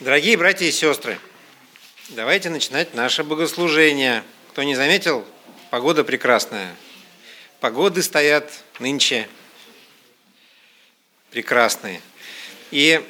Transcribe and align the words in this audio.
Дорогие 0.00 0.36
братья 0.36 0.66
и 0.66 0.72
сестры, 0.72 1.20
давайте 2.08 2.50
начинать 2.50 2.94
наше 2.94 3.22
богослужение. 3.22 4.24
Кто 4.50 4.64
не 4.64 4.74
заметил, 4.74 5.24
погода 5.70 6.02
прекрасная. 6.02 6.74
Погоды 7.60 8.02
стоят 8.02 8.52
нынче 8.80 9.28
прекрасные. 11.30 12.00
И 12.72 13.06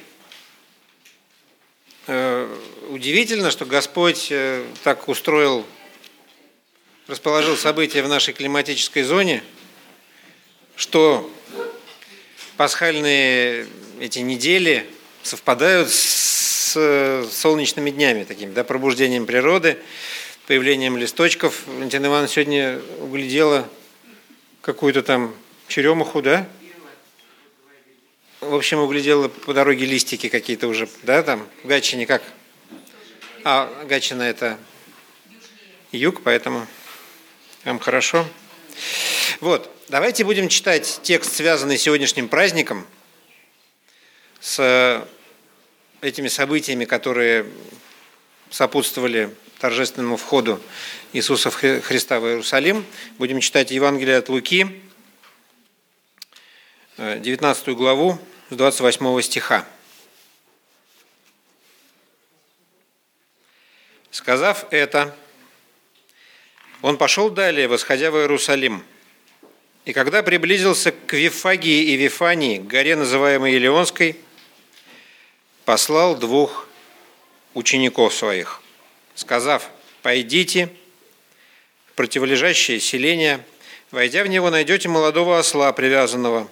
э, 2.07 2.59
удивительно, 2.91 3.51
что 3.51 3.65
Господь 3.65 4.27
э, 4.31 4.67
так 4.83 5.09
устроил, 5.09 5.67
расположил 7.07 7.57
события 7.57 8.03
в 8.03 8.09
нашей 8.09 8.35
климатической 8.35 9.05
зоне, 9.05 9.43
что 10.77 11.33
пасхальные 12.59 13.69
эти 14.01 14.19
недели 14.19 14.87
совпадают 15.23 15.91
с 15.91 16.34
солнечными 16.75 17.91
днями, 17.91 18.25
такими, 18.25 18.53
да, 18.53 18.65
пробуждением 18.65 19.27
природы, 19.27 19.79
появлением 20.47 20.97
листочков. 20.97 21.67
Валентина 21.67 22.07
Ивановна 22.07 22.29
сегодня 22.29 22.81
углядела 23.01 23.69
какую-то 24.61 25.03
там 25.03 25.35
черемуху, 25.69 26.23
да? 26.23 26.49
В 28.41 28.55
общем, 28.55 28.79
углядела 28.81 29.29
по 29.29 29.55
дороге 29.55 29.87
листики 29.87 30.29
какие-то 30.29 30.69
уже, 30.69 30.89
да, 31.03 31.23
там, 31.23 31.49
в 31.63 31.67
Гатчине 31.67 32.07
как? 32.07 32.23
А, 33.43 33.85
Гатчина 33.85 34.23
это 34.23 34.59
юг, 35.93 36.23
поэтому 36.23 36.67
там 37.63 37.79
хорошо. 37.79 38.27
Вот, 39.41 39.71
давайте 39.89 40.25
будем 40.25 40.49
читать 40.49 41.01
текст, 41.03 41.35
связанный 41.35 41.79
с 41.79 41.83
сегодняшним 41.83 42.29
праздником, 42.29 42.87
с 44.41 45.07
этими 46.05 46.29
событиями, 46.29 46.85
которые 46.85 47.47
сопутствовали 48.51 49.35
торжественному 49.59 50.17
входу 50.17 50.61
Иисуса 51.13 51.51
Христа 51.51 52.21
в 52.21 52.27
Иерусалим. 52.27 52.85
Будем 53.19 53.41
читать 53.41 53.71
Евангелие 53.71 54.19
от 54.19 54.29
Луки, 54.29 54.83
19 56.99 57.69
главу, 57.71 58.19
с 58.51 58.57
28 58.57 59.23
стиха. 59.23 59.67
Сказав 64.11 64.67
это, 64.71 65.17
он 66.83 66.99
пошел 66.99 67.31
далее, 67.31 67.67
восходя 67.67 68.11
в 68.11 68.17
Иерусалим. 68.17 68.85
И 69.87 69.93
когда 69.93 70.23
приблизился 70.23 70.93
к 70.93 71.15
Вифагии 71.15 71.85
и 71.93 71.97
Вифании, 71.97 72.59
горе, 72.59 72.95
называемой 72.95 73.55
Елеонской, 73.55 74.17
послал 75.65 76.17
двух 76.17 76.67
учеников 77.55 78.15
своих, 78.15 78.61
сказав, 79.15 79.71
«Пойдите 80.03 80.69
в 81.87 81.93
противолежащее 81.93 82.81
селение, 82.81 83.45
войдя 83.91 84.23
в 84.23 84.27
него, 84.27 84.51
найдете 84.51 84.89
молодого 84.89 85.39
осла, 85.39 85.73
привязанного, 85.73 86.49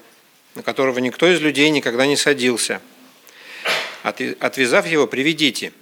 на 0.54 0.62
которого 0.62 0.98
никто 0.98 1.26
из 1.26 1.40
людей 1.40 1.68
никогда 1.70 2.06
не 2.06 2.16
садился. 2.16 2.80
Отвязав 4.02 4.86
его, 4.86 5.06
приведите, 5.06 5.72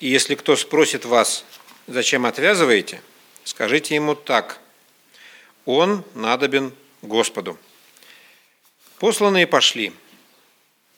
и 0.00 0.08
если 0.08 0.34
кто 0.34 0.56
спросит 0.56 1.04
вас, 1.04 1.44
зачем 1.86 2.26
отвязываете, 2.26 3.02
скажите 3.44 3.94
ему 3.94 4.14
так, 4.14 4.60
он 5.64 6.04
надобен 6.14 6.72
Господу». 7.02 7.58
Посланные 8.98 9.48
пошли 9.48 9.92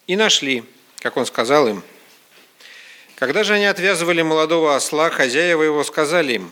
и 0.06 0.16
нашли– 0.16 0.64
как 1.04 1.18
он 1.18 1.26
сказал 1.26 1.68
им. 1.68 1.82
Когда 3.16 3.44
же 3.44 3.52
они 3.52 3.66
отвязывали 3.66 4.22
молодого 4.22 4.74
осла, 4.74 5.10
хозяева 5.10 5.62
его 5.62 5.84
сказали 5.84 6.32
им, 6.32 6.50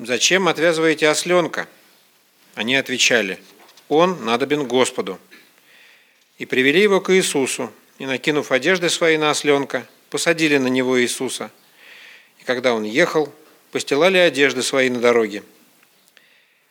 «Зачем 0.00 0.48
отвязываете 0.48 1.08
осленка?» 1.08 1.68
Они 2.56 2.74
отвечали, 2.74 3.38
«Он 3.88 4.24
надобен 4.24 4.66
Господу». 4.66 5.20
И 6.36 6.46
привели 6.46 6.80
его 6.80 7.00
к 7.00 7.14
Иисусу, 7.14 7.72
и, 8.00 8.06
накинув 8.06 8.50
одежды 8.50 8.90
свои 8.90 9.16
на 9.16 9.30
осленка, 9.30 9.86
посадили 10.10 10.56
на 10.56 10.66
него 10.66 11.00
Иисуса. 11.00 11.52
И 12.40 12.42
когда 12.42 12.74
он 12.74 12.82
ехал, 12.82 13.32
постилали 13.70 14.18
одежды 14.18 14.64
свои 14.64 14.90
на 14.90 14.98
дороге. 14.98 15.44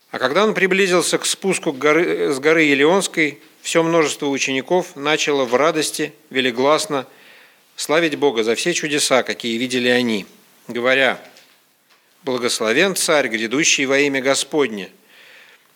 А 0.09 0.19
когда 0.19 0.43
он 0.43 0.53
приблизился 0.53 1.17
к 1.17 1.25
спуску 1.25 1.71
с 1.71 2.39
горы 2.39 2.63
Елеонской, 2.63 3.39
все 3.61 3.83
множество 3.83 4.25
учеников 4.25 4.97
начало 4.97 5.45
в 5.45 5.55
радости 5.55 6.11
велигласно 6.29 7.07
славить 7.81 8.15
Бога 8.15 8.43
за 8.43 8.53
все 8.53 8.75
чудеса, 8.75 9.23
какие 9.23 9.57
видели 9.57 9.87
они, 9.87 10.27
говоря, 10.67 11.19
«Благословен 12.21 12.95
Царь, 12.95 13.27
грядущий 13.27 13.85
во 13.85 13.97
имя 13.97 14.21
Господне, 14.21 14.91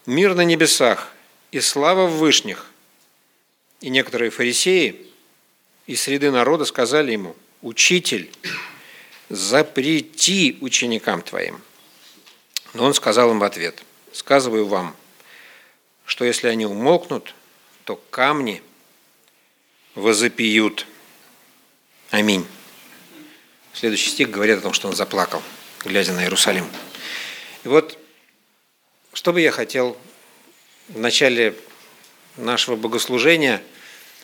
мир 0.05 0.35
на 0.35 0.41
небесах 0.41 1.11
и 1.51 1.59
слава 1.59 2.05
в 2.05 2.17
вышних». 2.17 2.71
И 3.81 3.89
некоторые 3.89 4.29
фарисеи 4.29 5.07
из 5.87 6.03
среды 6.03 6.29
народа 6.29 6.65
сказали 6.65 7.13
ему, 7.13 7.35
«Учитель, 7.63 8.29
запрети 9.29 10.59
ученикам 10.61 11.23
твоим». 11.23 11.59
Но 12.75 12.85
он 12.85 12.93
сказал 12.93 13.31
им 13.31 13.39
в 13.39 13.43
ответ, 13.43 13.83
«Сказываю 14.11 14.67
вам, 14.67 14.95
что 16.05 16.23
если 16.23 16.49
они 16.49 16.67
умолкнут, 16.67 17.33
то 17.83 17.95
камни 18.11 18.61
возопьют». 19.95 20.85
Аминь. 22.11 22.45
Следующий 23.73 24.09
стих 24.09 24.29
говорит 24.29 24.59
о 24.59 24.61
том, 24.61 24.73
что 24.73 24.87
он 24.87 24.95
заплакал, 24.95 25.41
глядя 25.83 26.13
на 26.13 26.21
Иерусалим. 26.21 26.69
И 27.63 27.67
вот, 27.67 27.97
что 29.13 29.33
бы 29.33 29.41
я 29.41 29.51
хотел 29.51 29.97
в 30.87 30.99
начале 30.99 31.55
нашего 32.37 32.75
богослужения 32.75 33.61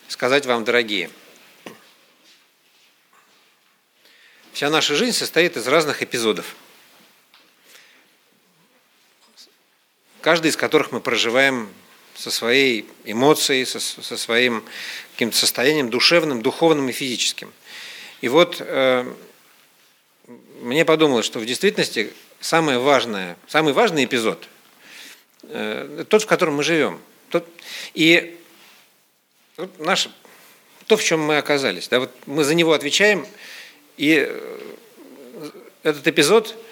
сказать 0.07 0.45
вам, 0.45 0.63
дорогие. 0.63 1.09
Вся 4.53 4.69
наша 4.69 4.95
жизнь 4.95 5.17
состоит 5.17 5.57
из 5.57 5.67
разных 5.67 6.03
эпизодов, 6.03 6.55
каждый 10.21 10.49
из 10.49 10.55
которых 10.55 10.91
мы 10.91 11.01
проживаем 11.01 11.73
со 12.15 12.29
своей 12.29 12.87
эмоцией, 13.05 13.65
со, 13.65 13.79
со 13.79 14.17
своим 14.17 14.63
каким-то 15.13 15.35
состоянием 15.35 15.89
душевным, 15.89 16.43
духовным 16.43 16.89
и 16.89 16.91
физическим. 16.91 17.51
И 18.21 18.29
вот 18.29 18.57
э, 18.59 19.05
мне 20.61 20.85
подумалось, 20.85 21.25
что 21.25 21.39
в 21.39 21.45
действительности 21.45 22.11
самое 22.39 22.79
важное, 22.79 23.37
самый 23.47 23.73
важный 23.73 24.05
эпизод 24.05 24.47
э, 25.43 26.05
тот, 26.07 26.23
в 26.23 26.25
котором 26.27 26.55
мы 26.55 26.63
живем. 26.63 26.99
Тот, 27.29 27.47
и 27.93 28.37
вот 29.57 29.79
наш, 29.79 30.09
то, 30.87 30.97
в 30.97 31.03
чем 31.03 31.21
мы 31.21 31.37
оказались. 31.37 31.87
Да, 31.87 31.99
вот 31.99 32.11
мы 32.25 32.43
за 32.43 32.55
него 32.55 32.73
отвечаем, 32.73 33.25
и 33.97 34.25
э, 34.27 35.49
этот 35.83 36.07
эпизод– 36.07 36.55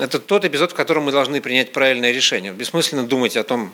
это 0.00 0.18
тот 0.18 0.44
эпизод, 0.44 0.72
в 0.72 0.74
котором 0.74 1.04
мы 1.04 1.12
должны 1.12 1.40
принять 1.40 1.72
правильное 1.72 2.12
решение. 2.12 2.52
Бессмысленно 2.52 3.06
думать 3.06 3.36
о 3.36 3.44
том, 3.44 3.72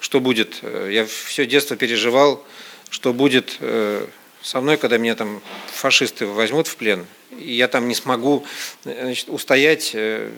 что 0.00 0.20
будет. 0.20 0.58
Э, 0.62 0.88
я 0.90 1.06
все 1.06 1.46
детство 1.46 1.76
переживал, 1.76 2.44
что 2.90 3.12
будет 3.12 3.56
э, 3.60 4.06
со 4.42 4.60
мной, 4.60 4.76
когда 4.76 4.98
меня 4.98 5.14
там 5.14 5.42
фашисты 5.66 6.26
возьмут 6.26 6.66
в 6.66 6.76
плен, 6.76 7.06
и 7.30 7.52
я 7.52 7.68
там 7.68 7.88
не 7.88 7.94
смогу 7.94 8.46
значит, 8.84 9.28
устоять 9.28 9.90
э, 9.94 10.30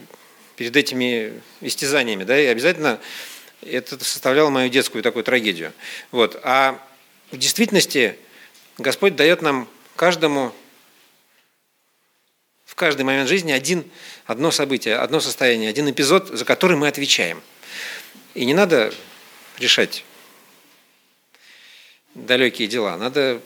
перед 0.56 0.76
этими 0.76 1.40
истязаниями, 1.60 2.24
да, 2.24 2.38
и 2.38 2.46
обязательно 2.46 2.98
это 3.62 4.02
составляло 4.02 4.50
мою 4.50 4.68
детскую 4.68 5.02
такую 5.02 5.24
трагедию. 5.24 5.72
Вот. 6.10 6.40
А 6.42 6.80
в 7.30 7.36
действительности 7.36 8.16
Господь 8.78 9.16
дает 9.16 9.42
нам 9.42 9.68
каждому 9.96 10.52
в 12.64 12.74
каждый 12.74 13.02
момент 13.02 13.28
жизни 13.28 13.52
один, 13.52 13.84
одно 14.26 14.50
событие, 14.50 14.96
одно 14.96 15.20
состояние, 15.20 15.68
один 15.68 15.90
эпизод, 15.90 16.28
за 16.28 16.44
который 16.44 16.76
мы 16.76 16.88
отвечаем. 16.88 17.42
И 18.34 18.44
не 18.44 18.54
надо 18.54 18.94
решать 19.58 20.04
далекие 22.14 22.68
дела. 22.68 22.96
Надо 22.96 23.40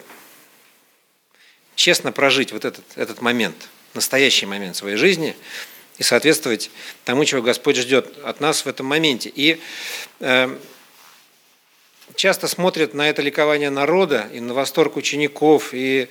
честно 1.74 2.12
прожить 2.12 2.52
вот 2.52 2.64
этот, 2.64 2.84
этот 2.96 3.20
момент, 3.20 3.56
настоящий 3.94 4.46
момент 4.46 4.76
своей 4.76 4.96
жизни 4.96 5.36
и 5.98 6.02
соответствовать 6.02 6.70
тому, 7.04 7.24
чего 7.24 7.42
Господь 7.42 7.76
ждет 7.76 8.18
от 8.24 8.40
нас 8.40 8.64
в 8.64 8.68
этом 8.68 8.86
моменте. 8.86 9.30
И 9.34 9.60
э, 10.20 10.56
часто 12.16 12.48
смотрят 12.48 12.94
на 12.94 13.08
это 13.08 13.22
ликование 13.22 13.70
народа 13.70 14.28
и 14.32 14.40
на 14.40 14.54
восторг 14.54 14.96
учеников, 14.96 15.70
и 15.72 16.08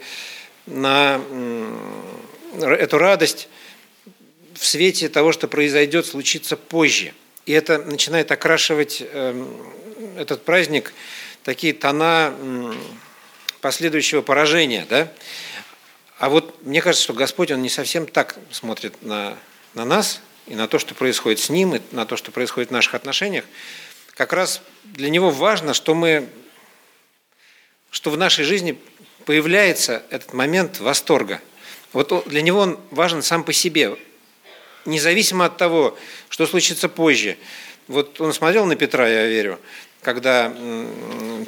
на 0.66 1.22
э, 1.30 2.76
эту 2.80 2.98
радость 2.98 3.50
в 4.54 4.66
свете 4.66 5.10
того, 5.10 5.32
что 5.32 5.48
произойдет, 5.48 6.06
случится 6.06 6.56
позже. 6.56 7.14
И 7.46 7.52
это 7.52 7.80
начинает 7.80 8.32
окрашивать 8.32 9.02
э, 9.02 9.46
этот 10.18 10.46
праздник 10.46 10.94
такие 11.44 11.74
тона 11.74 12.34
последующего 13.60 14.22
поражения. 14.22 14.86
Да? 14.90 15.12
А 16.18 16.30
вот 16.30 16.64
мне 16.64 16.82
кажется, 16.82 17.04
что 17.04 17.14
Господь, 17.14 17.52
Он 17.52 17.62
не 17.62 17.70
совсем 17.70 18.06
так 18.06 18.38
смотрит 18.52 19.02
на, 19.02 19.38
на 19.74 19.86
нас 19.86 20.22
и 20.48 20.56
на 20.56 20.68
то, 20.68 20.80
что 20.80 20.94
происходит 20.96 21.40
с 21.40 21.50
Ним, 21.50 21.76
и 21.76 21.82
на 21.92 22.06
то, 22.06 22.18
что 22.18 22.32
происходит 22.32 22.70
в 22.70 22.74
наших 22.74 22.96
отношениях. 22.96 23.46
Как 24.14 24.34
раз 24.34 24.62
для 24.84 25.10
Него 25.10 25.32
важно, 25.32 25.74
что 25.74 25.96
мы, 25.96 26.30
что 27.90 28.10
в 28.10 28.18
нашей 28.18 28.46
жизни 28.46 28.78
появляется 29.26 30.04
этот 30.10 30.34
момент 30.34 30.80
восторга. 30.80 31.42
Вот 31.94 32.28
для 32.28 32.42
Него 32.42 32.60
он 32.60 32.80
важен 32.92 33.22
сам 33.22 33.44
по 33.44 33.54
себе, 33.54 33.98
независимо 34.86 35.46
от 35.46 35.58
того, 35.58 35.98
что 36.30 36.46
случится 36.46 36.90
позже. 36.90 37.38
Вот 37.88 38.22
он 38.22 38.34
смотрел 38.34 38.66
на 38.66 38.76
Петра, 38.76 39.08
я 39.08 39.28
верю, 39.28 39.60
когда 40.02 40.54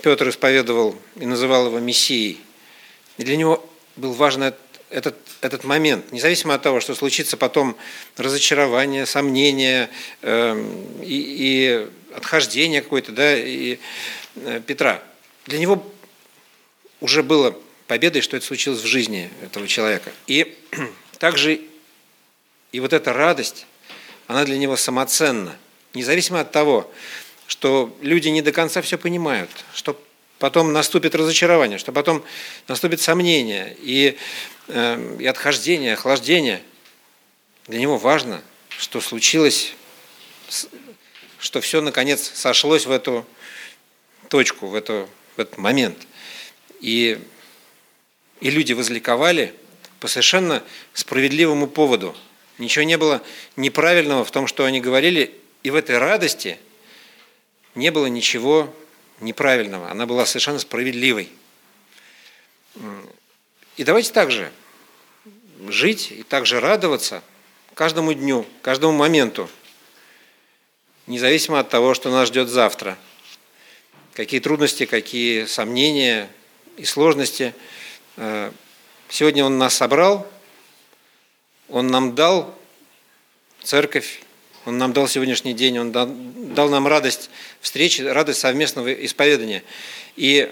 Петр 0.03 0.29
исповедовал 0.29 0.95
и 1.15 1.25
называл 1.25 1.67
его 1.67 1.79
Мессией. 1.79 2.41
И 3.17 3.23
для 3.23 3.37
него 3.37 3.67
был 3.95 4.13
важен 4.13 4.53
этот, 4.89 5.15
этот 5.41 5.63
момент, 5.63 6.11
независимо 6.11 6.53
от 6.53 6.61
того, 6.61 6.79
что 6.79 6.95
случится 6.95 7.37
потом 7.37 7.75
разочарование, 8.17 9.05
сомнение 9.05 9.89
э, 10.21 10.55
и, 11.03 11.87
и 11.87 12.15
отхождение 12.15 12.81
какое-то, 12.81 13.11
да, 13.11 13.37
и 13.37 13.79
э, 14.35 14.61
Петра. 14.65 15.01
Для 15.45 15.59
него 15.59 15.85
уже 17.01 17.23
было 17.23 17.55
победой, 17.87 18.21
что 18.21 18.37
это 18.37 18.45
случилось 18.45 18.81
в 18.81 18.85
жизни 18.85 19.29
этого 19.43 19.67
человека. 19.67 20.11
И 20.27 20.57
также 21.19 21.61
и 22.71 22.79
вот 22.79 22.93
эта 22.93 23.13
радость, 23.13 23.67
она 24.27 24.43
для 24.43 24.57
него 24.57 24.75
самоценна, 24.75 25.55
независимо 25.93 26.41
от 26.41 26.51
того, 26.51 26.91
что 27.47 27.95
люди 28.01 28.27
не 28.27 28.41
до 28.41 28.51
конца 28.51 28.81
все 28.81 28.97
понимают, 28.97 29.49
что 29.73 30.01
потом 30.45 30.73
наступит 30.73 31.15
разочарование, 31.15 31.79
что 31.79 31.91
потом 31.91 32.23
наступит 32.67 33.01
сомнение 33.01 33.75
и, 33.79 34.15
э, 34.67 35.17
и 35.19 35.25
отхождение, 35.25 35.93
охлаждение. 35.93 36.61
Для 37.65 37.79
него 37.79 37.97
важно, 37.97 38.43
что 38.69 39.01
случилось, 39.01 39.73
что 41.39 41.61
все 41.61 41.81
наконец 41.81 42.31
сошлось 42.35 42.85
в 42.85 42.91
эту 42.91 43.25
точку, 44.29 44.67
в, 44.67 44.75
эту, 44.75 45.09
в 45.35 45.39
этот 45.39 45.57
момент. 45.57 45.97
И, 46.79 47.19
и 48.39 48.51
люди 48.51 48.73
возликовали 48.73 49.55
по 49.99 50.07
совершенно 50.07 50.61
справедливому 50.93 51.65
поводу. 51.65 52.15
Ничего 52.59 52.85
не 52.85 52.99
было 52.99 53.23
неправильного 53.55 54.23
в 54.23 54.29
том, 54.29 54.45
что 54.45 54.63
они 54.65 54.79
говорили, 54.79 55.33
и 55.63 55.71
в 55.71 55.75
этой 55.75 55.97
радости 55.97 56.59
не 57.73 57.89
было 57.89 58.05
ничего 58.05 58.71
неправильного, 59.19 59.89
она 59.89 60.05
была 60.05 60.25
совершенно 60.25 60.59
справедливой. 60.59 61.29
И 63.77 63.83
давайте 63.83 64.11
также 64.11 64.51
жить 65.67 66.11
и 66.11 66.23
также 66.23 66.59
радоваться 66.59 67.23
каждому 67.73 68.13
дню, 68.13 68.45
каждому 68.61 68.93
моменту, 68.93 69.49
независимо 71.07 71.59
от 71.59 71.69
того, 71.69 71.93
что 71.93 72.09
нас 72.09 72.29
ждет 72.29 72.49
завтра. 72.49 72.97
Какие 74.13 74.39
трудности, 74.39 74.85
какие 74.85 75.45
сомнения 75.45 76.29
и 76.77 76.85
сложности. 76.85 77.53
Э, 78.15 78.51
сегодня 79.09 79.43
Он 79.43 79.57
нас 79.57 79.75
собрал, 79.75 80.25
Он 81.67 81.87
нам 81.87 82.15
дал 82.15 82.57
церковь, 83.61 84.21
он 84.65 84.79
нам 84.79 84.93
дал 84.93 85.07
сегодняшний 85.07 85.53
день, 85.53 85.77
Он 85.77 85.91
дал, 85.91 86.07
дал 86.07 86.69
нам 86.69 86.87
радость 86.87 87.29
встречи, 87.61 88.01
радость 88.01 88.39
совместного 88.39 88.91
исповедания. 89.05 89.63
И 90.15 90.51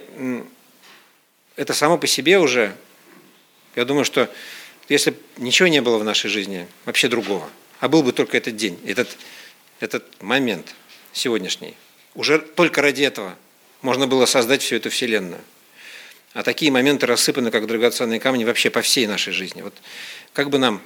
это 1.56 1.74
само 1.74 1.98
по 1.98 2.06
себе 2.06 2.38
уже, 2.38 2.76
я 3.76 3.86
думаю, 3.86 4.06
что 4.06 4.30
если 4.88 5.16
ничего 5.38 5.68
не 5.68 5.82
было 5.82 5.98
в 5.98 6.04
нашей 6.04 6.30
жизни, 6.30 6.68
вообще 6.86 7.08
другого, 7.08 7.50
а 7.80 7.88
был 7.88 8.04
бы 8.04 8.12
только 8.12 8.38
этот 8.38 8.56
день, 8.56 8.80
этот, 8.86 9.18
этот 9.80 10.22
момент 10.22 10.76
сегодняшний, 11.12 11.74
уже 12.14 12.38
только 12.38 12.82
ради 12.82 13.04
этого 13.04 13.36
можно 13.82 14.06
было 14.08 14.26
создать 14.28 14.62
всю 14.62 14.76
эту 14.76 14.92
Вселенную. 14.92 15.42
А 16.34 16.44
такие 16.44 16.72
моменты 16.72 17.06
рассыпаны, 17.06 17.52
как 17.52 17.68
драгоценные 17.68 18.20
камни, 18.20 18.44
вообще 18.44 18.70
по 18.70 18.82
всей 18.82 19.08
нашей 19.08 19.34
жизни. 19.34 19.62
Вот 19.62 19.74
как 20.34 20.50
бы 20.50 20.58
нам 20.58 20.82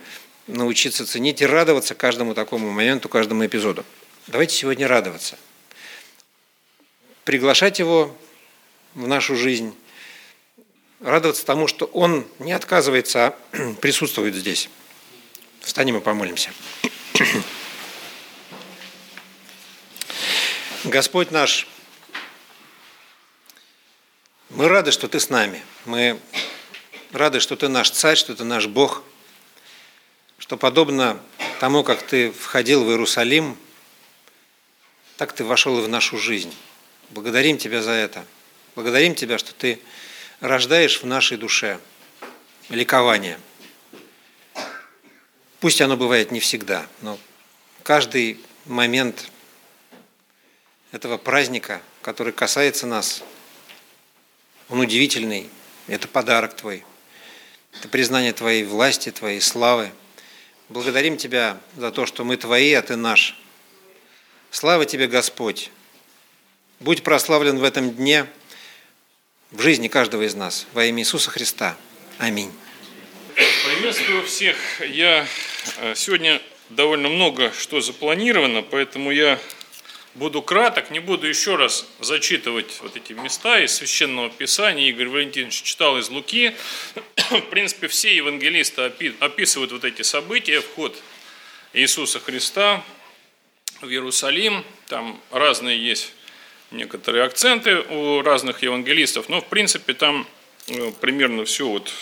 научиться 0.48 1.06
ценить 1.06 1.42
и 1.42 1.46
радоваться 1.46 1.94
каждому 1.94 2.34
такому 2.34 2.72
моменту, 2.72 3.10
каждому 3.10 3.46
эпизоду. 3.46 3.86
Давайте 4.28 4.56
сегодня 4.56 4.88
радоваться. 4.88 5.38
Приглашать 7.26 7.80
его 7.80 8.16
в 8.96 9.08
нашу 9.08 9.36
жизнь, 9.36 9.76
радоваться 11.02 11.46
тому, 11.46 11.68
что 11.68 11.86
он 11.88 12.26
не 12.40 12.54
отказывается, 12.54 13.28
а 13.28 13.38
присутствует 13.82 14.34
здесь. 14.36 14.70
Встанем 15.62 15.98
и 15.98 16.02
помолимся. 16.02 16.52
Господь 20.86 21.32
наш, 21.32 21.68
мы 24.50 24.70
рады, 24.70 24.92
что 24.92 25.10
Ты 25.10 25.20
с 25.20 25.30
нами. 25.30 25.62
Мы 25.84 26.18
рады, 27.12 27.42
что 27.42 27.58
Ты 27.58 27.68
наш 27.68 27.90
Царь, 27.92 28.16
что 28.16 28.34
Ты 28.34 28.46
наш 28.46 28.68
Бог– 28.68 29.04
что 30.48 30.56
подобно 30.56 31.20
тому, 31.60 31.84
как 31.84 32.02
ты 32.04 32.32
входил 32.32 32.86
в 32.86 32.90
Иерусалим, 32.90 33.58
так 35.18 35.34
ты 35.34 35.44
вошел 35.44 35.78
и 35.78 35.82
в 35.82 35.90
нашу 35.90 36.18
жизнь. 36.18 36.56
Благодарим 37.10 37.58
Тебя 37.58 37.82
за 37.82 37.92
это. 37.92 38.26
Благодарим 38.74 39.14
Тебя, 39.14 39.40
что 39.40 39.54
Ты 39.54 39.82
рождаешь 40.40 41.02
в 41.02 41.06
нашей 41.06 41.36
душе 41.36 41.82
ликование. 42.70 43.42
Пусть 45.60 45.82
оно 45.82 45.98
бывает 45.98 46.32
не 46.32 46.40
всегда, 46.40 46.88
но 47.02 47.20
каждый 47.84 48.40
момент 48.64 49.30
этого 50.94 51.18
праздника, 51.18 51.82
который 52.02 52.32
касается 52.32 52.88
нас, 52.88 53.22
он 54.70 54.80
удивительный. 54.80 55.50
Это 55.88 56.08
подарок 56.08 56.56
Твой. 56.56 56.86
Это 57.74 57.90
признание 57.90 58.32
Твоей 58.32 58.64
власти, 58.64 59.12
Твоей 59.12 59.42
славы– 59.42 59.92
Благодарим 60.70 61.16
Тебя 61.16 61.58
за 61.78 61.92
то, 61.92 62.06
что 62.06 62.26
мы 62.26 62.36
Твои, 62.36 62.74
а 62.74 62.82
Ты 62.82 62.98
наш. 62.98 63.38
Слава 64.52 64.86
Тебе, 64.86 65.08
Господь! 65.08 65.72
Будь 66.82 67.04
прославлен 67.04 67.58
в 67.58 67.64
этом 67.64 67.92
дне 67.92 68.28
в 69.52 69.62
жизни 69.62 69.88
каждого 69.88 70.24
из 70.24 70.36
нас. 70.36 70.68
Во 70.74 70.84
имя 70.84 71.04
Иисуса 71.04 71.32
Христа. 71.32 71.78
Аминь. 72.18 72.52
Приветствую 73.36 74.26
всех. 74.26 74.58
Я 74.82 75.26
э, 75.78 75.96
сегодня 75.96 76.42
довольно 76.70 77.08
много 77.08 77.54
что 77.58 77.80
запланировано, 77.80 78.62
поэтому 78.62 79.12
я 79.12 79.40
Буду 80.18 80.42
краток, 80.42 80.90
не 80.90 81.00
буду 81.00 81.28
еще 81.28 81.58
раз 81.58 81.86
зачитывать 82.00 82.80
вот 82.82 82.96
эти 82.96 83.14
места 83.14 83.60
из 83.60 83.76
Священного 83.76 84.32
Писания. 84.32 84.90
Игорь 84.90 85.10
Валентинович 85.10 85.62
читал 85.62 86.00
из 86.00 86.10
Луки. 86.10 86.56
В 87.30 87.42
принципе, 87.52 87.88
все 87.88 88.16
евангелисты 88.16 88.82
описывают 89.20 89.72
вот 89.72 89.84
эти 89.84 90.02
события, 90.02 90.62
вход 90.62 91.00
Иисуса 91.74 92.20
Христа 92.20 92.84
в 93.82 93.90
Иерусалим. 93.90 94.66
Там 94.88 95.22
разные 95.30 95.78
есть 95.78 96.12
некоторые 96.72 97.24
акценты 97.24 97.82
у 97.82 98.24
разных 98.24 98.64
евангелистов, 98.64 99.30
но 99.30 99.42
в 99.42 99.46
принципе 99.46 99.94
там 99.94 100.28
э, 100.66 100.94
примерно 101.00 101.46
все 101.46 101.68
вот 101.68 101.94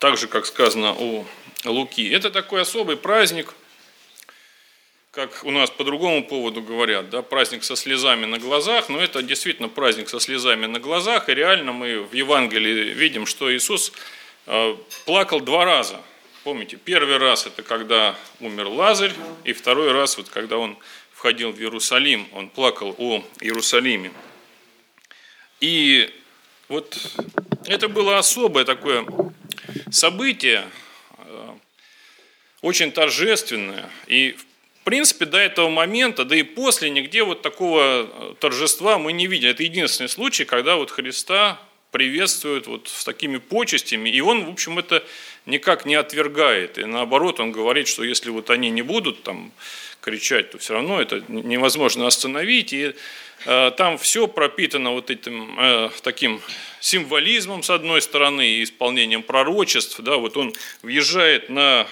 так 0.00 0.18
же, 0.18 0.26
как 0.26 0.46
сказано 0.46 0.94
у 0.94 1.24
Луки. 1.64 2.10
Это 2.10 2.32
такой 2.32 2.62
особый 2.62 2.96
праздник– 2.96 3.54
как 5.14 5.44
у 5.44 5.52
нас 5.52 5.70
по 5.70 5.84
другому 5.84 6.24
поводу 6.24 6.60
говорят, 6.60 7.08
да, 7.08 7.22
праздник 7.22 7.62
со 7.62 7.76
слезами 7.76 8.24
на 8.24 8.38
глазах, 8.38 8.88
но 8.88 9.00
это 9.00 9.22
действительно 9.22 9.68
праздник 9.68 10.08
со 10.08 10.18
слезами 10.18 10.66
на 10.66 10.80
глазах, 10.80 11.28
и 11.28 11.34
реально 11.34 11.72
мы 11.72 12.02
в 12.02 12.12
Евангелии 12.14 12.92
видим, 12.92 13.24
что 13.24 13.54
Иисус 13.54 13.92
э, 14.46 14.76
плакал 15.04 15.40
два 15.40 15.64
раза. 15.64 16.00
Помните, 16.42 16.76
первый 16.76 17.18
раз 17.18 17.46
это 17.46 17.62
когда 17.62 18.16
умер 18.40 18.66
Лазарь, 18.66 19.12
и 19.44 19.52
второй 19.52 19.92
раз, 19.92 20.16
вот 20.16 20.28
когда 20.30 20.58
он 20.58 20.76
входил 21.12 21.52
в 21.52 21.60
Иерусалим, 21.60 22.26
он 22.32 22.48
плакал 22.48 22.94
о 22.98 23.24
Иерусалиме. 23.40 24.12
И 25.60 26.12
вот 26.68 26.98
это 27.66 27.88
было 27.88 28.18
особое 28.18 28.64
такое 28.64 29.06
событие, 29.92 30.64
э, 31.18 31.54
очень 32.62 32.90
торжественное, 32.90 33.88
и 34.08 34.32
в 34.32 34.44
принципе, 34.84 35.24
до 35.24 35.38
этого 35.38 35.68
момента, 35.68 36.24
да 36.24 36.36
и 36.36 36.42
после, 36.42 36.90
нигде 36.90 37.22
вот 37.24 37.42
такого 37.42 38.06
э, 38.06 38.34
торжества 38.38 38.98
мы 38.98 39.12
не 39.12 39.26
видели. 39.26 39.50
Это 39.50 39.62
единственный 39.62 40.08
случай, 40.08 40.44
когда 40.44 40.76
вот 40.76 40.90
Христа 40.90 41.58
приветствуют 41.90 42.66
вот 42.66 42.88
с 42.88 43.04
такими 43.04 43.38
почестями, 43.38 44.10
и 44.10 44.20
он, 44.20 44.44
в 44.44 44.50
общем, 44.50 44.78
это 44.78 45.04
никак 45.46 45.86
не 45.86 45.94
отвергает, 45.94 46.76
и 46.78 46.84
наоборот, 46.84 47.40
он 47.40 47.52
говорит, 47.52 47.86
что 47.88 48.02
если 48.02 48.30
вот 48.30 48.50
они 48.50 48.70
не 48.70 48.82
будут 48.82 49.22
там 49.22 49.52
кричать, 50.00 50.50
то 50.50 50.58
все 50.58 50.74
равно 50.74 51.00
это 51.00 51.22
невозможно 51.28 52.06
остановить, 52.06 52.72
и 52.72 52.94
э, 53.46 53.70
там 53.76 53.96
все 53.96 54.26
пропитано 54.26 54.90
вот 54.90 55.10
этим 55.10 55.56
э, 55.58 55.90
таким 56.02 56.42
символизмом 56.80 57.62
с 57.62 57.70
одной 57.70 58.02
стороны 58.02 58.46
и 58.46 58.64
исполнением 58.64 59.22
пророчеств, 59.22 60.00
да, 60.00 60.16
вот 60.16 60.36
он 60.36 60.52
въезжает 60.82 61.48
на 61.48 61.86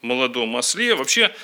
молодом 0.00 0.54
осле, 0.54 0.94
вообще 0.94 1.34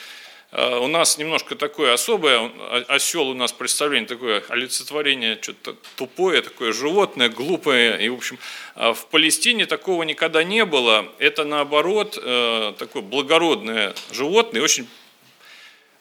у 0.56 0.86
нас 0.86 1.18
немножко 1.18 1.56
такое 1.56 1.92
особое, 1.92 2.48
осел 2.86 3.28
у 3.28 3.34
нас 3.34 3.52
представление, 3.52 4.06
такое 4.06 4.40
олицетворение, 4.48 5.36
что-то 5.42 5.76
тупое, 5.96 6.42
такое 6.42 6.72
животное, 6.72 7.28
глупое. 7.28 7.98
И, 8.00 8.08
в 8.08 8.14
общем, 8.14 8.38
э, 8.76 8.92
в 8.92 9.06
Палестине 9.06 9.66
такого 9.66 10.04
никогда 10.04 10.44
не 10.44 10.64
было. 10.64 11.12
Это, 11.18 11.44
наоборот, 11.44 12.16
э, 12.22 12.72
такое 12.78 13.02
благородное 13.02 13.94
животное, 14.12 14.62
очень... 14.62 14.86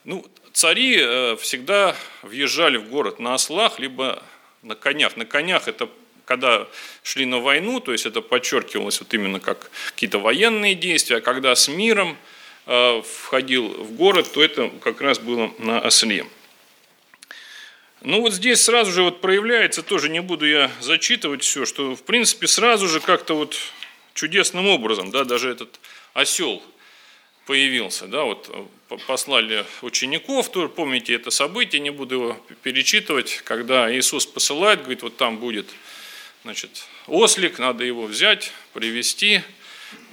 Ну, 0.03 0.23
цари 0.51 1.35
всегда 1.37 1.95
въезжали 2.21 2.77
в 2.77 2.89
город 2.89 3.19
на 3.19 3.33
ослах, 3.33 3.79
либо 3.79 4.21
на 4.61 4.75
конях. 4.75 5.17
На 5.17 5.25
конях 5.25 5.67
это 5.67 5.89
когда 6.25 6.67
шли 7.01 7.25
на 7.25 7.39
войну, 7.39 7.79
то 7.79 7.91
есть 7.91 8.05
это 8.05 8.21
подчеркивалось 8.21 8.99
вот 8.99 9.13
именно 9.13 9.39
как 9.39 9.71
какие-то 9.87 10.19
военные 10.19 10.75
действия, 10.75 11.17
а 11.17 11.21
когда 11.21 11.55
с 11.55 11.67
миром– 11.67 12.17
Э, 12.27 12.42
входил 12.65 13.67
в 13.69 13.91
город, 13.93 14.31
то 14.31 14.43
это 14.43 14.71
как 14.81 15.01
раз 15.01 15.19
было 15.19 15.53
на 15.59 15.79
осле. 15.79 16.25
Ну 18.01 18.21
вот 18.21 18.33
здесь 18.33 18.61
сразу 18.61 18.91
же 18.91 19.03
вот 19.03 19.21
проявляется, 19.21 19.81
тоже 19.81 20.09
не 20.09 20.21
буду 20.21 20.45
я 20.45 20.69
зачитывать 20.81 21.41
все, 21.43 21.65
что 21.65 21.95
в 21.95 22.03
принципе 22.03 22.47
сразу 22.47 22.87
же 22.87 22.99
как-то 22.99 23.33
вот 23.35 23.57
чудесным 24.13 24.67
образом, 24.67 25.09
да, 25.09 25.23
даже 25.23 25.49
этот 25.49 25.79
осел 26.13 26.61
появился, 27.45 28.07
да, 28.07 28.23
вот 28.23 28.49
э, 28.89 28.97
послали 29.07 29.65
учеников, 29.81 30.51
тоже. 30.51 30.69
Помните 30.69 31.13
это 31.13 31.31
событие, 31.31 31.79
не 31.81 31.91
буду 31.91 32.15
его 32.15 32.45
перечитывать, 32.61 33.41
когда 33.43 33.93
Иисус 33.93 34.25
посылает, 34.25 34.79
говорит, 34.81 35.01
вот 35.01 35.17
там 35.17 35.37
будет, 35.37 35.67
значит, 36.43 36.85
ослик, 37.07 37.59
надо 37.59 37.83
его 37.83 38.05
взять, 38.05 38.51
привести, 38.73 39.41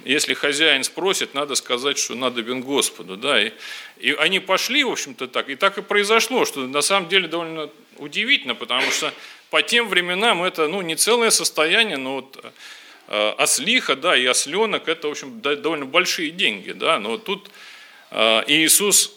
если 0.05 0.33
хозяин 0.33 0.83
спросит, 0.83 1.33
надо 1.33 1.55
сказать, 1.55 1.97
что 1.97 2.15
надо 2.15 2.41
бен 2.41 2.61
Господу. 2.61 3.17
Да? 3.17 3.41
И, 3.41 3.51
и 3.97 4.11
они 4.13 4.39
пошли, 4.39 4.83
в 4.83 4.91
общем-то, 4.91 5.27
так. 5.27 5.49
И 5.49 5.55
так 5.55 5.77
и 5.77 5.81
произошло, 5.81 6.45
что 6.45 6.61
на 6.61 6.81
самом 6.81 7.09
деле 7.09 7.27
довольно 7.27 7.69
удивительно, 7.97 8.55
потому 8.55 8.89
что 8.91 9.13
по 9.49 9.61
тем 9.61 9.87
временам 9.89 10.43
это 10.43 10.67
ну, 10.67 10.81
не 10.81 10.95
целое 10.95 11.29
состояние, 11.29 11.97
но 11.97 12.15
вот 12.15 12.43
э, 13.07 13.29
ослиха 13.37 13.95
да, 13.95 14.15
и 14.15 14.25
осленок– 14.25 14.87
это, 14.87 15.07
в 15.07 15.11
общем, 15.11 15.41
довольно 15.41 15.85
большие 15.85 16.31
деньги. 16.31 16.71
Да? 16.71 16.99
Но 16.99 17.17
тут 17.17 17.49
э, 18.11 18.43
Иисус 18.47 19.13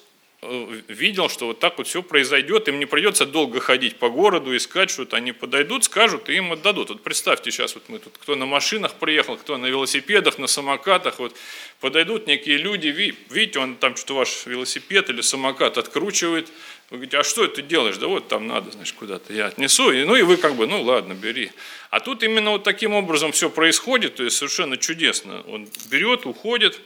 видел, 0.88 1.28
что 1.28 1.46
вот 1.46 1.58
так 1.58 1.78
вот 1.78 1.86
все 1.86 2.02
произойдет, 2.02 2.68
им 2.68 2.78
не 2.78 2.86
придется 2.86 3.26
долго 3.26 3.60
ходить 3.60 3.96
по 3.96 4.08
городу, 4.08 4.56
искать 4.56 4.90
что-то, 4.90 5.16
они 5.16 5.32
подойдут, 5.32 5.84
скажут 5.84 6.28
и 6.28 6.34
им 6.34 6.52
отдадут. 6.52 6.90
Вот 6.90 7.02
представьте 7.02 7.50
сейчас, 7.50 7.74
вот 7.74 7.88
мы 7.88 7.98
тут, 7.98 8.16
кто 8.18 8.36
на 8.36 8.46
машинах 8.46 8.94
приехал, 8.94 9.36
кто 9.36 9.56
на 9.56 9.66
велосипедах, 9.66 10.38
на 10.38 10.46
самокатах, 10.46 11.18
вот 11.18 11.34
подойдут 11.80 12.26
некие 12.26 12.56
люди, 12.56 12.88
видите, 12.88 13.58
он 13.58 13.76
там 13.76 13.96
что-то 13.96 14.14
ваш 14.14 14.46
велосипед 14.46 15.10
или 15.10 15.20
самокат 15.20 15.78
откручивает, 15.78 16.50
вы 16.90 16.98
говорите, 16.98 17.18
а 17.18 17.24
что 17.24 17.46
ты 17.46 17.62
делаешь? 17.62 17.96
Да 17.96 18.06
вот 18.06 18.28
там 18.28 18.46
надо, 18.46 18.70
значит, 18.70 18.94
куда-то 18.96 19.32
я 19.32 19.46
отнесу. 19.46 19.90
И, 19.90 20.04
ну 20.04 20.16
и 20.16 20.22
вы 20.22 20.36
как 20.36 20.54
бы, 20.54 20.66
ну 20.66 20.82
ладно, 20.82 21.14
бери. 21.14 21.50
А 21.90 21.98
тут 22.00 22.22
именно 22.22 22.50
вот 22.50 22.62
таким 22.62 22.92
образом 22.92 23.32
все 23.32 23.48
происходит, 23.48 24.16
то 24.16 24.22
есть 24.22 24.36
совершенно 24.36 24.76
чудесно. 24.76 25.42
Он 25.48 25.66
берет, 25.90 26.26
уходит. 26.26 26.80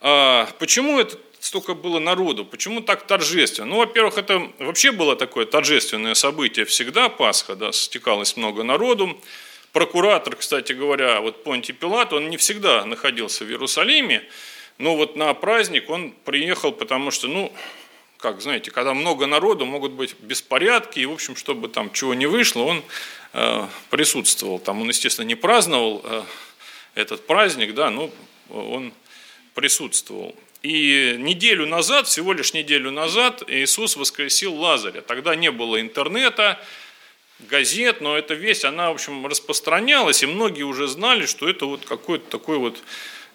А, 0.00 0.48
почему 0.58 1.00
это 1.00 1.18
столько 1.40 1.74
было 1.74 1.98
народу? 1.98 2.44
Почему 2.44 2.80
так 2.80 3.06
торжественно? 3.06 3.68
Ну, 3.68 3.76
во-первых, 3.78 4.18
это 4.18 4.50
вообще 4.58 4.92
было 4.92 5.16
такое 5.16 5.46
торжественное 5.46 6.14
событие 6.14 6.64
всегда, 6.64 7.08
Пасха, 7.08 7.54
да, 7.54 7.72
стекалось 7.72 8.36
много 8.36 8.62
народу. 8.62 9.18
Прокуратор, 9.72 10.34
кстати 10.36 10.72
говоря, 10.72 11.20
вот 11.20 11.44
Понтий 11.44 11.74
Пилат, 11.74 12.12
он 12.12 12.30
не 12.30 12.36
всегда 12.36 12.84
находился 12.84 13.44
в 13.44 13.48
Иерусалиме, 13.48 14.24
но 14.78 14.96
вот 14.96 15.16
на 15.16 15.32
праздник 15.34 15.90
он 15.90 16.12
приехал, 16.24 16.72
потому 16.72 17.10
что, 17.10 17.28
ну, 17.28 17.52
как, 18.18 18.40
знаете, 18.40 18.70
когда 18.70 18.94
много 18.94 19.26
народу, 19.26 19.64
могут 19.64 19.92
быть 19.92 20.16
беспорядки, 20.20 21.00
и, 21.00 21.06
в 21.06 21.12
общем, 21.12 21.36
чтобы 21.36 21.68
там 21.68 21.92
чего 21.92 22.14
не 22.14 22.26
вышло, 22.26 22.62
он 22.62 22.82
э, 23.32 23.66
присутствовал. 23.90 24.58
Там 24.58 24.80
он, 24.80 24.88
естественно, 24.88 25.26
не 25.26 25.36
праздновал 25.36 26.00
э, 26.04 26.22
этот 26.94 27.26
праздник, 27.26 27.74
да, 27.74 27.90
но 27.90 28.10
он 28.48 28.92
присутствовал. 29.54 30.34
И 30.62 31.14
неделю 31.18 31.66
назад, 31.66 32.08
всего 32.08 32.32
лишь 32.32 32.52
неделю 32.52 32.90
назад, 32.90 33.44
Иисус 33.46 33.96
воскресил 33.96 34.54
Лазаря. 34.54 35.02
Тогда 35.02 35.36
не 35.36 35.50
было 35.50 35.80
интернета, 35.80 36.60
газет, 37.38 38.00
но 38.00 38.18
эта 38.18 38.34
весть, 38.34 38.64
она, 38.64 38.90
в 38.90 38.94
общем, 38.94 39.26
распространялась, 39.26 40.22
и 40.22 40.26
многие 40.26 40.64
уже 40.64 40.88
знали, 40.88 41.26
что 41.26 41.48
это 41.48 41.66
вот 41.66 41.84
какой-то 41.84 42.28
такой 42.28 42.58
вот 42.58 42.82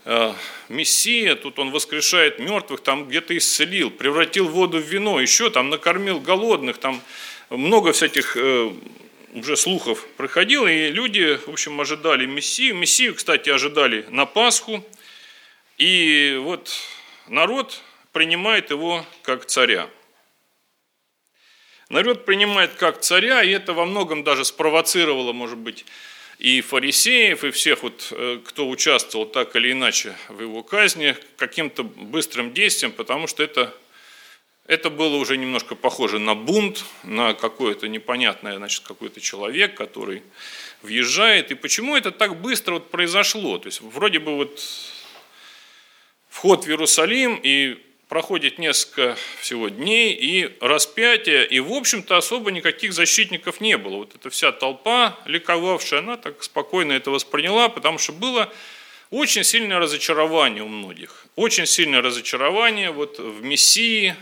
э, 0.03 0.33
мессия, 0.67 1.35
тут 1.35 1.59
он 1.59 1.71
воскрешает 1.71 2.39
мертвых, 2.39 2.81
там 2.81 3.07
где-то 3.07 3.37
исцелил, 3.37 3.89
превратил 3.89 4.49
воду 4.49 4.79
в 4.79 4.85
вино, 4.85 5.21
еще 5.21 5.49
там 5.49 5.69
накормил 5.69 6.19
голодных, 6.19 6.77
там 6.77 7.01
много 7.49 7.93
всяких 7.93 8.35
э, 8.35 8.71
уже 9.33 9.55
слухов 9.55 10.05
проходило, 10.17 10.67
и 10.67 10.89
люди, 10.91 11.39
в 11.45 11.49
общем, 11.49 11.79
ожидали 11.79 12.25
мессию. 12.25 12.75
Мессию, 12.75 13.15
кстати, 13.15 13.49
ожидали 13.49 14.05
на 14.09 14.25
Пасху, 14.25 14.85
и 15.77 16.37
вот 16.41 16.69
народ 17.27 17.81
принимает 18.11 18.69
его 18.69 19.05
как 19.23 19.45
царя. 19.45 19.89
Народ 21.89 22.25
принимает 22.25 22.73
как 22.73 23.01
царя, 23.01 23.43
и 23.43 23.49
это 23.49 23.73
во 23.73 23.85
многом 23.85 24.23
даже 24.23 24.45
спровоцировало, 24.45 25.33
может 25.33 25.57
быть, 25.57 25.85
и 26.39 26.61
фарисеев, 26.61 27.43
и 27.43 27.51
всех, 27.51 27.83
вот, 27.83 28.07
э, 28.11 28.39
кто 28.45 28.67
участвовал 28.67 29.25
так 29.25 29.55
или 29.55 29.71
иначе 29.71 30.15
в 30.29 30.41
его 30.41 30.63
казни, 30.63 31.15
каким-то 31.37 31.83
быстрым 31.83 32.53
действием, 32.53 32.91
потому 32.91 33.27
что 33.27 33.43
это, 33.43 33.73
это 34.65 34.89
было 34.89 35.17
уже 35.17 35.37
немножко 35.37 35.75
похоже 35.75 36.19
на 36.19 36.35
бунт, 36.35 36.83
на 37.03 37.33
какое-то 37.33 37.87
непонятное, 37.87 38.57
значит, 38.57 38.83
какой-то 38.83 39.21
человек, 39.21 39.75
который 39.75 40.23
въезжает. 40.81 41.51
И 41.51 41.55
почему 41.55 41.95
это 41.95 42.11
так 42.11 42.41
быстро 42.41 42.73
вот 42.73 42.89
произошло? 42.89 43.57
То 43.59 43.67
есть 43.67 43.81
вроде 43.81 44.19
бы 44.19 44.35
вот 44.35 44.59
вход 46.33 46.65
в 46.65 46.67
Иерусалим, 46.67 47.39
и 47.41 47.77
проходит 48.09 48.57
несколько 48.57 49.15
всего 49.39 49.69
дней, 49.69 50.13
и 50.13 50.57
распятие, 50.61 51.45
и, 51.45 51.59
в 51.59 51.71
общем-то, 51.71 52.17
особо 52.17 52.51
никаких 52.51 52.91
защитников 52.91 53.61
не 53.61 53.77
было. 53.77 53.97
Вот 53.97 54.15
эта 54.15 54.31
вся 54.31 54.51
толпа 54.51 55.17
ликовавшая, 55.25 55.99
она 55.99 56.17
так 56.17 56.43
спокойно 56.43 56.93
это 56.93 57.11
восприняла, 57.11 57.69
потому 57.69 57.99
что 57.99 58.13
было 58.13 58.51
очень 59.11 59.43
сильное 59.43 59.77
разочарование 59.77 60.63
у 60.63 60.67
многих. 60.67 61.27
Очень 61.35 61.67
сильное 61.67 62.01
разочарование 62.01 62.89
вот 62.89 63.19
в 63.19 63.43
Мессии, 63.43 64.15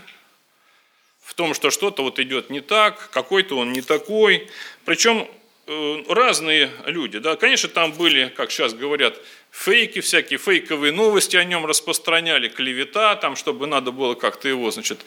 в 1.22 1.32
том, 1.32 1.54
что 1.54 1.70
что-то 1.70 2.02
вот 2.02 2.18
идет 2.18 2.50
не 2.50 2.60
так, 2.60 3.08
какой-то 3.10 3.56
он 3.56 3.72
не 3.72 3.80
такой. 3.80 4.48
Причем 4.84 5.26
э, 5.66 6.02
разные 6.10 6.70
люди. 6.84 7.20
Да? 7.20 7.36
Конечно, 7.36 7.70
там 7.70 7.92
были, 7.92 8.28
как 8.28 8.50
сейчас 8.50 8.74
говорят, 8.74 9.18
фейки 9.52 10.00
всякие, 10.00 10.38
фейковые 10.38 10.92
новости 10.92 11.36
о 11.36 11.44
нем 11.44 11.66
распространяли, 11.66 12.48
клевета, 12.48 13.14
там, 13.16 13.36
чтобы 13.36 13.66
надо 13.66 13.92
было 13.92 14.14
как-то 14.14 14.48
его, 14.48 14.70
значит, 14.70 15.00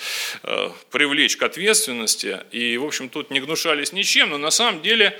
э, 0.43 0.69
привлечь 0.91 1.35
к 1.35 1.43
ответственности. 1.43 2.39
И, 2.51 2.77
в 2.77 2.85
общем, 2.85 3.09
тут 3.09 3.31
не 3.31 3.41
гнушались 3.41 3.91
ничем, 3.91 4.29
но 4.29 4.37
на 4.37 4.51
самом 4.51 4.83
деле 4.83 5.19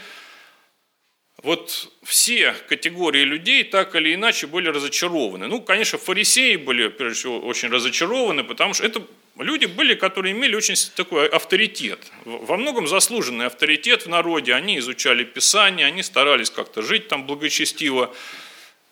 вот 1.41 1.91
все 2.03 2.53
категории 2.70 3.24
людей 3.24 3.63
так 3.63 3.96
или 3.96 4.13
иначе 4.13 4.48
были 4.48 4.70
разочарованы. 4.70 5.48
Ну, 5.48 5.60
конечно, 5.60 5.98
фарисеи 5.98 6.55
были, 6.55 6.88
прежде 6.88 7.20
всего, 7.20 7.39
очень 7.39 7.70
разочарованы, 7.70 8.44
потому 8.44 8.75
что 8.75 8.86
это 8.86 9.01
люди 9.38 9.65
были, 9.65 9.96
которые 9.96 10.34
имели 10.34 10.55
очень 10.55 10.75
такой 10.96 11.27
авторитет, 11.27 12.00
во 12.25 12.58
многом 12.58 12.88
заслуженный 12.88 13.48
авторитет 13.48 14.05
в 14.05 14.10
народе. 14.10 14.53
Они 14.53 14.77
изучали 14.77 15.24
Писание, 15.24 15.88
они 15.88 16.03
старались 16.03 16.51
как-то 16.51 16.84
жить 16.84 17.08
там 17.08 17.25
благочестиво, 17.25 18.15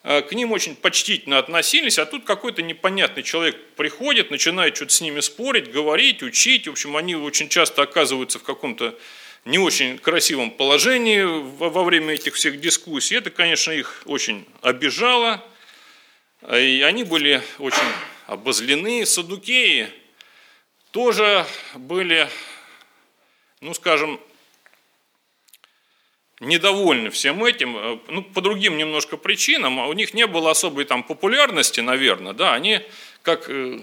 к 0.04 0.34
ним 0.34 0.52
очень 0.52 0.76
почтительно 0.76 1.38
относились, 1.38 1.98
а 1.98 2.06
тут 2.06 2.26
какой-то 2.26 2.62
непонятный 2.62 3.24
человек 3.24 3.58
приходит, 3.76 4.32
начинает 4.32 4.76
что-то 4.76 4.94
с 4.94 5.00
ними 5.00 5.22
спорить, 5.22 5.72
говорить, 5.72 6.22
учить. 6.22 6.68
В 6.68 6.72
общем, 6.72 6.98
они 6.98 7.16
очень 7.16 7.48
часто 7.48 7.84
оказываются 7.84 8.38
в 8.38 8.44
каком-то 8.44 8.98
не 9.46 9.60
очень 9.60 9.98
красивом 9.98 10.52
положении 10.52 11.22
во 11.22 11.84
время 11.84 12.16
этих 12.16 12.36
всех 12.36 12.60
дискуссий. 12.60 13.16
Это, 13.16 13.30
конечно, 13.30 13.72
их 13.72 14.02
очень 14.06 14.46
обижало, 14.62 15.44
и 16.52 16.84
они 16.86 17.06
были 17.06 17.42
очень 17.60 17.80
обозлены. 18.28 19.06
Садукеи 19.06 19.90
тоже 20.92 21.46
были, 21.76 22.30
ну, 23.62 23.74
скажем, 23.74 24.20
недовольны 26.48 27.10
всем 27.10 27.44
этим, 27.44 27.78
э, 27.78 28.00
ну, 28.08 28.22
по 28.22 28.42
другим 28.42 28.78
немножко 28.78 29.18
причинам, 29.18 29.80
а 29.80 29.88
у 29.88 29.94
них 29.94 30.14
не 30.14 30.28
было 30.28 30.52
особой 30.52 30.86
там 30.86 31.04
популярности, 31.04 31.82
наверное, 31.82 32.34
да, 32.34 32.54
они 32.54 32.82
как 33.22 33.50
э, 33.50 33.80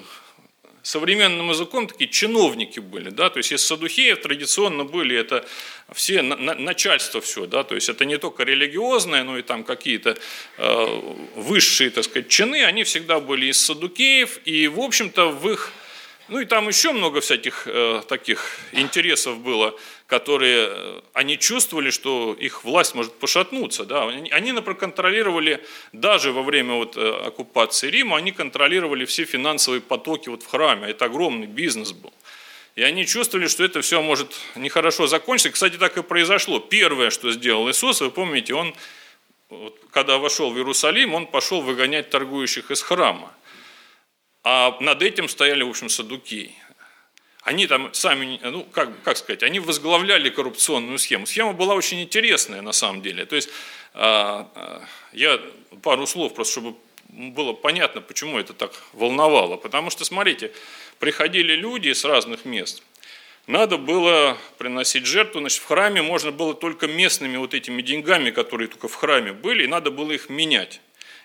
современным 0.82 1.50
языком 1.50 1.86
такие 1.86 2.08
чиновники 2.08 2.80
были, 2.80 3.10
да, 3.10 3.30
то 3.30 3.38
есть 3.38 3.52
из 3.52 3.64
садухеев 3.66 4.20
традиционно 4.20 4.84
были 4.84 5.16
это 5.16 5.46
все 5.92 6.22
начальство 6.22 7.20
все, 7.20 7.46
да, 7.46 7.64
то 7.64 7.74
есть 7.74 7.88
это 7.88 8.04
не 8.04 8.18
только 8.18 8.44
религиозное, 8.44 9.24
но 9.24 9.38
и 9.38 9.42
там 9.42 9.64
какие-то 9.64 10.16
э, 10.56 11.00
высшие, 11.36 11.90
так 11.90 12.04
сказать, 12.04 12.28
чины, 12.28 12.64
они 12.64 12.84
всегда 12.84 13.20
были 13.20 13.46
из 13.46 13.60
садукеев, 13.60 14.40
и, 14.44 14.68
в 14.68 14.80
общем-то, 14.80 15.28
в 15.28 15.50
их 15.50 15.72
ну 16.30 16.38
и 16.38 16.44
там 16.44 16.68
еще 16.68 16.92
много 16.92 17.20
всяких 17.20 17.66
э, 17.66 18.02
таких 18.06 18.58
интересов 18.72 19.38
было, 19.38 19.76
которые 20.06 20.68
э, 20.70 21.00
они 21.12 21.36
чувствовали, 21.36 21.90
что 21.90 22.34
их 22.38 22.62
власть 22.62 22.94
может 22.94 23.12
пошатнуться. 23.14 23.84
Да? 23.84 24.04
Они, 24.04 24.30
они, 24.30 24.52
например, 24.52 24.78
контролировали, 24.78 25.64
даже 25.92 26.30
во 26.30 26.42
время 26.42 26.74
вот, 26.74 26.96
э, 26.96 27.26
оккупации 27.26 27.90
Рима, 27.90 28.16
они 28.16 28.30
контролировали 28.30 29.04
все 29.06 29.24
финансовые 29.24 29.80
потоки 29.80 30.28
вот 30.28 30.44
в 30.44 30.46
храме. 30.46 30.90
Это 30.90 31.06
огромный 31.06 31.48
бизнес 31.48 31.90
был. 31.92 32.12
И 32.76 32.82
они 32.82 33.06
чувствовали, 33.06 33.48
что 33.48 33.64
это 33.64 33.80
все 33.80 34.00
может 34.00 34.32
нехорошо 34.54 35.08
закончиться. 35.08 35.50
Кстати, 35.50 35.76
так 35.78 35.98
и 35.98 36.02
произошло. 36.02 36.60
Первое, 36.60 37.10
что 37.10 37.32
сделал 37.32 37.68
Иисус, 37.68 38.00
вы 38.00 38.10
помните, 38.12 38.54
он, 38.54 38.72
вот, 39.48 39.76
когда 39.90 40.18
вошел 40.18 40.52
в 40.52 40.56
Иерусалим, 40.56 41.12
он 41.12 41.26
пошел 41.26 41.60
выгонять 41.60 42.10
торгующих 42.10 42.70
из 42.70 42.82
храма. 42.82 43.32
А 44.42 44.76
над 44.80 45.02
этим 45.02 45.28
стояли, 45.28 45.62
в 45.62 45.68
общем, 45.68 45.88
садуки. 45.88 46.52
Они 47.42 47.66
там 47.66 47.92
сами, 47.94 48.40
ну, 48.42 48.64
как, 48.64 49.02
как 49.02 49.16
сказать, 49.16 49.42
они 49.42 49.60
возглавляли 49.60 50.30
коррупционную 50.30 50.98
схему. 50.98 51.26
Схема 51.26 51.52
была 51.52 51.74
очень 51.74 52.00
интересная 52.02 52.62
на 52.62 52.72
самом 52.72 53.02
деле. 53.02 53.24
То 53.26 53.36
есть, 53.36 53.50
а, 53.94 54.50
а, 54.54 54.82
я 55.12 55.40
пару 55.82 56.06
слов 56.06 56.34
просто, 56.34 56.60
чтобы 56.60 56.76
было 57.08 57.52
понятно, 57.52 58.00
почему 58.00 58.38
это 58.38 58.52
так 58.52 58.72
волновало. 58.92 59.56
Потому 59.56 59.90
что, 59.90 60.04
смотрите, 60.04 60.52
приходили 60.98 61.54
люди 61.54 61.92
с 61.92 62.04
разных 62.04 62.44
мест, 62.44 62.82
надо 63.46 63.78
было 63.78 64.36
приносить 64.58 65.06
жертву, 65.06 65.40
значит, 65.40 65.62
в 65.62 65.66
храме 65.66 66.02
можно 66.02 66.30
было 66.30 66.54
только 66.54 66.86
местными 66.86 67.36
вот 67.36 67.54
этими 67.54 67.82
деньгами, 67.82 68.30
которые 68.30 68.68
только 68.68 68.86
в 68.86 68.94
храме 68.94 69.32
были, 69.32 69.64
и 69.64 69.66
надо 69.66 69.90
было 69.90 70.12
их 70.12 70.28
менять. 70.28 70.80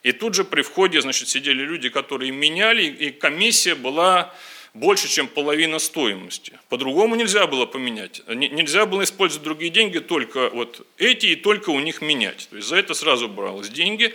И 0.05 0.11
тут 0.11 0.35
же 0.35 0.43
при 0.43 0.61
входе 0.61 1.01
значит, 1.01 1.29
сидели 1.29 1.63
люди, 1.63 1.89
которые 1.89 2.31
меняли, 2.31 2.83
и 2.83 3.09
комиссия 3.09 3.73
была 3.73 4.31
больше, 4.75 5.07
чем 5.07 5.27
половина 5.27 5.79
стоимости. 5.79 6.59
По-другому 6.69 7.15
нельзя 7.15 7.47
было 7.47 7.65
поменять. 7.65 8.21
Нельзя 8.27 8.85
было 8.85 9.03
использовать 9.03 9.43
другие 9.43 9.71
деньги, 9.71 9.97
только 9.97 10.51
вот 10.51 10.85
эти 10.99 11.25
и 11.25 11.35
только 11.35 11.71
у 11.71 11.79
них 11.79 12.01
менять. 12.01 12.47
То 12.51 12.57
есть 12.57 12.67
за 12.67 12.75
это 12.75 12.93
сразу 12.93 13.27
бралось 13.27 13.69
деньги. 13.69 14.13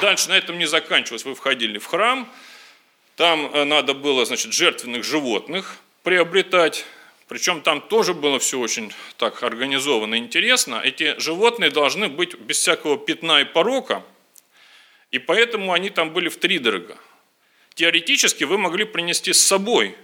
Дальше 0.00 0.28
на 0.28 0.38
этом 0.38 0.60
не 0.60 0.66
заканчивалось. 0.66 1.24
Вы 1.24 1.34
входили 1.34 1.78
в 1.78 1.86
храм, 1.86 2.32
там 3.16 3.50
э, 3.52 3.64
надо 3.64 3.94
было 3.94 4.24
значит, 4.24 4.52
жертвенных 4.52 5.02
животных 5.02 5.78
приобретать. 6.04 6.84
Причем 7.26 7.62
там 7.62 7.80
тоже 7.80 8.14
было 8.14 8.38
все 8.38 8.60
очень 8.60 8.92
так 9.16 9.42
организовано 9.42 10.14
и 10.14 10.18
интересно. 10.18 10.80
Эти 10.84 11.18
животные 11.18 11.70
должны 11.70 12.06
быть 12.06 12.38
без 12.38 12.58
всякого 12.58 12.96
пятна 12.96 13.40
и 13.40 13.44
порока– 13.44 14.04
и 15.12 15.18
поэтому 15.18 15.72
они 15.72 15.90
там 15.90 16.12
были 16.12 16.28
в 16.28 16.38
три 16.38 16.58
дорого. 16.58 16.96
Теоретически 17.74 18.44
вы 18.44 18.58
могли 18.58 18.84
принести 18.84 19.32
с 19.32 19.40
собой, 19.40 19.94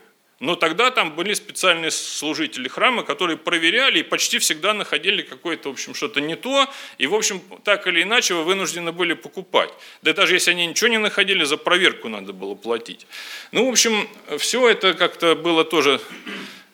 но 0.41 0.55
тогда 0.55 0.91
там 0.91 1.17
были 1.17 1.35
специальные 1.35 1.91
служители 1.91 2.69
храма, 2.69 3.03
которые 3.03 3.37
проверяли 3.37 3.99
и 3.99 4.03
почти 4.03 4.39
всегда 4.39 4.73
находили 4.73 5.23
какое-то, 5.23 5.71
в 5.71 5.73
общем, 5.73 5.95
что-то 5.95 6.21
не 6.21 6.37
то, 6.37 6.69
и, 6.99 7.07
в 7.09 7.15
общем, 7.15 7.43
так 7.65 7.87
или 7.89 8.03
иначе 8.03 8.35
вы 8.35 8.45
вынуждены 8.45 8.93
были 8.93 9.15
покупать. 9.15 9.71
Да 10.03 10.13
даже 10.13 10.35
если 10.35 10.53
они 10.53 10.67
ничего 10.67 10.89
не 10.89 10.99
находили, 10.99 11.43
за 11.43 11.57
проверку 11.57 12.09
надо 12.09 12.33
было 12.33 12.55
платить. 12.55 13.07
Ну, 13.51 13.67
в 13.67 13.71
общем, 13.71 14.09
все 14.39 14.69
это 14.69 14.95
как-то 14.95 15.35
было 15.35 15.65
тоже 15.65 16.01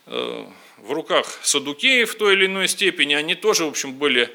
э, 0.06 0.46
в 0.78 0.92
руках 0.92 1.38
садукеев 1.42 2.12
в 2.12 2.18
той 2.18 2.34
или 2.34 2.46
иной 2.46 2.68
степени, 2.68 3.14
они 3.14 3.34
тоже, 3.34 3.64
в 3.64 3.68
общем, 3.68 3.94
были 3.94 4.30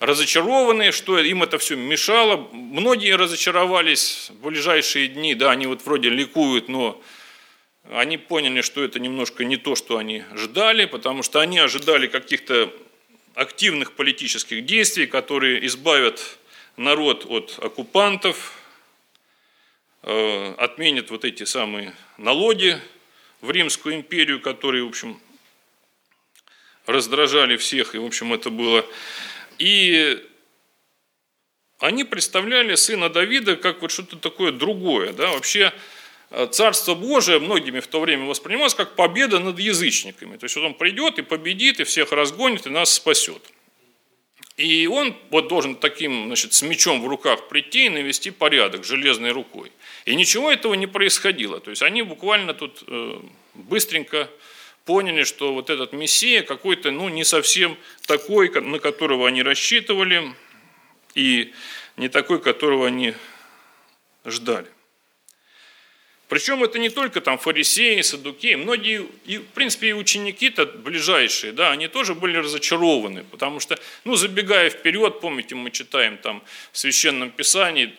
разочарованные, 0.00 0.92
что 0.92 1.18
им 1.18 1.42
это 1.42 1.58
все 1.58 1.76
мешало. 1.76 2.48
Многие 2.52 3.14
разочаровались 3.14 4.30
в 4.30 4.46
ближайшие 4.46 5.08
дни, 5.08 5.34
да, 5.34 5.50
они 5.50 5.66
вот 5.66 5.84
вроде 5.84 6.08
ликуют, 6.08 6.68
но 6.68 7.00
они 7.90 8.16
поняли, 8.16 8.62
что 8.62 8.82
это 8.82 8.98
немножко 8.98 9.44
не 9.44 9.58
то, 9.58 9.76
что 9.76 9.98
они 9.98 10.24
ждали, 10.34 10.86
потому 10.86 11.22
что 11.22 11.40
они 11.40 11.58
ожидали 11.58 12.06
каких-то 12.06 12.72
активных 13.34 13.92
политических 13.92 14.64
действий, 14.64 15.06
которые 15.06 15.64
избавят 15.66 16.38
народ 16.76 17.26
от 17.28 17.58
оккупантов, 17.62 18.54
э, 20.02 20.54
отменят 20.56 21.10
вот 21.10 21.26
эти 21.26 21.44
самые 21.44 21.94
налоги 22.16 22.80
в 23.42 23.50
Римскую 23.50 23.96
империю, 23.96 24.40
которые, 24.40 24.84
в 24.84 24.88
общем, 24.88 25.20
раздражали 26.86 27.56
всех, 27.58 27.94
и, 27.94 27.98
в 27.98 28.04
общем, 28.06 28.32
это 28.32 28.48
было 28.50 28.84
и 29.60 30.26
они 31.80 32.04
представляли 32.04 32.74
сына 32.76 33.10
Давида 33.10 33.56
как 33.56 33.82
вот 33.82 33.90
что-то 33.90 34.16
такое 34.16 34.52
другое. 34.52 35.12
Да? 35.12 35.32
Вообще 35.32 35.72
э, 36.30 36.46
Царство 36.50 36.94
Божие 36.94 37.40
многими 37.40 37.80
в 37.80 37.86
то 37.86 38.00
время 38.00 38.24
воспринималось 38.24 38.74
как 38.74 38.96
победа 38.96 39.38
над 39.38 39.58
язычниками. 39.58 40.38
То 40.38 40.44
есть 40.44 40.56
вот 40.56 40.64
он 40.64 40.74
придет 40.74 41.18
и 41.18 41.22
победит, 41.22 41.78
и 41.78 41.84
всех 41.84 42.12
разгонит, 42.12 42.66
и 42.66 42.70
нас 42.70 42.94
спасет. 42.94 43.42
И 44.56 44.86
он 44.86 45.14
вот 45.30 45.48
должен 45.48 45.74
таким, 45.74 46.26
значит, 46.26 46.54
с 46.54 46.62
мечом 46.62 47.02
в 47.02 47.06
руках 47.06 47.48
прийти 47.48 47.86
и 47.86 47.90
навести 47.90 48.30
порядок 48.30 48.84
железной 48.84 49.32
рукой. 49.32 49.72
И 50.06 50.14
ничего 50.14 50.50
этого 50.50 50.72
не 50.72 50.86
происходило. 50.86 51.60
То 51.60 51.68
есть 51.70 51.82
они 51.82 52.00
буквально 52.00 52.54
тут 52.54 52.82
э, 52.86 53.20
быстренько 53.54 54.30
поняли, 54.90 55.22
что 55.22 55.54
вот 55.54 55.70
этот 55.70 55.92
Мессия 55.92 56.42
какой-то, 56.42 56.90
ну, 56.90 57.08
не 57.08 57.22
совсем 57.22 57.78
такой, 58.08 58.50
на 58.60 58.80
которого 58.80 59.28
они 59.28 59.40
рассчитывали, 59.40 60.34
и 61.14 61.52
не 61.96 62.08
такой, 62.08 62.40
которого 62.40 62.88
они 62.88 63.14
ждали. 64.24 64.66
Причем 66.26 66.64
это 66.64 66.80
не 66.80 66.90
только 66.90 67.20
там 67.20 67.38
фарисеи, 67.38 68.00
садукеи, 68.00 68.56
многие, 68.56 69.06
и, 69.26 69.38
в 69.38 69.46
принципе, 69.54 69.90
и 69.90 69.92
ученики-то 69.92 70.66
ближайшие, 70.66 71.52
да, 71.52 71.70
они 71.70 71.86
тоже 71.86 72.16
были 72.16 72.38
разочарованы, 72.38 73.22
потому 73.22 73.60
что, 73.60 73.78
ну, 74.02 74.16
забегая 74.16 74.70
вперед, 74.70 75.20
помните, 75.20 75.54
мы 75.54 75.70
читаем 75.70 76.18
там 76.18 76.42
в 76.72 76.78
Священном 76.78 77.30
Писании, 77.30 77.94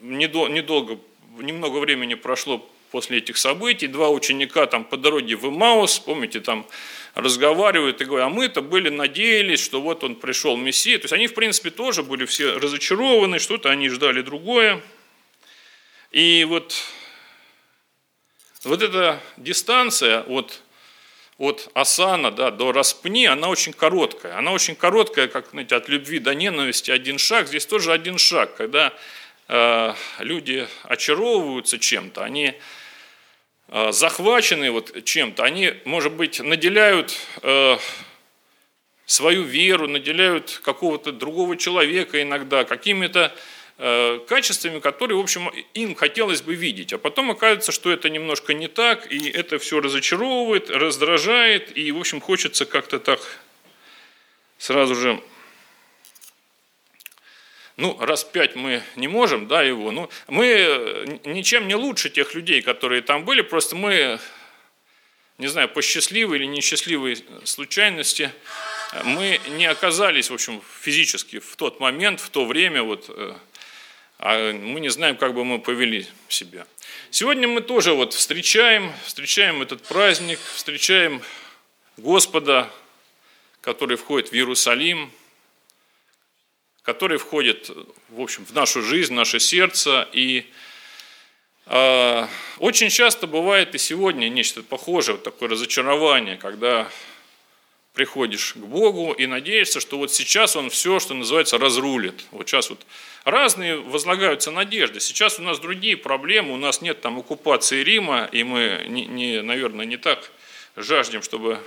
недолго, 0.00 0.98
немного 1.38 1.80
времени 1.80 2.14
прошло 2.14 2.66
после 2.90 3.18
этих 3.18 3.36
событий. 3.36 3.86
Два 3.86 4.10
ученика 4.10 4.66
там 4.66 4.84
по 4.84 4.96
дороге 4.96 5.36
в 5.36 5.46
Имаус, 5.46 5.98
помните, 6.00 6.40
там 6.40 6.66
разговаривают 7.14 8.00
и 8.00 8.04
говорят, 8.04 8.26
а 8.26 8.30
мы-то 8.30 8.62
были, 8.62 8.88
надеялись, 8.88 9.62
что 9.62 9.80
вот 9.80 10.04
он 10.04 10.16
пришел 10.16 10.56
Мессия. 10.56 10.98
То 10.98 11.04
есть 11.04 11.12
они, 11.12 11.26
в 11.26 11.34
принципе, 11.34 11.70
тоже 11.70 12.02
были 12.02 12.24
все 12.24 12.52
разочарованы, 12.58 13.38
что-то 13.38 13.70
они 13.70 13.88
ждали 13.88 14.22
другое. 14.22 14.80
И 16.10 16.44
вот, 16.48 16.74
вот 18.64 18.82
эта 18.82 19.20
дистанция 19.36 20.22
от, 20.22 20.60
от 21.38 21.70
Асана 21.74 22.30
да, 22.30 22.50
до 22.50 22.72
Распни, 22.72 23.26
она 23.26 23.48
очень 23.48 23.72
короткая. 23.72 24.36
Она 24.36 24.52
очень 24.52 24.74
короткая, 24.74 25.28
как 25.28 25.50
знаете, 25.50 25.76
от 25.76 25.88
любви 25.88 26.18
до 26.18 26.34
ненависти 26.34 26.90
один 26.90 27.18
шаг. 27.18 27.48
Здесь 27.48 27.66
тоже 27.66 27.92
один 27.92 28.18
шаг, 28.18 28.56
когда 28.56 28.92
э, 29.48 29.94
люди 30.18 30.66
очаровываются 30.84 31.78
чем-то, 31.78 32.24
они 32.24 32.54
захвачены 33.92 34.70
вот 34.70 35.04
чем-то, 35.04 35.44
они, 35.44 35.74
может 35.84 36.12
быть, 36.12 36.40
наделяют 36.40 37.16
э, 37.42 37.76
свою 39.06 39.42
веру, 39.42 39.88
наделяют 39.88 40.60
какого-то 40.64 41.12
другого 41.12 41.56
человека 41.56 42.22
иногда 42.22 42.64
какими-то 42.64 43.34
э, 43.78 44.20
качествами, 44.28 44.80
которые, 44.80 45.18
в 45.18 45.20
общем, 45.20 45.50
им 45.74 45.94
хотелось 45.94 46.42
бы 46.42 46.54
видеть. 46.54 46.92
А 46.92 46.98
потом 46.98 47.30
оказывается, 47.30 47.72
что 47.72 47.90
это 47.90 48.10
немножко 48.10 48.54
не 48.54 48.68
так, 48.68 49.10
и 49.10 49.28
это 49.28 49.58
все 49.58 49.80
разочаровывает, 49.80 50.68
раздражает, 50.70 51.76
и, 51.76 51.92
в 51.92 51.98
общем, 51.98 52.20
хочется 52.20 52.66
как-то 52.66 52.98
так 52.98 53.20
сразу 54.58 54.94
же 54.94 55.20
ну, 57.80 57.96
раз 57.98 58.24
пять 58.24 58.54
мы 58.56 58.82
не 58.96 59.08
можем, 59.08 59.48
да, 59.48 59.62
его, 59.62 59.90
ну, 59.90 60.10
мы 60.28 60.46
э, 60.46 61.18
ничем 61.24 61.66
не 61.66 61.74
лучше 61.74 62.10
тех 62.10 62.34
людей, 62.34 62.60
которые 62.62 63.00
там 63.00 63.24
были, 63.24 63.40
просто 63.40 63.74
мы, 63.74 64.20
не 65.38 65.46
знаю, 65.48 65.68
по 65.68 65.80
счастливой 65.80 66.38
или 66.38 66.44
несчастливой 66.44 67.24
случайности, 67.44 68.30
мы 69.04 69.40
не 69.56 69.66
оказались, 69.66 70.30
в 70.30 70.34
общем, 70.34 70.62
физически 70.82 71.38
в 71.38 71.56
тот 71.56 71.80
момент, 71.80 72.20
в 72.20 72.28
то 72.28 72.44
время, 72.44 72.82
вот, 72.82 73.06
э, 73.08 73.34
а 74.18 74.52
мы 74.52 74.80
не 74.80 74.90
знаем, 74.90 75.16
как 75.16 75.32
бы 75.32 75.44
мы 75.44 75.58
повели 75.58 76.06
себя. 76.28 76.66
Сегодня 77.10 77.48
мы 77.48 77.62
тоже 77.62 77.94
вот 77.94 78.12
встречаем, 78.12 78.92
встречаем 79.06 79.62
этот 79.62 79.82
праздник, 79.82 80.38
встречаем 80.54 81.22
Господа, 81.96 82.70
который 83.62 83.96
входит 83.96 84.30
в 84.30 84.34
Иерусалим, 84.34 85.10
который 86.92 87.18
входит, 87.18 87.70
в 88.08 88.20
общем, 88.20 88.44
в 88.44 88.52
нашу 88.52 88.82
жизнь, 88.82 89.12
в 89.12 89.16
наше 89.16 89.38
сердце. 89.38 90.08
И 90.12 90.44
э, 91.66 92.26
очень 92.58 92.88
часто 92.90 93.28
бывает 93.28 93.76
и 93.76 93.78
сегодня 93.78 94.28
нечто 94.28 94.64
похожее, 94.64 95.14
вот 95.14 95.22
такое 95.22 95.48
разочарование, 95.48 96.36
когда 96.36 96.90
приходишь 97.94 98.54
к 98.54 98.56
Богу 98.56 99.12
и 99.12 99.26
надеешься, 99.26 99.78
что 99.78 99.98
вот 99.98 100.12
сейчас 100.12 100.56
Он 100.56 100.68
все, 100.68 100.98
что 100.98 101.14
называется, 101.14 101.58
разрулит. 101.58 102.24
Вот 102.32 102.48
сейчас 102.48 102.70
вот 102.70 102.84
разные 103.24 103.76
возлагаются 103.76 104.50
надежды. 104.50 104.98
Сейчас 104.98 105.38
у 105.38 105.42
нас 105.42 105.60
другие 105.60 105.96
проблемы, 105.96 106.54
у 106.54 106.56
нас 106.56 106.82
нет 106.82 107.00
там 107.00 107.20
оккупации 107.20 107.84
Рима, 107.84 108.28
и 108.32 108.42
мы, 108.42 108.84
не, 108.88 109.06
не, 109.06 109.42
наверное, 109.42 109.86
не 109.86 109.96
так 109.96 110.28
жаждем, 110.74 111.22
чтобы 111.22 111.60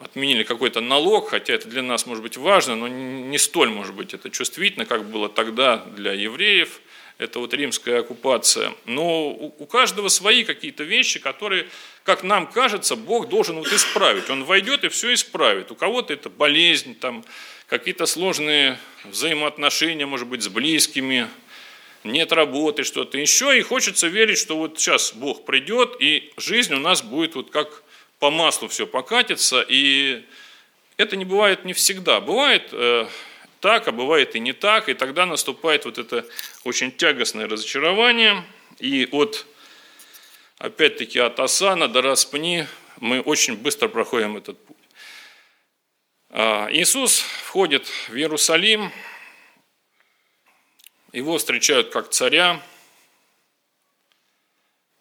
отменили 0.00 0.42
какой-то 0.42 0.80
налог, 0.80 1.30
хотя 1.30 1.54
это 1.54 1.68
для 1.68 1.82
нас 1.82 2.06
может 2.06 2.22
быть 2.22 2.36
важно, 2.36 2.76
но 2.76 2.88
не 2.88 3.38
столь 3.38 3.70
может 3.70 3.94
быть 3.94 4.14
это 4.14 4.30
чувствительно, 4.30 4.86
как 4.86 5.04
было 5.04 5.28
тогда 5.28 5.78
для 5.78 6.12
евреев, 6.12 6.80
это 7.18 7.40
вот 7.40 7.52
римская 7.52 8.00
оккупация. 8.00 8.72
Но 8.86 9.30
у 9.30 9.66
каждого 9.66 10.08
свои 10.08 10.44
какие-то 10.44 10.84
вещи, 10.84 11.18
которые, 11.18 11.66
как 12.04 12.22
нам 12.22 12.46
кажется, 12.46 12.94
Бог 12.94 13.28
должен 13.28 13.56
вот 13.56 13.72
исправить. 13.72 14.30
Он 14.30 14.44
войдет 14.44 14.84
и 14.84 14.88
все 14.88 15.12
исправит. 15.12 15.72
У 15.72 15.74
кого-то 15.74 16.12
это 16.12 16.30
болезнь, 16.30 16.94
там, 16.94 17.24
какие-то 17.66 18.06
сложные 18.06 18.78
взаимоотношения, 19.04 20.06
может 20.06 20.28
быть, 20.28 20.42
с 20.42 20.48
близкими, 20.48 21.28
нет 22.04 22.32
работы, 22.32 22.84
что-то 22.84 23.18
еще, 23.18 23.58
и 23.58 23.62
хочется 23.62 24.06
верить, 24.06 24.38
что 24.38 24.56
вот 24.56 24.78
сейчас 24.78 25.12
Бог 25.12 25.44
придет, 25.44 25.96
и 25.98 26.32
жизнь 26.36 26.72
у 26.74 26.78
нас 26.78 27.02
будет 27.02 27.34
вот 27.34 27.50
как 27.50 27.82
по 28.18 28.30
маслу 28.30 28.68
все 28.68 28.86
покатится, 28.86 29.64
и 29.66 30.24
это 30.96 31.16
не 31.16 31.24
бывает 31.24 31.64
не 31.64 31.72
всегда. 31.72 32.20
Бывает 32.20 32.68
э, 32.72 33.06
так, 33.60 33.88
а 33.88 33.92
бывает 33.92 34.34
и 34.34 34.40
не 34.40 34.52
так, 34.52 34.88
и 34.88 34.94
тогда 34.94 35.26
наступает 35.26 35.84
вот 35.84 35.98
это 35.98 36.24
очень 36.64 36.92
тягостное 36.92 37.48
разочарование, 37.48 38.44
и 38.78 39.08
от, 39.10 39.46
опять-таки, 40.58 41.18
от 41.18 41.38
Асана 41.40 41.88
до 41.88 42.02
Распни 42.02 42.66
мы 43.00 43.20
очень 43.20 43.56
быстро 43.56 43.88
проходим 43.88 44.36
этот 44.36 44.64
путь. 44.64 44.76
А, 46.30 46.68
Иисус 46.70 47.20
входит 47.20 47.86
в 48.08 48.14
Иерусалим, 48.14 48.92
его 51.12 51.38
встречают 51.38 51.90
как 51.90 52.10
царя, 52.10 52.60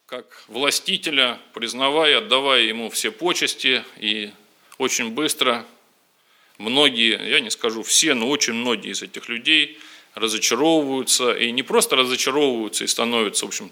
как 0.07 0.41
властителя, 0.47 1.37
признавая, 1.53 2.19
отдавая 2.19 2.61
ему 2.61 2.89
все 2.89 3.11
почести, 3.11 3.83
и 3.97 4.31
очень 4.77 5.09
быстро 5.09 5.65
многие, 6.57 7.19
я 7.29 7.41
не 7.41 7.49
скажу 7.51 7.83
все, 7.83 8.13
но 8.13 8.29
очень 8.29 8.53
многие 8.53 8.91
из 8.91 9.01
этих 9.01 9.27
людей 9.27 9.77
разочаровываются, 10.15 11.33
и 11.33 11.51
не 11.51 11.61
просто 11.61 11.97
разочаровываются 11.97 12.85
и 12.85 12.87
становятся, 12.87 13.45
в 13.45 13.49
общем, 13.49 13.69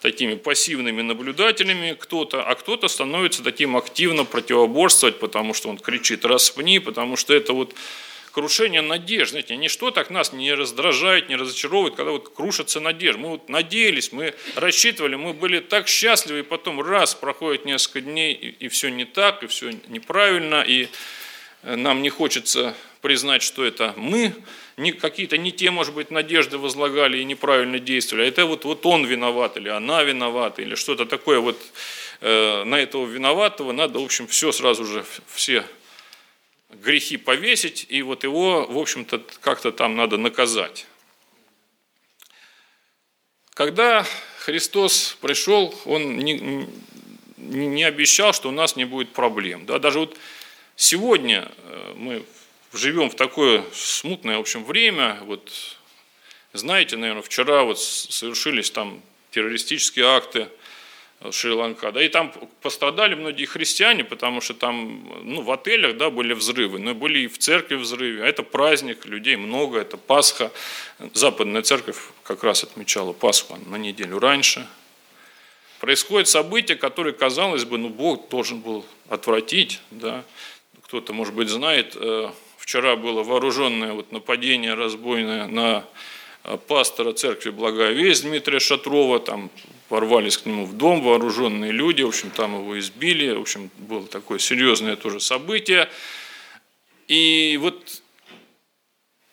такими 0.00 0.36
пассивными 0.36 1.02
наблюдателями 1.02 1.96
кто-то, 1.98 2.44
а 2.44 2.54
кто-то 2.54 2.86
становится 2.86 3.42
таким 3.42 3.76
активно 3.76 4.24
противоборствовать, 4.24 5.18
потому 5.18 5.52
что 5.52 5.68
он 5.68 5.78
кричит 5.78 6.24
«распни», 6.24 6.78
потому 6.78 7.16
что 7.16 7.34
это 7.34 7.54
вот 7.54 7.74
крушение 8.32 8.80
надежд. 8.80 9.30
Знаете, 9.30 9.56
ничто 9.56 9.90
так 9.90 10.10
нас 10.10 10.32
не 10.32 10.52
раздражает, 10.52 11.28
не 11.28 11.36
разочаровывает, 11.36 11.94
когда 11.94 12.12
вот 12.12 12.30
крушится 12.30 12.80
надежда. 12.80 13.20
Мы 13.20 13.28
вот 13.28 13.48
надеялись, 13.48 14.10
мы 14.10 14.34
рассчитывали, 14.56 15.16
мы 15.16 15.34
были 15.34 15.60
так 15.60 15.86
счастливы, 15.86 16.40
и 16.40 16.42
потом 16.42 16.80
раз 16.80 17.14
проходит 17.14 17.64
несколько 17.64 18.00
дней, 18.00 18.32
и, 18.32 18.48
и 18.64 18.68
все 18.68 18.88
не 18.88 19.04
так, 19.04 19.42
и 19.42 19.46
все 19.46 19.70
неправильно, 19.88 20.62
и 20.62 20.88
э, 21.62 21.76
нам 21.76 22.02
не 22.02 22.08
хочется 22.08 22.74
признать, 23.02 23.42
что 23.42 23.64
это 23.64 23.94
мы 23.96 24.34
не, 24.76 24.92
какие-то 24.92 25.36
не 25.36 25.52
те, 25.52 25.70
может 25.70 25.94
быть, 25.94 26.10
надежды 26.10 26.56
возлагали 26.56 27.18
и 27.18 27.24
неправильно 27.24 27.78
действовали, 27.78 28.24
а 28.24 28.28
это 28.28 28.46
вот, 28.46 28.64
вот 28.64 28.86
он 28.86 29.04
виноват, 29.04 29.56
или 29.56 29.68
она 29.68 30.02
виновата, 30.02 30.62
или 30.62 30.74
что-то 30.74 31.04
такое 31.04 31.38
вот 31.40 31.60
э, 32.20 32.64
на 32.64 32.80
этого 32.80 33.06
виноватого 33.06 33.72
надо, 33.72 33.98
в 33.98 34.04
общем, 34.04 34.26
все 34.26 34.52
сразу 34.52 34.84
же, 34.84 35.04
все 35.26 35.64
грехи 36.72 37.16
повесить, 37.16 37.86
и 37.88 38.02
вот 38.02 38.24
его, 38.24 38.66
в 38.66 38.78
общем-то, 38.78 39.22
как-то 39.40 39.72
там 39.72 39.96
надо 39.96 40.16
наказать. 40.16 40.86
Когда 43.54 44.06
Христос 44.38 45.16
пришел, 45.20 45.74
Он 45.84 46.16
не, 46.16 46.66
не 47.36 47.84
обещал, 47.84 48.32
что 48.32 48.48
у 48.48 48.52
нас 48.52 48.76
не 48.76 48.84
будет 48.84 49.12
проблем. 49.12 49.66
Да, 49.66 49.78
даже 49.78 50.00
вот 50.00 50.16
сегодня 50.76 51.50
э, 51.64 51.92
мы 51.96 52.24
живем 52.72 53.10
в 53.10 53.14
такое 53.14 53.64
смутное, 53.74 54.38
в 54.38 54.40
общем, 54.40 54.64
время. 54.64 55.18
Вот 55.22 55.76
знаете, 56.52 56.96
наверное, 56.96 57.22
вчера 57.22 57.64
вот 57.64 57.78
совершились 57.80 58.70
там 58.70 59.02
террористические 59.30 60.06
акты– 60.06 60.48
Шри-Ланка. 61.30 61.92
Да, 61.92 62.02
и 62.02 62.08
там 62.08 62.32
пострадали 62.60 63.14
многие 63.14 63.44
христиане, 63.44 64.04
потому 64.04 64.40
что 64.40 64.54
там 64.54 65.08
ну, 65.22 65.42
в 65.42 65.50
отелях 65.50 65.96
да, 65.96 66.10
были 66.10 66.32
взрывы, 66.32 66.78
но 66.78 66.94
были 66.94 67.20
и 67.20 67.26
в 67.28 67.38
церкви 67.38 67.76
взрывы. 67.76 68.22
А 68.22 68.26
это 68.26 68.42
праздник, 68.42 69.06
людей 69.06 69.36
много, 69.36 69.78
это 69.78 69.96
Пасха. 69.96 70.50
Западная 71.12 71.62
церковь 71.62 71.98
как 72.24 72.42
раз 72.44 72.64
отмечала 72.64 73.12
Пасху 73.12 73.58
на 73.66 73.76
неделю 73.76 74.18
раньше. 74.18 74.66
Происходят 75.80 76.28
события, 76.28 76.76
которые, 76.76 77.12
казалось 77.12 77.64
бы, 77.64 77.76
ну, 77.78 77.88
Бог 77.88 78.28
должен 78.28 78.60
был 78.60 78.84
отвратить. 79.08 79.80
Да. 79.90 80.24
Кто-то, 80.82 81.12
может 81.12 81.34
быть, 81.34 81.48
знает, 81.48 81.96
э, 81.96 82.30
вчера 82.56 82.96
было 82.96 83.22
вооруженное 83.22 83.92
вот 83.92 84.12
нападение 84.12 84.74
разбойное 84.74 85.46
на 85.48 85.84
пастора 86.66 87.12
церкви 87.12 87.50
«Благая 87.50 87.92
весть» 87.92 88.22
Дмитрия 88.22 88.58
Шатрова, 88.58 89.20
там 89.20 89.50
ворвались 89.88 90.38
к 90.38 90.46
нему 90.46 90.64
в 90.64 90.76
дом 90.76 91.02
вооруженные 91.02 91.70
люди, 91.70 92.02
в 92.02 92.08
общем, 92.08 92.30
там 92.30 92.54
его 92.54 92.78
избили, 92.78 93.32
в 93.32 93.40
общем, 93.40 93.70
было 93.76 94.06
такое 94.06 94.38
серьезное 94.38 94.96
тоже 94.96 95.20
событие. 95.20 95.88
И 97.08 97.58
вот, 97.60 98.02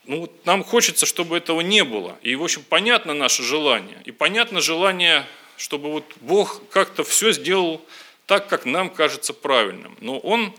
ну, 0.06 0.22
вот 0.22 0.46
нам 0.46 0.64
хочется, 0.64 1.06
чтобы 1.06 1.38
этого 1.38 1.62
не 1.62 1.84
было. 1.84 2.18
И, 2.22 2.36
в 2.36 2.44
общем, 2.44 2.64
понятно 2.68 3.14
наше 3.14 3.42
желание. 3.42 4.02
И 4.06 4.12
понятно 4.12 4.60
желание, 4.60 5.26
чтобы 5.56 5.92
вот 5.92 6.04
Бог 6.22 6.62
как-то 6.70 7.04
все 7.04 7.32
сделал 7.32 7.82
так, 8.26 8.48
как 8.48 8.66
нам 8.66 8.90
кажется 8.90 9.34
правильным. 9.34 9.98
Но 10.02 10.20
Он, 10.20 10.54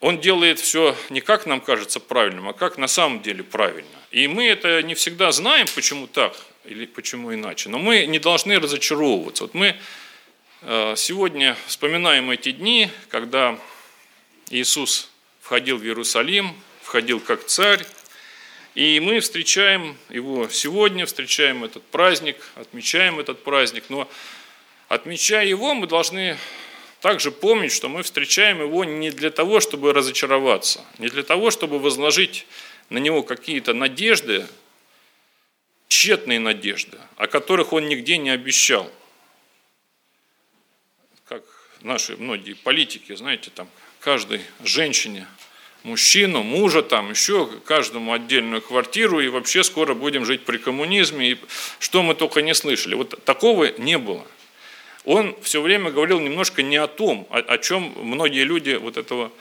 он 0.00 0.18
делает 0.18 0.58
все 0.58 0.96
не 1.10 1.20
как 1.20 1.46
нам 1.46 1.60
кажется 1.60 2.00
правильным, 2.00 2.48
а 2.48 2.52
как 2.54 2.78
на 2.78 2.88
самом 2.88 3.20
деле 3.22 3.44
правильно. 3.44 3.88
И 4.10 4.26
мы 4.26 4.46
это 4.46 4.82
не 4.82 4.94
всегда 4.94 5.30
знаем, 5.30 5.66
почему 5.74 6.06
так 6.06 6.34
или 6.64 6.86
почему 6.86 7.32
иначе. 7.34 7.68
Но 7.68 7.78
мы 7.78 8.06
не 8.06 8.18
должны 8.18 8.58
разочаровываться. 8.58 9.44
Вот 9.44 9.54
мы 9.54 9.76
э, 10.62 10.94
сегодня 10.96 11.56
вспоминаем 11.66 12.30
эти 12.30 12.52
дни, 12.52 12.90
когда 13.08 13.58
Иисус 14.48 15.10
входил 15.40 15.76
в 15.76 15.84
Иерусалим, 15.84 16.54
входил 16.82 17.20
как 17.20 17.44
царь, 17.44 17.84
и 18.74 19.00
мы 19.00 19.20
встречаем 19.20 19.98
его 20.08 20.48
сегодня, 20.48 21.04
встречаем 21.04 21.64
этот 21.64 21.84
праздник, 21.84 22.36
отмечаем 22.54 23.18
этот 23.20 23.42
праздник, 23.42 23.84
но 23.88 24.08
отмечая 24.88 25.44
его, 25.44 25.74
мы 25.74 25.86
должны 25.86 26.38
также 27.00 27.30
помнить, 27.30 27.72
что 27.72 27.88
мы 27.88 28.02
встречаем 28.02 28.60
его 28.60 28.84
не 28.84 29.10
для 29.10 29.30
того, 29.30 29.60
чтобы 29.60 29.92
разочароваться, 29.92 30.84
не 30.98 31.08
для 31.08 31.22
того, 31.22 31.50
чтобы 31.50 31.78
возложить 31.78 32.46
на 32.90 32.98
него 32.98 33.22
какие-то 33.22 33.72
надежды, 33.72 34.46
тщетные 35.88 36.38
надежды, 36.38 36.98
о 37.16 37.26
которых 37.26 37.72
он 37.72 37.88
нигде 37.88 38.18
не 38.18 38.30
обещал. 38.30 38.90
Как 41.26 41.42
наши 41.80 42.16
многие 42.16 42.52
политики, 42.52 43.14
знаете, 43.16 43.50
там 43.54 43.68
каждой 44.00 44.42
женщине, 44.62 45.26
мужчину, 45.82 46.42
мужа, 46.42 46.82
там 46.82 47.10
еще 47.10 47.46
каждому 47.64 48.12
отдельную 48.12 48.60
квартиру, 48.60 49.20
и 49.20 49.28
вообще 49.28 49.64
скоро 49.64 49.94
будем 49.94 50.26
жить 50.26 50.44
при 50.44 50.58
коммунизме, 50.58 51.32
и 51.32 51.38
что 51.78 52.02
мы 52.02 52.14
только 52.14 52.42
не 52.42 52.54
слышали. 52.54 52.94
Вот 52.94 53.24
такого 53.24 53.72
не 53.78 53.96
было. 53.96 54.26
Он 55.04 55.36
все 55.42 55.62
время 55.62 55.90
говорил 55.90 56.20
немножко 56.20 56.62
не 56.62 56.76
о 56.76 56.86
том, 56.86 57.26
о, 57.30 57.38
о 57.38 57.58
чем 57.58 57.92
многие 57.96 58.44
люди 58.44 58.72
вот 58.72 58.96
этого, 58.96 59.32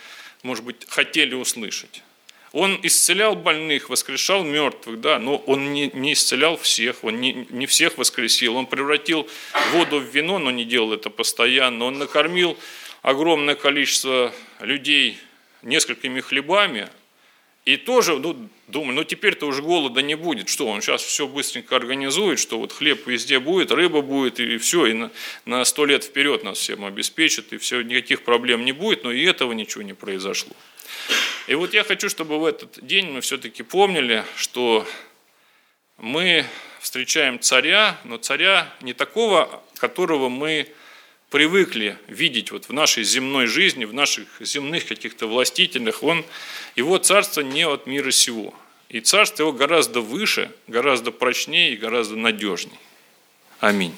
может 0.44 0.64
быть, 0.64 0.88
хотели 0.88 1.34
услышать. 1.34 2.04
Он 2.52 2.80
исцелял 2.82 3.36
больных, 3.36 3.90
воскрешал 3.90 4.44
мертвых, 4.44 5.00
да, 5.02 5.20
но 5.20 5.38
он 5.38 5.72
не, 5.74 5.92
не 5.94 6.14
исцелял 6.14 6.58
всех, 6.58 7.04
он 7.04 7.22
не, 7.22 7.46
не 7.50 7.68
всех 7.68 7.98
воскресил. 7.98 8.56
Он 8.56 8.66
превратил 8.66 9.30
воду 9.72 10.00
в 10.00 10.04
вино, 10.06 10.40
но 10.40 10.50
не 10.50 10.66
делал 10.66 10.94
это 10.94 11.10
постоянно. 11.12 11.86
Он 11.86 12.00
накормил 12.00 12.58
огромное 13.04 13.56
количество 13.56 14.34
людей 14.62 15.20
несколькими 15.62 16.22
хлебами, 16.22 16.90
и 17.66 17.78
тоже, 17.78 18.18
ну, 18.18 18.50
думаю, 18.70 18.96
ну 18.96 19.04
теперь-то 19.04 19.46
уже 19.46 19.62
голода 19.62 20.02
не 20.02 20.16
будет. 20.16 20.50
Что, 20.50 20.68
он 20.68 20.82
сейчас 20.82 21.02
все 21.02 21.28
быстренько 21.28 21.76
организует, 21.76 22.40
что 22.40 22.60
вот 22.60 22.72
хлеб 22.72 23.08
везде 23.08 23.40
будет, 23.40 23.72
рыба 23.72 24.02
будет, 24.02 24.40
и 24.40 24.58
все, 24.58 24.86
и 24.88 25.10
на 25.46 25.66
сто 25.66 25.86
лет 25.86 26.04
вперед 26.04 26.44
нас 26.44 26.58
всем 26.58 26.86
обеспечит, 26.86 27.54
и 27.54 27.58
все, 27.58 27.82
никаких 27.82 28.24
проблем 28.24 28.66
не 28.66 28.72
будет, 28.72 29.04
но 29.04 29.12
и 29.12 29.24
этого 29.24 29.54
ничего 29.54 29.84
не 29.84 29.94
произошло. 29.94 30.54
И 31.48 31.56
вот 31.56 31.74
я 31.74 31.84
хочу, 31.84 32.10
чтобы 32.10 32.40
в 32.40 32.46
этот 32.46 32.86
день 32.86 33.08
мы 33.08 33.22
все-таки 33.22 33.64
помнили, 33.64 34.24
что 34.36 34.86
мы 35.98 36.46
встречаем 36.80 37.40
царя, 37.40 38.00
но 38.04 38.18
царя 38.18 38.74
не 38.82 38.94
такого, 38.94 39.64
которого 39.78 40.30
мы 40.30 40.68
привыкли 41.30 41.98
видеть 42.08 42.52
вот 42.52 42.66
в 42.70 42.74
нашей 42.74 43.04
земной 43.04 43.46
жизни, 43.46 43.86
в 43.86 43.94
наших 43.94 44.28
земных 44.40 44.88
каких-то 44.88 45.28
властительных. 45.28 46.04
Он, 46.04 46.26
его 46.76 46.98
царство 46.98 47.42
не 47.42 47.66
от 47.66 47.88
мира 47.88 48.12
сего. 48.12 48.54
И 48.90 49.00
царство 49.02 49.44
его 49.44 49.54
гораздо 49.54 50.02
выше, 50.02 50.52
гораздо 50.68 51.12
прочнее 51.12 51.74
и 51.74 51.78
гораздо 51.78 52.16
надежнее. 52.16 52.80
Аминь. 53.60 53.96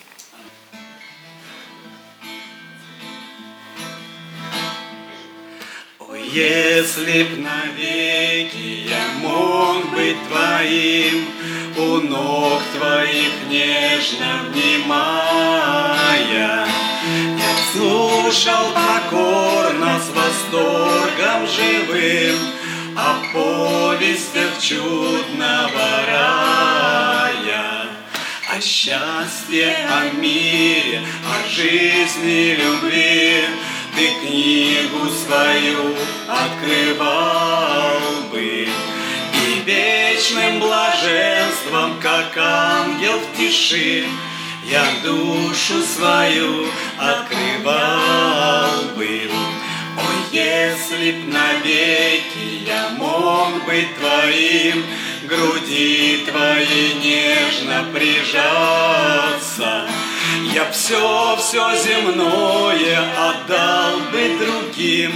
Если 6.34 7.24
б 7.24 7.42
навеки 7.42 8.88
я 8.88 9.06
мог 9.20 9.90
быть 9.94 10.16
Твоим, 10.30 11.26
У 11.78 12.00
ног 12.02 12.62
Твоих 12.78 13.32
нежно 13.50 14.46
внимая, 14.52 15.92
слушал 17.72 18.74
покорно 18.74 20.00
с 20.00 20.10
восторгом 20.10 21.48
живым 21.48 22.38
О 22.98 23.22
повестях 23.34 24.60
чудного 24.60 26.06
рая, 26.08 27.88
О 28.54 28.62
счастье, 28.62 29.76
о 29.90 30.12
мире, 30.20 31.02
о 31.26 31.50
жизни, 31.50 32.58
любви, 32.62 33.46
ты 33.96 34.10
книгу 34.20 35.10
свою 35.10 35.96
открывал 36.28 38.00
бы, 38.32 38.68
И 38.68 39.62
вечным 39.66 40.60
блаженством, 40.60 42.00
как 42.02 42.38
ангел 42.38 43.20
в 43.20 43.38
тиши, 43.38 44.06
Я 44.64 44.84
душу 45.04 45.82
свою 45.82 46.68
открывал 46.98 48.84
бы. 48.96 49.30
О, 49.98 50.02
если 50.32 51.12
б 51.12 51.34
навеки 51.34 52.64
я 52.66 52.90
мог 52.98 53.66
быть 53.66 53.96
твоим, 53.98 54.86
Груди 55.24 56.26
твоей 56.28 56.94
нежно 56.96 57.86
прижаться, 57.94 59.88
я 60.54 60.70
все, 60.72 61.38
все 61.38 61.76
земное 61.78 63.00
отдал 63.18 64.00
бы 64.12 64.38
другим, 64.40 65.14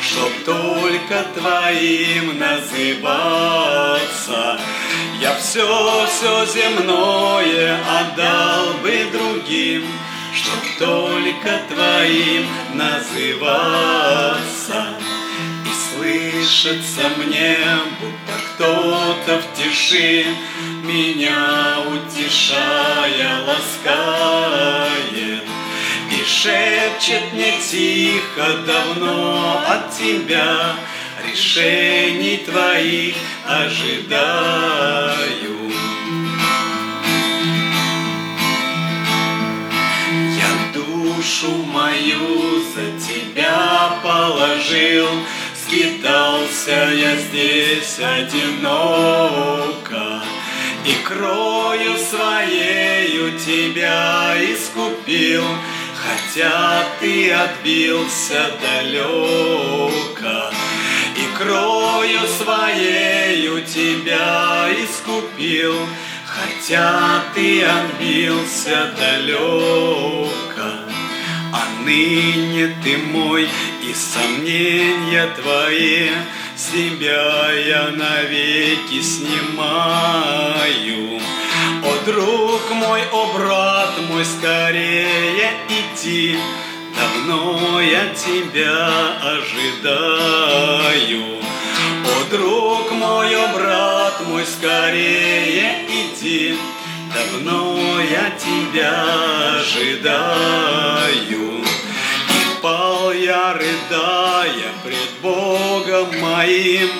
Чтоб 0.00 0.32
только 0.44 1.24
твоим 1.34 2.38
называться. 2.38 3.58
Я 5.20 5.34
все, 5.34 6.06
все 6.06 6.46
земное 6.46 7.76
отдал 7.88 8.74
бы 8.74 9.06
другим, 9.12 9.84
Чтоб 10.32 10.60
только 10.78 11.60
твоим 11.68 12.46
называться. 12.74 14.06
И 15.64 15.70
слышится 15.98 17.08
мне, 17.16 17.58
будто 18.00 18.34
кто-то 18.54 19.40
в 19.40 19.44
тиши 19.56 20.26
меня 20.84 21.78
утешая 21.86 23.42
ласкает 23.44 24.92
И 26.10 26.24
шепчет 26.24 27.32
мне 27.32 27.52
тихо 27.60 28.58
давно 28.64 29.62
от 29.66 29.90
тебя 29.90 30.76
Решений 31.26 32.36
твоих 32.46 33.14
ожидаю 33.44 35.16
Я 40.36 40.72
душу 40.74 41.50
мою 41.66 42.62
за 42.74 42.86
тебя 43.00 43.98
положил 44.02 45.08
Скитался 45.54 46.90
я 46.92 47.16
здесь 47.16 47.98
одиноко 47.98 49.38
и 50.88 50.94
крою 51.04 51.98
своею 51.98 53.38
тебя 53.38 54.34
искупил, 54.38 55.44
Хотя 55.94 56.86
ты 57.00 57.30
отбился 57.32 58.50
далеко. 58.62 59.97
И 61.18 61.36
крою 61.36 62.20
своею 62.38 63.64
тебя 63.64 64.68
искупил, 64.84 65.74
Хотя 66.28 67.24
ты 67.34 67.64
отбился 67.64 68.92
далеко. 68.96 70.70
А 71.50 71.66
ныне 71.84 72.76
ты 72.84 72.98
мой, 72.98 73.48
и 73.82 73.94
сомнения 73.94 75.26
твои 75.34 76.10
себя 76.54 77.52
я 77.52 77.90
навеки 77.90 79.00
снимаю. 79.00 80.38
О, 81.82 82.04
друг 82.04 82.70
мой, 82.72 83.02
о, 83.10 83.32
брат 83.32 83.94
мой, 84.10 84.24
скорее 84.24 85.52
иди, 85.68 86.36
Давно 87.08 87.80
я 87.80 88.08
тебя 88.14 89.16
ожидаю. 89.22 90.58
О, 92.04 92.24
друг 92.30 92.92
мой, 92.92 93.34
о, 93.36 93.48
брат 93.54 94.20
мой, 94.26 94.44
скорее 94.44 95.86
иди, 95.88 96.56
Давно 97.14 98.00
я 98.00 98.30
тебя 98.38 99.04
ожидаю. 99.60 100.84
И 102.28 102.60
пал 102.62 103.12
я, 103.12 103.54
рыдая, 103.54 104.72
пред 104.84 105.10
Богом 105.22 106.08
моим, 106.20 106.90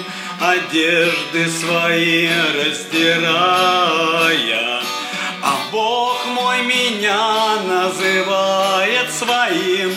Одежды 0.41 1.49
свои 1.51 2.29
раздирая. 2.55 3.19
Меня 6.69 7.63
называет 7.63 9.11
своим, 9.11 9.91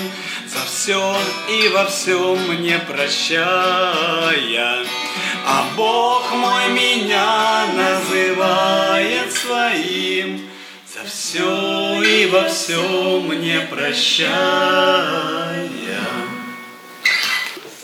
За 0.47 0.65
все 0.65 1.17
и 1.49 1.67
во 1.67 1.85
всем 1.85 2.47
мне 2.47 2.79
прощая. 2.79 4.85
А 5.45 5.69
Бог 5.75 6.31
мой 6.31 6.69
меня 6.69 7.67
называет 7.73 9.33
своим, 9.33 10.47
За 10.87 11.03
все 11.03 12.01
и 12.03 12.27
во 12.27 12.47
всем 12.47 13.27
мне 13.27 13.67
прощая. 13.69 14.31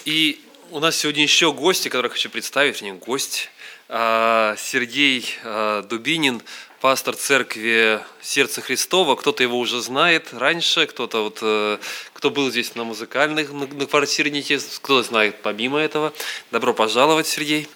И 0.05 0.39
у 0.71 0.79
нас 0.79 0.95
сегодня 0.95 1.23
еще 1.23 1.51
гости, 1.51 1.89
которых 1.89 2.13
хочу 2.13 2.29
представить, 2.29 2.81
гость. 3.05 3.49
А, 3.89 4.55
Сергей 4.57 5.25
а, 5.43 5.81
Дубинин, 5.83 6.41
пастор 6.87 7.17
церкви 7.17 7.99
Сердца 8.21 8.61
Христова. 8.61 9.17
Кто-то 9.17 9.43
его 9.43 9.59
уже 9.59 9.81
знает 9.81 10.29
раньше, 10.31 10.85
кто-то 10.85 11.25
вот, 11.25 11.39
э, 11.41 11.79
кто 12.13 12.31
был 12.31 12.49
здесь 12.49 12.75
на 12.75 12.85
музыкальных, 12.85 13.51
на 13.51 13.67
на 13.67 13.85
квартирнике, 13.85 14.57
кто 14.81 15.03
знает 15.03 15.41
помимо 15.41 15.79
этого. 15.79 16.13
Добро 16.49 16.73
пожаловать, 16.73 17.27
Сергей. 17.27 17.67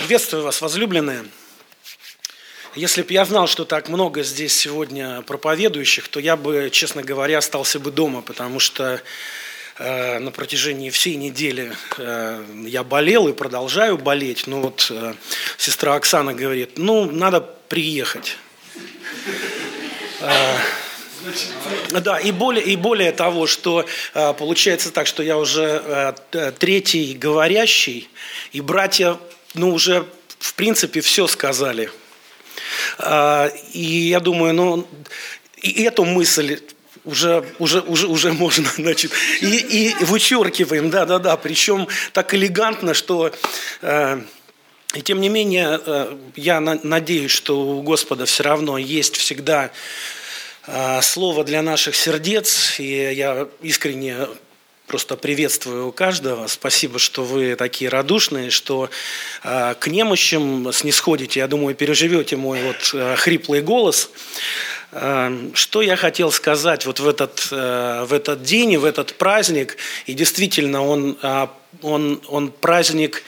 Приветствую 0.00 0.42
вас, 0.42 0.60
возлюбленные. 0.60 1.24
Если 2.74 3.02
бы 3.02 3.12
я 3.12 3.24
знал, 3.24 3.46
что 3.46 3.64
так 3.64 3.88
много 3.88 4.24
здесь 4.24 4.56
сегодня 4.56 5.22
проповедующих, 5.22 6.08
то 6.08 6.18
я 6.18 6.36
бы, 6.36 6.68
честно 6.72 7.04
говоря, 7.04 7.38
остался 7.38 7.78
бы 7.78 7.92
дома, 7.92 8.22
потому 8.22 8.58
что 8.58 9.00
на 9.78 10.30
протяжении 10.30 10.88
всей 10.90 11.16
недели 11.16 11.72
э, 11.98 12.44
я 12.66 12.82
болел 12.82 13.28
и 13.28 13.34
продолжаю 13.34 13.98
болеть. 13.98 14.46
Но 14.46 14.60
вот 14.62 14.88
э, 14.90 15.14
сестра 15.58 15.94
Оксана 15.96 16.32
говорит, 16.32 16.78
ну, 16.78 17.10
надо 17.10 17.40
приехать. 17.40 18.38
Э, 20.20 20.56
да, 22.00 22.18
и 22.18 22.30
более, 22.30 22.64
и 22.64 22.76
более 22.76 23.12
того, 23.12 23.46
что 23.46 23.84
э, 24.14 24.34
получается 24.34 24.92
так, 24.92 25.06
что 25.06 25.22
я 25.22 25.36
уже 25.38 26.14
э, 26.32 26.52
третий 26.58 27.14
говорящий, 27.14 28.08
и 28.52 28.60
братья, 28.60 29.18
ну, 29.54 29.72
уже 29.72 30.06
в 30.38 30.54
принципе 30.54 31.00
все 31.00 31.26
сказали. 31.26 31.90
И 33.72 34.08
я 34.10 34.20
думаю, 34.20 34.54
ну, 34.54 34.88
и 35.56 35.82
эту 35.82 36.04
мысль 36.04 36.60
уже, 37.06 37.44
уже, 37.58 37.80
уже, 37.80 38.06
уже 38.06 38.32
можно, 38.32 38.68
значит, 38.76 39.12
и, 39.40 39.56
и 39.56 40.04
вычеркиваем, 40.04 40.90
да-да-да, 40.90 41.36
причем 41.36 41.88
так 42.12 42.34
элегантно, 42.34 42.92
что... 42.92 43.32
э, 43.82 44.20
и 44.94 45.02
тем 45.02 45.20
не 45.20 45.28
менее, 45.28 45.80
э, 45.84 46.16
я 46.36 46.60
на- 46.60 46.80
надеюсь, 46.82 47.30
что 47.30 47.60
у 47.60 47.82
Господа 47.82 48.24
все 48.24 48.44
равно 48.44 48.78
есть 48.78 49.16
всегда 49.16 49.70
э, 50.66 51.00
слово 51.02 51.44
для 51.44 51.62
наших 51.62 51.94
сердец, 51.96 52.78
и 52.78 53.12
я 53.12 53.48
искренне 53.62 54.28
просто 54.86 55.16
приветствую 55.16 55.92
каждого. 55.92 56.46
Спасибо, 56.46 56.98
что 56.98 57.24
вы 57.24 57.56
такие 57.56 57.90
радушные, 57.90 58.50
что 58.50 58.88
э, 59.42 59.74
к 59.78 59.88
немощам 59.88 60.72
снисходите. 60.72 61.40
Я 61.40 61.48
думаю, 61.48 61.74
переживете 61.74 62.36
мой 62.36 62.62
вот 62.62 62.90
э, 62.94 63.16
хриплый 63.16 63.62
голос. 63.62 64.10
Э, 64.98 65.50
что 65.54 65.82
я 65.82 65.96
хотел 65.96 66.32
сказать 66.32 66.86
вот 66.86 67.00
в 67.00 67.08
этот, 67.08 67.48
э, 67.50 68.04
в 68.08 68.12
этот 68.12 68.42
день 68.42 68.72
и 68.72 68.76
в 68.76 68.84
этот 68.84 69.14
праздник? 69.14 69.76
И 70.06 70.14
действительно, 70.14 70.82
он, 70.82 71.18
э, 71.22 71.46
он, 71.82 72.20
он 72.28 72.50
праздник 72.50 73.22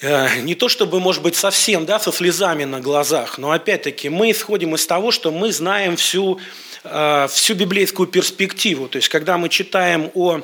э, 0.00 0.40
не 0.42 0.54
то 0.54 0.68
чтобы, 0.68 1.00
может 1.00 1.22
быть, 1.22 1.34
совсем 1.34 1.86
да, 1.86 1.98
со 1.98 2.12
слезами 2.12 2.64
на 2.64 2.80
глазах, 2.80 3.38
но 3.38 3.50
опять-таки 3.50 4.08
мы 4.08 4.30
исходим 4.30 4.74
из 4.74 4.86
того, 4.86 5.10
что 5.10 5.32
мы 5.32 5.52
знаем 5.52 5.96
всю 5.96 6.40
Э, 6.86 7.28
всю 7.30 7.54
библейскую 7.54 8.06
перспективу. 8.06 8.88
То 8.88 8.96
есть, 8.96 9.08
когда 9.08 9.38
мы 9.38 9.48
читаем 9.48 10.10
о 10.12 10.40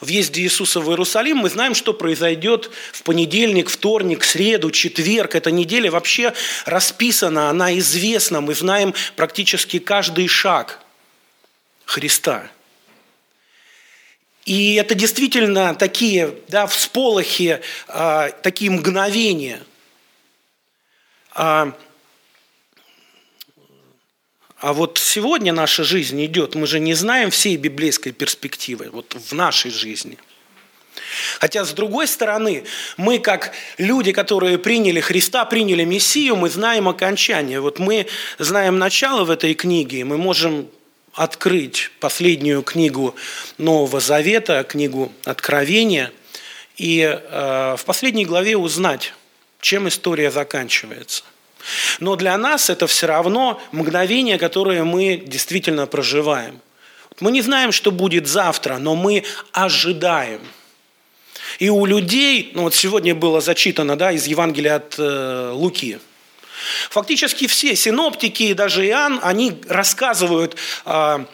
въезде 0.00 0.42
Иисуса 0.42 0.80
в 0.80 0.88
Иерусалим, 0.90 1.38
мы 1.38 1.50
знаем, 1.50 1.74
что 1.74 1.92
произойдет 1.92 2.70
в 2.92 3.02
понедельник, 3.02 3.68
вторник, 3.68 4.24
среду, 4.24 4.70
четверг. 4.70 5.34
Эта 5.34 5.50
неделя 5.50 5.90
вообще 5.90 6.34
расписана, 6.66 7.50
она 7.50 7.76
известна. 7.78 8.40
Мы 8.40 8.54
знаем 8.54 8.94
практически 9.16 9.78
каждый 9.78 10.28
шаг 10.28 10.80
Христа. 11.84 12.50
И 14.44 14.74
это 14.74 14.94
действительно 14.94 15.74
такие 15.74 16.34
да, 16.48 16.66
всполохи, 16.66 17.60
э, 17.88 18.30
такие 18.42 18.70
мгновения. 18.70 19.60
А 24.64 24.72
вот 24.72 24.96
сегодня 24.96 25.52
наша 25.52 25.84
жизнь 25.84 26.24
идет, 26.24 26.54
мы 26.54 26.66
же 26.66 26.80
не 26.80 26.94
знаем 26.94 27.30
всей 27.30 27.58
библейской 27.58 28.12
перспективы, 28.12 28.88
вот 28.90 29.14
в 29.14 29.34
нашей 29.34 29.70
жизни. 29.70 30.16
Хотя, 31.38 31.66
с 31.66 31.74
другой 31.74 32.08
стороны, 32.08 32.64
мы, 32.96 33.18
как 33.18 33.52
люди, 33.76 34.12
которые 34.12 34.56
приняли 34.56 35.00
Христа, 35.00 35.44
приняли 35.44 35.84
Мессию, 35.84 36.36
мы 36.36 36.48
знаем 36.48 36.88
окончание. 36.88 37.60
Вот 37.60 37.78
мы 37.78 38.06
знаем 38.38 38.78
начало 38.78 39.24
в 39.24 39.30
этой 39.30 39.52
книге, 39.52 40.02
мы 40.06 40.16
можем 40.16 40.66
открыть 41.12 41.90
последнюю 42.00 42.62
книгу 42.62 43.14
Нового 43.58 44.00
Завета, 44.00 44.64
книгу 44.64 45.12
Откровения, 45.24 46.10
и 46.78 47.02
э, 47.02 47.76
в 47.78 47.84
последней 47.84 48.24
главе 48.24 48.56
узнать, 48.56 49.12
чем 49.60 49.88
история 49.88 50.30
заканчивается. 50.30 51.22
Но 52.00 52.16
для 52.16 52.36
нас 52.36 52.70
это 52.70 52.86
все 52.86 53.06
равно 53.06 53.60
мгновение, 53.72 54.38
которое 54.38 54.84
мы 54.84 55.16
действительно 55.16 55.86
проживаем. 55.86 56.60
Мы 57.20 57.30
не 57.30 57.42
знаем, 57.42 57.72
что 57.72 57.90
будет 57.90 58.26
завтра, 58.26 58.78
но 58.78 58.94
мы 58.96 59.24
ожидаем. 59.52 60.40
И 61.58 61.68
у 61.68 61.86
людей, 61.86 62.50
ну 62.54 62.62
вот 62.62 62.74
сегодня 62.74 63.14
было 63.14 63.40
зачитано 63.40 63.96
да, 63.96 64.10
из 64.10 64.26
Евангелия 64.26 64.76
от 64.76 64.96
э, 64.98 65.50
Луки, 65.52 66.00
фактически 66.90 67.46
все 67.46 67.76
синоптики 67.76 68.44
и 68.44 68.54
даже 68.54 68.84
Иоанн, 68.86 69.20
они 69.22 69.60
рассказывают 69.68 70.56
э, 70.84 71.24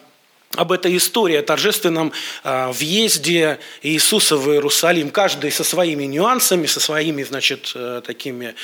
об 0.56 0.72
этой 0.72 0.96
истории, 0.96 1.36
о 1.36 1.42
торжественном 1.42 2.12
э, 2.42 2.70
въезде 2.72 3.60
Иисуса 3.82 4.36
в 4.36 4.50
Иерусалим, 4.50 5.10
каждый 5.10 5.52
со 5.52 5.64
своими 5.64 6.04
нюансами, 6.04 6.66
со 6.66 6.80
своими, 6.80 7.22
значит, 7.22 7.72
э, 7.74 8.02
такими 8.04 8.54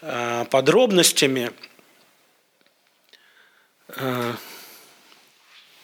подробностями. 0.00 1.52
Э, 3.88 4.34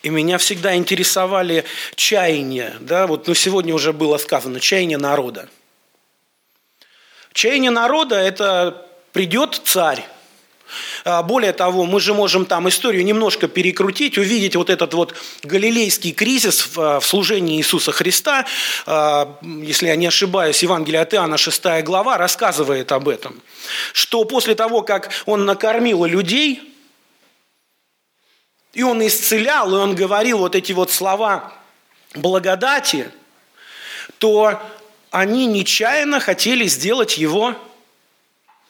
и 0.03 0.11
меня 0.11 0.39
всегда 0.39 0.75
интересовали 0.75 1.65
чаяния. 1.95 2.77
Да? 2.81 3.07
Вот, 3.07 3.29
ну, 3.29 3.35
сегодня 3.35 3.75
уже 3.75 3.93
было 3.93 4.19
сказано, 4.19 4.59
чаяние 4.61 4.99
народа. 4.99 5.49
Чаяние 7.33 7.71
народа– 7.71 8.17
это 8.19 8.87
придет 9.13 9.61
царь, 9.65 10.05
более 11.23 11.53
того, 11.53 11.85
мы 11.85 12.01
же 12.01 12.15
можем 12.15 12.47
там 12.47 12.69
историю 12.69 13.05
немножко 13.05 13.49
перекрутить, 13.49 14.19
увидеть 14.19 14.57
вот 14.57 14.71
этот 14.71 14.95
вот 14.95 15.15
галилейский 15.43 16.13
кризис 16.13 16.75
в 16.75 16.81
а, 16.81 17.01
служении 17.01 17.59
Иисуса 17.59 17.93
Христа. 17.93 18.47
А, 18.87 19.39
если 19.43 19.89
я 19.89 19.97
не 19.97 20.07
ошибаюсь, 20.07 20.63
Евангелие 20.63 21.01
от 21.01 21.15
Иоанна, 21.15 21.37
6 21.37 21.83
глава, 21.83 22.19
рассказывает 22.19 22.93
об 22.93 23.09
этом. 23.09 23.41
Что 23.93 24.25
после 24.25 24.55
того, 24.55 24.83
как 24.83 25.11
он 25.27 25.45
накормил 25.45 26.05
людей, 26.05 26.63
и 28.73 28.83
он 28.83 29.07
исцелял, 29.07 29.71
и 29.75 29.79
он 29.79 29.95
говорил 29.95 30.39
вот 30.39 30.55
эти 30.55 30.73
вот 30.73 30.91
слова 30.91 31.53
благодати, 32.15 33.11
то 34.19 34.61
они 35.11 35.47
нечаянно 35.47 36.21
хотели 36.21 36.67
сделать 36.67 37.19
его 37.19 37.55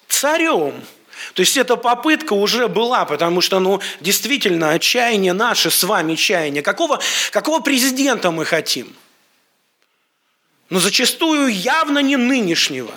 царем– 0.09 0.75
то 1.35 1.41
есть 1.41 1.57
эта 1.57 1.77
попытка 1.77 2.33
уже 2.33 2.69
была, 2.69 3.05
потому 3.05 3.41
что, 3.41 3.61
ну, 3.61 3.81
действительно, 4.01 4.71
отчаяние 4.71 5.33
наше 5.33 5.71
с 5.71 5.83
вами, 5.85 6.15
чаяние. 6.15 6.63
Какого, 6.63 7.01
какого 7.31 7.61
президента 7.61 8.31
мы 8.31 8.45
хотим? 8.45 8.95
Но 10.69 10.79
зачастую 10.81 11.49
явно 11.49 11.99
не 12.01 12.17
нынешнего. 12.17 12.93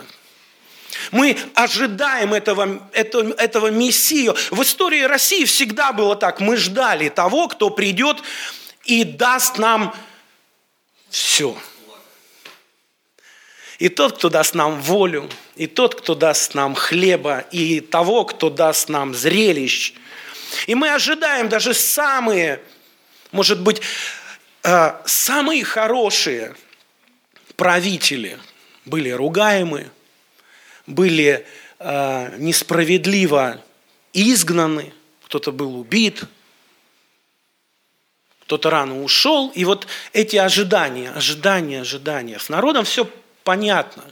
Мы 1.12 1.38
ожидаем 1.54 2.34
этого, 2.34 2.90
этого, 2.94 3.34
этого 3.34 3.68
Мессию. 3.68 4.36
В 4.52 4.62
истории 4.62 5.02
России 5.02 5.46
всегда 5.46 5.92
было 5.92 6.16
так. 6.16 6.40
Мы 6.40 6.58
ждали 6.58 7.10
того, 7.10 7.48
кто 7.48 7.70
придет 7.70 8.24
и 8.86 9.04
даст 9.04 9.58
нам 9.58 9.94
все. 11.10 11.58
И 13.80 13.90
тот, 13.90 14.18
кто 14.18 14.30
даст 14.30 14.56
нам 14.56 14.82
волю, 14.82 15.30
и 15.56 15.68
тот, 15.68 15.96
кто 15.96 16.16
даст 16.16 16.54
нам 16.54 16.76
хлеба, 16.76 17.40
и 17.52 17.82
того, 17.82 18.24
кто 18.24 18.50
даст 18.50 18.90
нам 18.90 19.14
зрелищ. 19.14 19.94
И 20.68 20.76
мы 20.76 20.94
ожидаем 20.94 21.50
даже 21.50 21.74
самые, 21.74 22.62
может 23.32 23.62
быть, 23.62 23.82
э, 24.64 24.94
самые 25.06 25.64
хорошие 25.66 26.56
правители 27.58 28.40
были 28.86 29.10
ругаемы, 29.10 29.90
были 30.88 31.46
э, 31.80 32.38
несправедливо 32.38 33.62
изгнаны, 34.14 34.94
кто-то 35.26 35.52
был 35.52 35.78
убит, 35.78 36.24
кто-то 38.42 38.70
рано 38.70 39.04
ушел. 39.04 39.52
И 39.56 39.66
вот 39.66 39.88
эти 40.14 40.38
ожидания, 40.38 41.10
ожидания, 41.10 41.82
ожидания. 41.82 42.40
С 42.40 42.48
народом 42.48 42.86
все 42.86 43.10
понятно. 43.46 44.04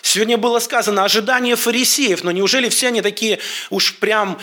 Сегодня 0.00 0.38
было 0.38 0.60
сказано 0.60 1.04
ожидание 1.04 1.56
фарисеев, 1.56 2.24
но 2.24 2.30
неужели 2.30 2.70
все 2.70 2.88
они 2.88 3.02
такие 3.02 3.38
уж 3.68 3.96
прям 3.96 4.38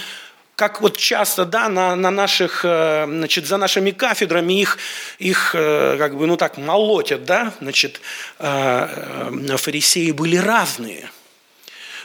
как 0.56 0.82
вот 0.82 0.98
часто, 0.98 1.46
да, 1.46 1.70
на, 1.70 1.96
на 1.96 2.10
наших, 2.10 2.62
э, 2.64 3.06
значит, 3.08 3.46
за 3.46 3.58
нашими 3.58 3.92
кафедрами 3.92 4.60
их, 4.60 4.80
их 5.20 5.52
э, 5.54 5.98
как 6.00 6.18
бы, 6.18 6.26
ну 6.26 6.36
так, 6.36 6.58
молотят, 6.58 7.26
да, 7.26 7.54
значит, 7.62 8.02
э, 8.40 9.58
фарисеи 9.58 10.12
были 10.12 10.36
разные. 10.36 11.12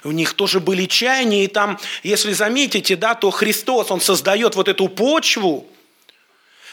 У 0.05 0.11
них 0.11 0.35
тоже 0.35 0.61
были 0.61 0.85
чаяния, 0.85 1.45
и 1.45 1.47
там, 1.47 1.79
если 2.03 2.35
заметите, 2.35 2.95
да, 2.95 3.15
то 3.15 3.31
Христос, 3.31 3.91
Он 3.91 4.03
создает 4.03 4.55
вот 4.55 4.69
эту 4.69 4.89
почву, 4.89 5.67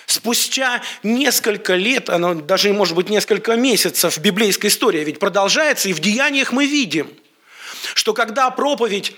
Спустя 0.09 0.81
несколько 1.03 1.75
лет, 1.75 2.09
оно 2.09 2.33
даже, 2.33 2.73
может 2.73 2.95
быть, 2.95 3.09
несколько 3.09 3.55
месяцев, 3.55 4.17
библейская 4.17 4.69
история 4.69 5.03
ведь 5.03 5.19
продолжается, 5.19 5.87
и 5.87 5.93
в 5.93 5.99
деяниях 5.99 6.51
мы 6.51 6.65
видим, 6.65 7.13
что 7.93 8.15
когда 8.15 8.49
проповедь 8.49 9.15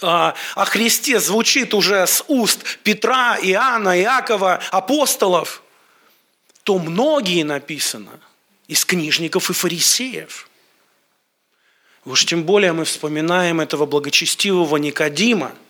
а, 0.00 0.34
о 0.54 0.64
Христе 0.64 1.20
звучит 1.20 1.74
уже 1.74 2.06
с 2.06 2.24
уст 2.28 2.78
Петра, 2.82 3.36
Иоанна, 3.42 4.00
Иакова, 4.00 4.62
апостолов, 4.70 5.62
то 6.62 6.78
многие 6.78 7.42
написано 7.42 8.18
из 8.68 8.86
книжников 8.86 9.50
и 9.50 9.52
фарисеев. 9.52 10.48
Уж 12.06 12.24
тем 12.24 12.44
более 12.44 12.72
мы 12.72 12.86
вспоминаем 12.86 13.60
этого 13.60 13.84
благочестивого 13.84 14.78
Никодима– 14.78 15.52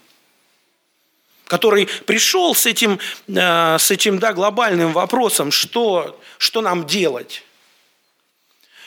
который 1.46 1.88
пришел 2.06 2.54
с 2.54 2.66
этим, 2.66 2.98
э, 3.28 3.78
с 3.78 3.90
этим 3.90 4.18
да, 4.18 4.32
глобальным 4.32 4.92
вопросом, 4.92 5.50
что, 5.50 6.20
что 6.38 6.60
нам 6.60 6.86
делать. 6.86 7.42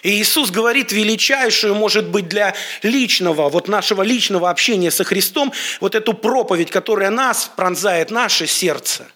И 0.01 0.21
Иисус 0.21 0.49
говорит 0.49 0.91
величайшую, 0.91 1.75
может 1.75 2.07
быть, 2.07 2.29
для 2.29 2.53
личного, 2.83 3.49
вот 3.49 3.67
нашего 3.67 4.01
личного 4.01 4.49
общения 4.49 4.91
со 4.91 5.03
Христом, 5.03 5.51
вот 5.81 5.95
эту 5.95 6.13
проповедь, 6.13 6.71
которая 6.71 7.09
нас 7.09 7.51
пронзает, 7.55 8.11
наше 8.11 8.47
сердце. 8.47 9.07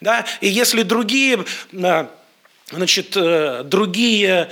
Да? 0.00 0.24
И 0.40 0.48
если 0.48 0.82
другие, 0.82 1.44
э, 1.72 2.06
значит, 2.70 3.16
э, 3.16 3.62
другие 3.64 4.50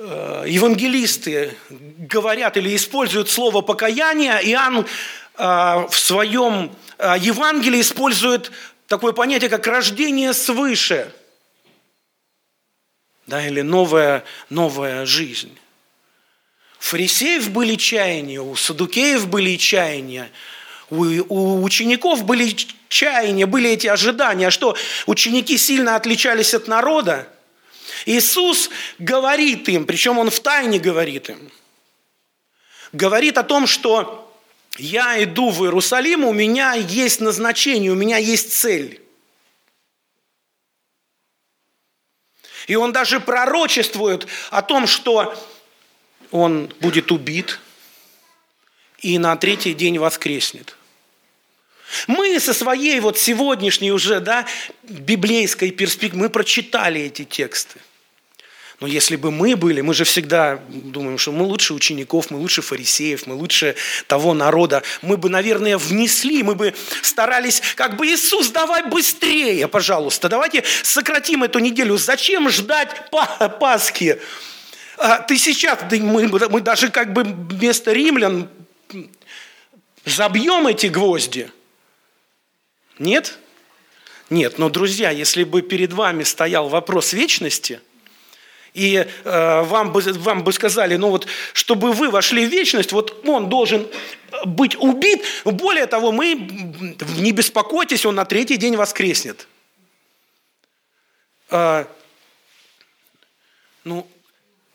евангелисты 0.00 1.56
говорят 1.70 2.56
или 2.56 2.76
используют 2.76 3.28
слово 3.28 3.62
покаяние, 3.62 4.38
Иоанн 4.44 4.86
в 5.38 5.96
своем 5.96 6.74
а, 6.98 7.16
Евангелие 7.16 7.80
использует 7.80 8.50
такое 8.88 9.12
понятие, 9.12 9.48
как 9.48 9.66
рождение 9.66 10.32
свыше. 10.34 11.12
да, 13.26 13.46
или 13.46 13.60
новая, 13.60 14.24
новая 14.50 15.06
жизнь. 15.06 15.56
У 16.80 16.82
фарисеев 16.82 17.50
были 17.50 17.76
чаяния, 17.76 18.40
у 18.40 18.56
садукеев 18.56 19.28
были 19.28 19.56
чаяния, 19.56 20.30
у, 20.90 21.04
у 21.28 21.62
учеников 21.62 22.24
были 22.24 22.56
чаяния, 22.88 23.46
были 23.46 23.70
эти 23.70 23.86
ожидания, 23.86 24.50
что 24.50 24.76
ученики 25.06 25.56
сильно 25.56 25.94
отличались 25.94 26.54
от 26.54 26.66
народа. 26.66 27.28
Иисус 28.06 28.70
говорит 28.98 29.68
им, 29.68 29.86
причем 29.86 30.18
Он 30.18 30.30
в 30.30 30.40
тайне 30.40 30.78
говорит 30.78 31.28
им, 31.28 31.52
говорит 32.92 33.38
о 33.38 33.42
том, 33.42 33.66
что 33.66 34.27
я 34.78 35.22
иду 35.22 35.50
в 35.50 35.64
Иерусалим, 35.64 36.24
у 36.24 36.32
меня 36.32 36.74
есть 36.74 37.20
назначение, 37.20 37.90
у 37.90 37.96
меня 37.96 38.16
есть 38.16 38.52
цель. 38.52 39.00
И 42.66 42.76
он 42.76 42.92
даже 42.92 43.18
пророчествует 43.18 44.26
о 44.50 44.62
том, 44.62 44.86
что 44.86 45.34
он 46.30 46.72
будет 46.80 47.10
убит 47.10 47.60
и 49.00 49.18
на 49.18 49.36
третий 49.36 49.74
день 49.74 49.98
воскреснет. 49.98 50.76
Мы 52.06 52.38
со 52.38 52.52
своей 52.52 53.00
вот 53.00 53.18
сегодняшней 53.18 53.92
уже 53.92 54.20
да, 54.20 54.46
библейской 54.82 55.70
перспективы, 55.70 56.24
мы 56.24 56.30
прочитали 56.30 57.00
эти 57.00 57.24
тексты. 57.24 57.80
Но 58.80 58.86
если 58.86 59.16
бы 59.16 59.32
мы 59.32 59.56
были, 59.56 59.80
мы 59.80 59.92
же 59.92 60.04
всегда 60.04 60.60
думаем, 60.68 61.18
что 61.18 61.32
мы 61.32 61.44
лучше 61.44 61.74
учеников, 61.74 62.30
мы 62.30 62.38
лучше 62.38 62.62
фарисеев, 62.62 63.26
мы 63.26 63.34
лучше 63.34 63.74
того 64.06 64.34
народа, 64.34 64.84
мы 65.02 65.16
бы, 65.16 65.28
наверное, 65.28 65.76
внесли, 65.76 66.44
мы 66.44 66.54
бы 66.54 66.72
старались, 67.02 67.60
как 67.74 67.96
бы 67.96 68.06
Иисус, 68.06 68.50
давай 68.50 68.88
быстрее, 68.88 69.66
пожалуйста, 69.66 70.28
давайте 70.28 70.62
сократим 70.84 71.42
эту 71.42 71.58
неделю. 71.58 71.96
Зачем 71.96 72.48
ждать 72.50 73.10
Пасхи? 73.58 74.20
А 74.96 75.18
ты 75.18 75.38
сейчас, 75.38 75.80
мы, 75.90 76.28
мы 76.28 76.60
даже 76.60 76.90
как 76.90 77.12
бы 77.12 77.24
вместо 77.24 77.92
римлян 77.92 78.48
забьем 80.04 80.68
эти 80.68 80.86
гвозди. 80.86 81.50
Нет? 83.00 83.38
Нет, 84.30 84.58
но, 84.58 84.68
друзья, 84.68 85.10
если 85.10 85.42
бы 85.42 85.62
перед 85.62 85.92
вами 85.92 86.22
стоял 86.22 86.68
вопрос 86.68 87.12
вечности– 87.12 87.80
и 88.78 89.06
э, 89.24 89.62
вам, 89.62 89.92
бы, 89.92 90.00
вам 90.00 90.44
бы 90.44 90.52
сказали, 90.52 90.96
ну 90.96 91.10
вот, 91.10 91.26
чтобы 91.52 91.92
вы 91.92 92.10
вошли 92.10 92.46
в 92.46 92.50
вечность, 92.50 92.92
вот 92.92 93.26
он 93.26 93.48
должен 93.48 93.88
быть 94.44 94.76
убит. 94.76 95.24
Более 95.44 95.86
того, 95.86 96.12
мы, 96.12 96.34
не 97.16 97.32
беспокойтесь, 97.32 98.06
он 98.06 98.14
на 98.14 98.24
третий 98.24 98.56
день 98.56 98.76
воскреснет. 98.76 99.48
Э, 101.50 101.86
ну, 103.82 104.06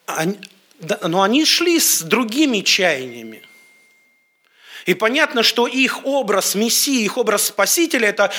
они, 0.05 0.37
да, 0.79 0.99
но 1.07 1.21
они 1.21 1.45
шли 1.45 1.79
с 1.79 2.01
другими 2.01 2.59
чаяниями. 2.59 3.41
И 4.85 4.95
понятно, 4.95 5.43
что 5.43 5.65
их 5.65 6.05
образ 6.05 6.55
Мессии, 6.55 7.05
их 7.05 7.17
образ 7.17 7.47
Спасителя– 7.47 8.07
это 8.09 8.33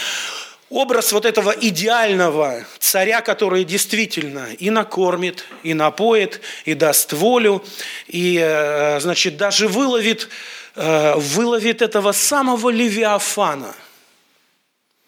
образ 0.75 1.12
вот 1.12 1.25
этого 1.25 1.53
идеального 1.53 2.66
царя, 2.81 3.20
который 3.20 3.64
действительно 3.64 4.53
и 4.59 4.70
накормит, 4.70 5.45
и 5.62 5.72
напоит, 5.72 6.41
и 6.64 6.75
даст 6.75 7.12
волю, 7.12 7.64
и, 8.09 8.39
э, 8.43 8.99
значит, 9.01 9.37
даже 9.37 9.68
выловит, 9.68 10.29
э, 10.75 11.14
выловит 11.16 11.81
этого 11.81 12.11
самого 12.11 12.70
Левиафана. 12.70 13.75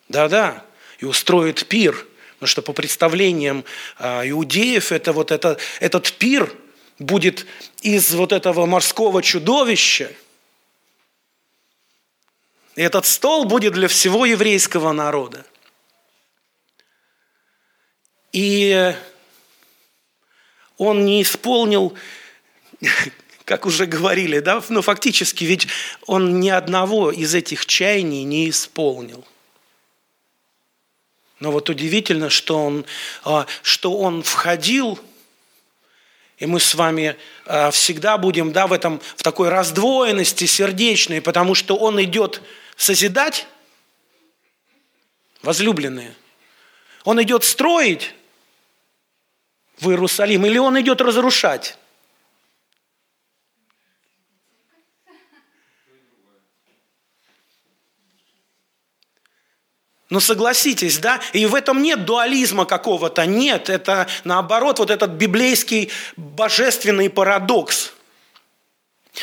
Да-да, 0.09 0.63
и 1.01 1.05
устроит 1.05 1.67
пир, 1.67 2.07
потому 2.35 2.47
что 2.47 2.63
по 2.63 2.73
представлениям 2.73 3.65
э, 3.99 4.31
иудеев 4.31 4.93
это 4.93 5.13
вот 5.13 5.33
это, 5.33 5.59
этот 5.81 6.13
пир 6.13 6.53
будет 7.01 7.45
из 7.83 8.15
вот 8.15 8.33
этого 8.33 8.67
морского 8.67 9.21
чудовища, 9.21 10.13
и 12.77 12.83
этот 12.83 13.05
стол 13.05 13.47
будет 13.47 13.73
для 13.73 13.89
всего 13.89 14.27
еврейского 14.27 14.93
народа. 14.93 15.45
И 18.37 18.95
он 20.77 21.07
не 21.07 21.23
исполнил, 21.23 21.97
как 23.47 23.65
уже 23.65 23.87
говорили, 23.87 24.41
да, 24.41 24.63
но 24.69 24.83
фактически 24.83 25.45
ведь 25.45 25.69
он 26.05 26.39
ни 26.39 26.51
одного 26.51 27.11
из 27.11 27.35
этих 27.35 27.65
чаяний 27.65 28.25
не 28.25 28.51
исполнил. 28.51 29.27
Но 31.41 31.51
вот 31.51 31.71
удивительно, 31.71 32.29
что 32.29 32.63
он, 32.63 32.85
а, 33.25 33.47
что 33.63 33.97
он 33.97 34.23
входил, 34.23 34.99
и 36.37 36.45
мы 36.45 36.61
с 36.61 36.75
вами 36.75 37.17
а, 37.47 37.71
всегда 37.71 38.19
будем 38.19 38.53
да, 38.53 38.67
в, 38.67 38.75
этом, 38.75 39.01
в 39.17 39.23
такой 39.23 39.49
раздвоенности 39.49 40.45
сердечной, 40.45 41.23
потому 41.23 41.55
что 41.55 41.75
он 41.75 42.03
идет 42.03 42.43
созидать, 42.77 43.47
возлюбленные. 45.41 46.15
Он 47.05 47.23
идет 47.23 47.43
строить, 47.43 48.13
в 49.79 49.91
Иерусалим, 49.91 50.47
или 50.47 50.59
он 50.59 50.81
идет 50.81 51.01
разрушать? 51.01 51.77
Но 60.09 60.21
согласитесь, 60.21 60.99
да, 60.99 61.21
и 61.33 61.47
в 61.47 61.55
этом 61.55 61.83
нет 61.83 62.05
дуализма 62.05 62.65
какого-то, 62.65 63.27
нет, 63.27 63.69
это 63.69 64.07
наоборот 64.23 64.79
вот 64.79 64.91
этот 64.91 65.11
библейский 65.13 65.91
божественный 66.17 67.11
парадокс. 67.11 67.93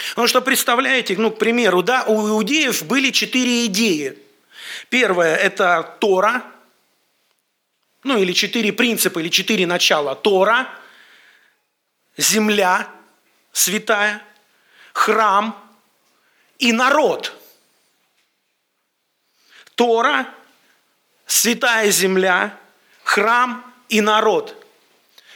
Потому 0.09 0.27
что, 0.27 0.41
представляете, 0.41 1.15
ну, 1.17 1.31
к 1.31 1.37
примеру, 1.37 1.83
да, 1.83 2.03
у 2.03 2.27
иудеев 2.27 2.83
были 2.83 3.11
четыре 3.11 3.67
идеи. 3.67 4.17
Первое– 4.89 5.35
это 5.37 5.97
Тора, 6.01 6.43
ну 8.03 8.17
или 8.17 8.33
четыре 8.33 8.73
принципа, 8.73 9.19
или 9.19 9.29
четыре 9.29 9.65
начала. 9.65 10.15
Тора, 10.15 10.69
земля 12.17 12.89
святая, 13.53 14.21
храм 14.91 15.55
и 16.57 16.73
народ. 16.73 17.33
Тора, 19.75 20.27
святая 21.25 21.89
земля, 21.91 22.59
храм 23.03 23.73
и 23.89 24.01
народ. 24.01 24.59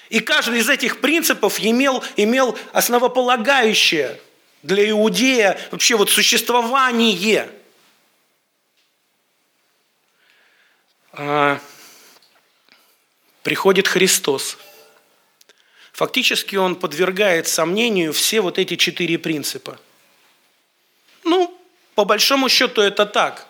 И 0.09 0.20
каждый 0.20 0.59
из 0.59 0.70
этих 0.70 1.01
принципов 1.01 1.59
имел, 1.59 2.03
имел 2.15 2.57
основополагающее 2.72 4.20
для 4.63 4.89
иудея 4.89 5.59
вообще 5.72 5.95
вот 5.95 6.09
существование. 6.09 7.49
Приходит 13.48 13.88
Христос. 13.88 14.58
Фактически 15.93 16.58
он 16.58 16.76
подвергает 16.76 17.48
сомнению 17.48 18.12
все 18.12 18.41
вот 18.41 18.60
эти 18.60 18.76
четыре 18.76 19.18
принципа. 19.18 19.80
Ну, 21.24 21.58
по 21.95 22.04
большому 22.04 22.50
счету 22.50 22.82
это 22.82 23.06
так. 23.06 23.48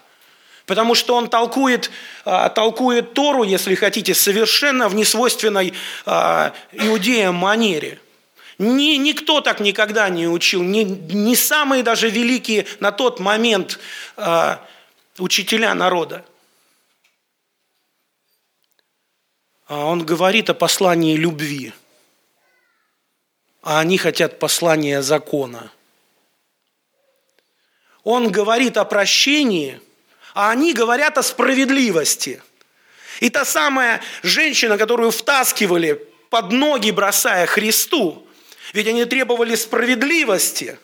Потому 0.67 0.93
что 0.93 1.15
он 1.15 1.29
толкует, 1.29 1.89
а, 2.25 2.49
толкует 2.49 3.15
Тору, 3.15 3.41
если 3.41 3.73
хотите, 3.73 4.13
совершенно 4.13 4.87
в 4.87 4.93
несвойственной 4.93 5.73
а, 6.05 6.53
иудеям 6.73 7.33
манере. 7.33 7.99
Ни, 8.59 8.97
никто 8.97 9.41
так 9.41 9.59
никогда 9.59 10.09
не 10.09 10.27
учил, 10.27 10.61
ни, 10.61 10.83
ни 10.83 11.33
самые 11.33 11.81
даже 11.81 12.11
великие 12.11 12.67
на 12.79 12.91
тот 12.91 13.19
момент 13.19 13.79
а, 14.15 14.63
учителя 15.17 15.73
народа. 15.73 16.23
А 16.23 16.37
он 19.67 20.05
говорит 20.05 20.49
о 20.49 20.53
послании 20.53 21.15
любви, 21.15 21.73
а 23.61 23.79
они 23.79 23.97
хотят 23.97 24.39
послания 24.39 25.01
закона. 25.01 25.71
Он 28.03 28.31
говорит 28.31 28.77
о 28.77 28.85
прощении, 28.85 29.81
а 30.33 30.51
они 30.51 30.73
говорят 30.73 31.17
о 31.17 31.23
справедливости. 31.23 32.41
И 33.19 33.29
та 33.29 33.43
самая 33.43 34.01
женщина, 34.23 34.77
которую 34.77 35.11
втаскивали 35.11 36.07
под 36.29 36.51
ноги, 36.51 36.91
бросая 36.91 37.45
Христу, 37.45 38.25
ведь 38.71 38.87
они 38.87 39.03
требовали 39.03 39.55
справедливости. 39.55 40.79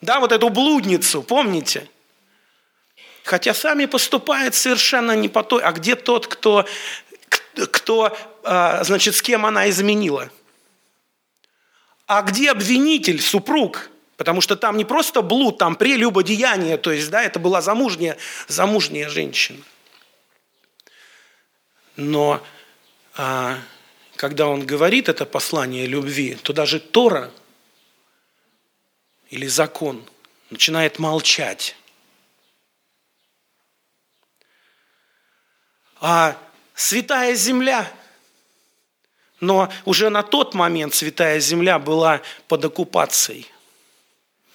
Да, 0.00 0.20
вот 0.20 0.30
эту 0.30 0.50
блудницу, 0.50 1.22
помните? 1.22 1.88
Хотя 3.24 3.54
сами 3.54 3.86
поступают 3.86 4.54
совершенно 4.54 5.12
не 5.12 5.28
по 5.28 5.42
той, 5.42 5.62
а 5.62 5.72
где 5.72 5.96
тот, 5.96 6.26
кто 6.26 6.66
кто, 7.72 8.16
а, 8.42 8.82
значит, 8.84 9.14
с 9.14 9.22
кем 9.22 9.46
она 9.46 9.68
изменила. 9.70 10.30
А 12.06 12.22
где 12.22 12.50
обвинитель, 12.50 13.20
супруг? 13.20 13.90
Потому 14.16 14.40
что 14.40 14.56
там 14.56 14.76
не 14.76 14.84
просто 14.84 15.22
блуд, 15.22 15.58
там 15.58 15.76
прелюбодеяние, 15.76 16.76
то 16.76 16.92
есть, 16.92 17.10
да, 17.10 17.22
это 17.22 17.38
была 17.38 17.62
замужняя, 17.62 18.16
замужняя 18.48 19.08
женщина. 19.08 19.62
Но 21.96 22.42
а, 23.16 23.58
когда 24.16 24.48
он 24.48 24.66
говорит 24.66 25.08
это 25.08 25.24
послание 25.24 25.86
любви, 25.86 26.34
то 26.34 26.52
даже 26.52 26.80
Тора 26.80 27.30
или 29.30 29.46
закон 29.46 30.04
начинает 30.50 30.98
молчать. 30.98 31.76
А 36.00 36.36
святая 36.80 37.34
земля, 37.34 37.90
но 39.40 39.72
уже 39.84 40.10
на 40.10 40.22
тот 40.22 40.54
момент 40.54 40.94
святая 40.94 41.40
земля 41.40 41.78
была 41.78 42.20
под 42.48 42.64
оккупацией– 42.64 43.50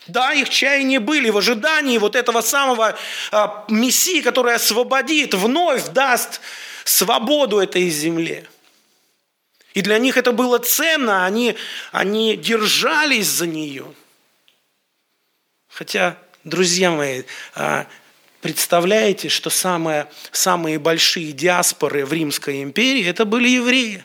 да, 0.07 0.33
их 0.33 0.49
чаяния 0.49 0.99
были 0.99 1.29
в 1.31 1.37
ожидании 1.37 1.97
вот 1.97 2.15
этого 2.15 2.41
самого 2.41 2.95
а, 3.31 3.65
Мессии, 3.69 4.21
который 4.21 4.53
освободит, 4.53 5.33
вновь 5.33 5.87
даст 5.89 6.41
свободу 6.83 7.57
этой 7.57 7.89
земле. 7.89 8.47
И 9.73 9.81
для 9.81 9.97
них 9.97 10.15
это 10.15 10.31
было 10.31 10.59
ценно, 10.59 11.25
они, 11.25 11.55
они 11.91 12.37
держались 12.37 13.27
за 13.27 13.47
нее. 13.47 13.93
Хотя, 15.69 16.17
друзья 16.43 16.91
мои, 16.91 17.23
а, 17.55 17.87
представляете, 18.45 19.27
что 19.27 19.49
самые, 19.49 20.07
самые 20.31 20.77
большие 20.77 21.31
диаспоры 21.31 22.05
в 22.05 22.13
Римской 22.13 22.61
империи– 22.61 23.03
это 23.07 23.25
были 23.25 23.49
евреи. 23.49 24.03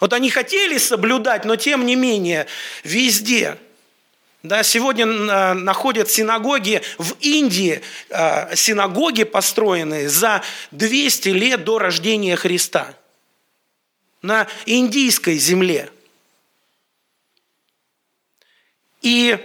Вот 0.00 0.12
они 0.12 0.30
хотели 0.30 0.78
соблюдать, 0.78 1.44
но 1.44 1.54
тем 1.54 1.86
не 1.86 1.94
менее 1.94 2.48
везде– 2.82 3.56
да, 4.42 4.64
сегодня 4.64 5.06
а, 5.06 5.54
находят 5.54 6.10
синагоги 6.10 6.82
в 6.98 7.12
Индии, 7.20 7.80
а, 8.10 8.52
синагоги, 8.56 9.22
построенные 9.22 10.08
за 10.08 10.42
200 10.72 11.28
лет 11.28 11.62
до 11.62 11.78
рождения 11.78 12.34
Христа 12.34 12.96
на 14.22 14.48
индийской 14.66 15.38
земле. 15.38 15.88
И 19.02 19.38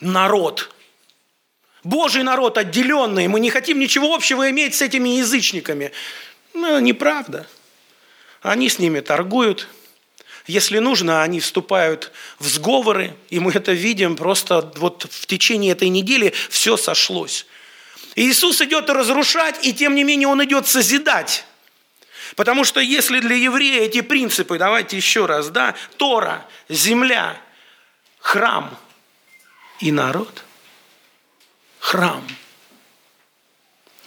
народ, 0.00 0.74
Божий 1.86 2.24
народ 2.24 2.58
отделенный, 2.58 3.28
мы 3.28 3.38
не 3.38 3.48
хотим 3.48 3.78
ничего 3.78 4.12
общего 4.12 4.50
иметь 4.50 4.74
с 4.74 4.82
этими 4.82 5.10
язычниками. 5.10 5.92
Ну, 6.52 6.80
неправда. 6.80 7.46
Они 8.42 8.68
с 8.68 8.80
ними 8.80 8.98
торгуют, 8.98 9.68
если 10.48 10.80
нужно, 10.80 11.22
они 11.22 11.38
вступают 11.38 12.10
в 12.40 12.48
сговоры, 12.48 13.14
и 13.30 13.38
мы 13.38 13.52
это 13.52 13.70
видим 13.70 14.16
просто 14.16 14.72
вот 14.76 15.06
в 15.08 15.26
течение 15.26 15.72
этой 15.72 15.88
недели 15.88 16.34
все 16.50 16.76
сошлось. 16.76 17.46
Иисус 18.16 18.60
идет 18.62 18.90
разрушать, 18.90 19.64
и 19.64 19.72
тем 19.72 19.94
не 19.94 20.02
менее 20.02 20.26
Он 20.26 20.42
идет 20.44 20.66
созидать. 20.66 21.44
Потому 22.34 22.64
что 22.64 22.80
если 22.80 23.20
для 23.20 23.36
еврея 23.36 23.82
эти 23.82 24.00
принципы, 24.00 24.58
давайте 24.58 24.96
еще 24.96 25.26
раз, 25.26 25.50
да, 25.50 25.76
Тора, 25.98 26.46
земля, 26.68 27.40
храм 28.18 28.76
и 29.78 29.92
народ, 29.92 30.45
храм. 31.86 32.26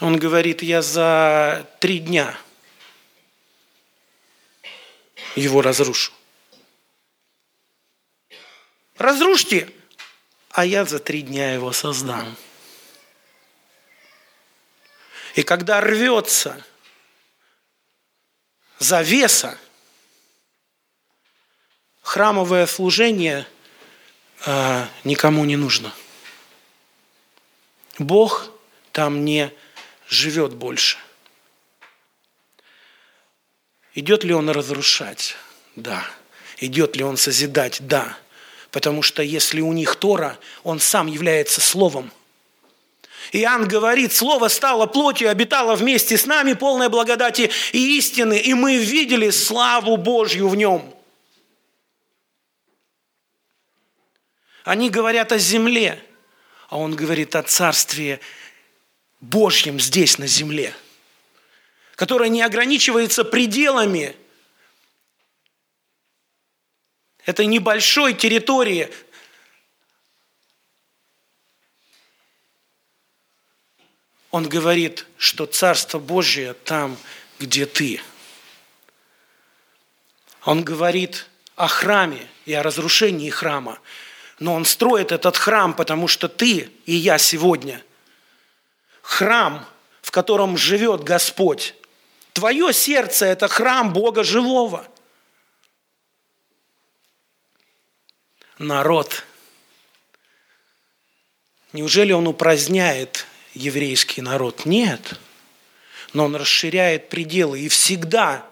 Он 0.01 0.19
говорит, 0.19 0.61
я 0.61 0.81
за 0.81 1.65
три 1.79 1.99
дня 1.99 2.37
его 5.37 5.61
разрушу. 5.61 6.11
Разрушьте, 8.97 9.73
а 10.49 10.65
я 10.65 10.83
за 10.83 10.99
три 10.99 11.21
дня 11.21 11.53
его 11.53 11.71
создам. 11.71 12.35
И 15.35 15.43
когда 15.43 15.79
рвется 15.79 16.65
завеса, 18.77 19.57
храмовое 22.01 22.67
служение 22.67 23.47
э, 24.45 24.85
никому 25.05 25.45
не 25.45 25.55
нужно. 25.55 25.93
Бог 27.99 28.51
там 28.91 29.25
не 29.25 29.51
живет 30.07 30.53
больше. 30.53 30.97
Идет 33.93 34.23
ли 34.23 34.33
он 34.33 34.49
разрушать? 34.49 35.35
Да. 35.75 36.05
Идет 36.57 36.95
ли 36.95 37.03
он 37.03 37.17
созидать? 37.17 37.77
Да. 37.81 38.17
Потому 38.71 39.01
что 39.01 39.21
если 39.21 39.61
у 39.61 39.73
них 39.73 39.95
Тора, 39.95 40.37
он 40.63 40.79
сам 40.79 41.07
является 41.07 41.59
Словом. 41.59 42.11
Иоанн 43.31 43.67
говорит, 43.67 44.13
Слово 44.13 44.47
стало 44.47 44.85
плотью, 44.85 45.29
обитало 45.29 45.75
вместе 45.75 46.17
с 46.17 46.25
нами, 46.25 46.53
полное 46.53 46.89
благодати 46.89 47.51
и 47.73 47.97
истины, 47.97 48.39
и 48.39 48.53
мы 48.53 48.77
видели 48.77 49.29
славу 49.29 49.97
Божью 49.97 50.47
в 50.47 50.55
нем. 50.55 50.93
Они 54.63 54.89
говорят 54.89 55.31
о 55.31 55.37
земле, 55.37 56.03
а 56.69 56.77
он 56.77 56.95
говорит 56.95 57.35
о 57.35 57.43
Царстве 57.43 58.19
Божьем 59.21 59.79
здесь, 59.79 60.17
на 60.17 60.27
земле, 60.27 60.73
которое 61.95 62.29
не 62.29 62.41
ограничивается 62.41 63.23
пределами– 63.23 64.15
этой 67.29 67.45
небольшой 67.45 68.15
территории. 68.15 68.89
Он 74.31 74.49
говорит, 74.49 75.05
что 75.17 75.45
Царство 75.45 75.99
Божие 75.99 76.55
там, 76.55 76.97
где 77.37 77.67
ты. 77.67 78.01
Он 80.43 80.63
говорит 80.63 81.27
о 81.55 81.67
храме 81.67 82.27
и 82.47 82.53
о 82.53 82.63
разрушении 82.63 83.29
храма. 83.29 83.79
Но 84.39 84.53
он 84.53 84.65
строит 84.65 85.11
этот 85.11 85.37
храм, 85.37 85.73
потому 85.73 86.07
что 86.07 86.27
ты 86.27 86.69
и 86.85 86.95
я 86.95 87.17
сегодня 87.17 87.83
храм, 89.01 89.65
в 90.01 90.11
котором 90.11 90.57
живет 90.57 91.03
Господь. 91.03 91.75
Твое 92.33 92.73
сердце– 92.73 93.25
это 93.27 93.47
храм 93.47 93.91
Бога 93.91 94.23
живого– 94.23 94.87
народ. 98.59 99.23
Неужели 101.73 102.11
он 102.11 102.27
упраздняет 102.27 103.25
еврейский 103.53 104.21
народ? 104.21 104.65
Нет. 104.65 105.19
Но 106.13 106.25
он 106.25 106.35
расширяет 106.35 107.09
пределы. 107.09 107.61
И 107.61 107.69
всегда 107.69 108.48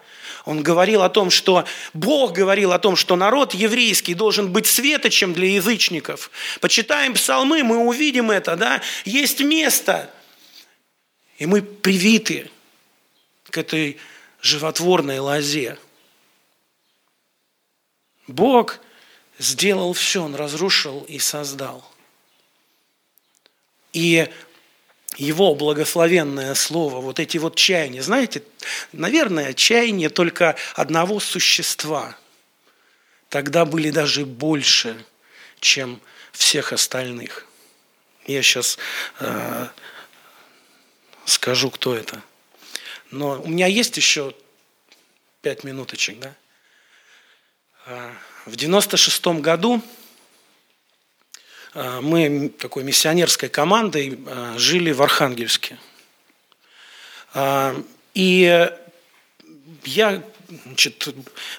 он 0.48 0.62
говорил 0.62 1.02
о 1.02 1.10
том, 1.10 1.28
что 1.28 1.66
Бог 1.92 2.32
говорил 2.32 2.72
о 2.72 2.78
том, 2.78 2.96
что 2.96 3.16
народ 3.16 3.52
еврейский 3.52 4.14
должен 4.14 4.50
быть 4.50 4.66
светочем 4.66 5.34
для 5.34 5.46
язычников. 5.50 6.30
Почитаем 6.62 7.12
псалмы, 7.12 7.62
мы 7.62 7.76
увидим 7.76 8.30
это, 8.30 8.56
да? 8.56 8.80
Есть 9.04 9.40
место, 9.40 10.10
и 11.36 11.44
мы 11.44 11.60
привиты 11.60 12.50
к 13.50 13.58
этой 13.58 13.98
животворной 14.40 15.18
лозе. 15.18 15.76
Бог 18.26 18.80
сделал 19.38 19.92
все, 19.92 20.22
Он 20.22 20.34
разрушил 20.34 21.04
и 21.10 21.18
создал. 21.18 21.84
И 23.92 24.26
его 25.18 25.54
благословенное 25.54 26.54
слово, 26.54 27.00
вот 27.00 27.18
эти 27.18 27.38
вот 27.38 27.56
чаяния, 27.56 28.02
знаете, 28.02 28.42
наверное, 28.92 29.52
чаяния 29.52 30.08
только 30.08 30.56
одного 30.74 31.20
существа 31.20 32.16
тогда 33.28 33.64
были 33.64 33.90
даже 33.90 34.24
больше, 34.24 35.04
чем 35.60 36.00
всех 36.32 36.72
остальных. 36.72 37.46
Я 38.26 38.42
сейчас 38.42 38.78
э, 39.18 39.68
скажу, 41.24 41.70
кто 41.70 41.94
это. 41.94 42.22
Но 43.10 43.42
у 43.42 43.48
меня 43.48 43.66
есть 43.66 43.96
еще 43.96 44.34
пять 45.42 45.64
минуточек, 45.64 46.18
да? 46.20 46.34
А, 47.86 48.12
в 48.46 48.54
96 48.54 49.26
году 49.40 49.82
мы 52.00 52.48
такой 52.58 52.82
миссионерской 52.82 53.48
командой 53.48 54.18
а, 54.26 54.54
жили 54.56 54.90
в 54.90 55.02
Архангельске. 55.02 55.78
И 58.14 58.70
я, 59.84 60.22
значит, 60.64 61.08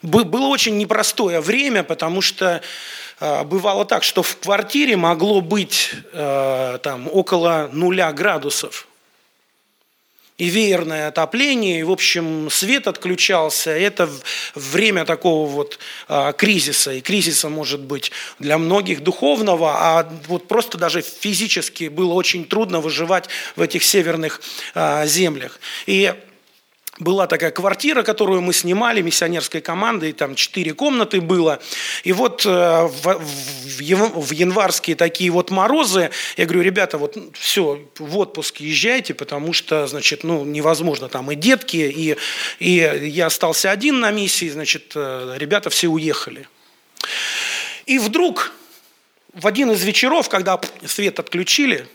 было 0.01 0.47
очень 0.47 0.77
непростое 0.77 1.39
время, 1.39 1.83
потому 1.83 2.21
что 2.21 2.61
бывало 3.45 3.85
так, 3.85 4.03
что 4.03 4.23
в 4.23 4.37
квартире 4.37 4.97
могло 4.97 5.39
быть 5.39 5.91
там 6.11 7.07
около 7.11 7.69
нуля 7.71 8.11
градусов 8.11 8.88
и 10.39 10.45
веерное 10.45 11.09
отопление, 11.09 11.81
и, 11.81 11.83
в 11.83 11.91
общем, 11.91 12.49
свет 12.49 12.87
отключался. 12.87 13.71
Это 13.71 14.09
время 14.55 15.05
такого 15.05 15.47
вот 15.47 15.77
а, 16.07 16.31
кризиса. 16.31 16.93
И 16.93 17.01
кризиса 17.01 17.49
может 17.49 17.81
быть 17.81 18.11
для 18.39 18.57
многих 18.57 19.03
духовного, 19.03 19.73
а 19.75 20.11
вот 20.27 20.47
просто 20.47 20.77
даже 20.77 21.01
физически 21.01 21.89
было 21.89 22.13
очень 22.13 22.45
трудно 22.45 22.79
выживать 22.79 23.29
в 23.57 23.61
этих 23.61 23.83
северных 23.83 24.41
а, 24.73 25.05
землях. 25.05 25.59
И 25.85 26.13
была 26.99 27.27
такая 27.27 27.51
квартира, 27.51 28.03
которую 28.03 28.41
мы 28.41 28.53
снимали 28.53 29.01
миссионерской 29.01 29.61
командой, 29.61 30.11
там 30.11 30.35
четыре 30.35 30.73
комнаты 30.73 31.21
было. 31.21 31.59
И 32.03 32.11
вот 32.11 32.45
э, 32.45 32.49
в, 32.49 33.19
в 33.19 34.31
январские 34.31 34.95
такие 34.95 35.31
вот 35.31 35.49
морозы, 35.49 36.11
я 36.35 36.45
говорю, 36.45 36.61
ребята, 36.61 36.97
вот 36.97 37.17
все, 37.33 37.81
в 37.97 38.17
отпуск 38.17 38.57
езжайте, 38.57 39.13
потому 39.13 39.53
что, 39.53 39.87
значит, 39.87 40.23
ну, 40.23 40.43
невозможно 40.43 41.07
там 41.07 41.31
и 41.31 41.35
детки, 41.35 41.77
и, 41.77 42.17
и 42.59 43.09
я 43.09 43.27
остался 43.27 43.71
один 43.71 44.01
на 44.01 44.11
миссии, 44.11 44.49
значит, 44.49 44.91
э, 44.95 45.35
ребята 45.37 45.69
все 45.69 45.87
уехали. 45.87 46.47
И 47.85 47.97
вдруг 47.97 48.51
в 49.33 49.47
один 49.47 49.71
из 49.71 49.83
вечеров, 49.83 50.27
когда 50.27 50.59
свет 50.85 51.19
отключили, 51.19 51.87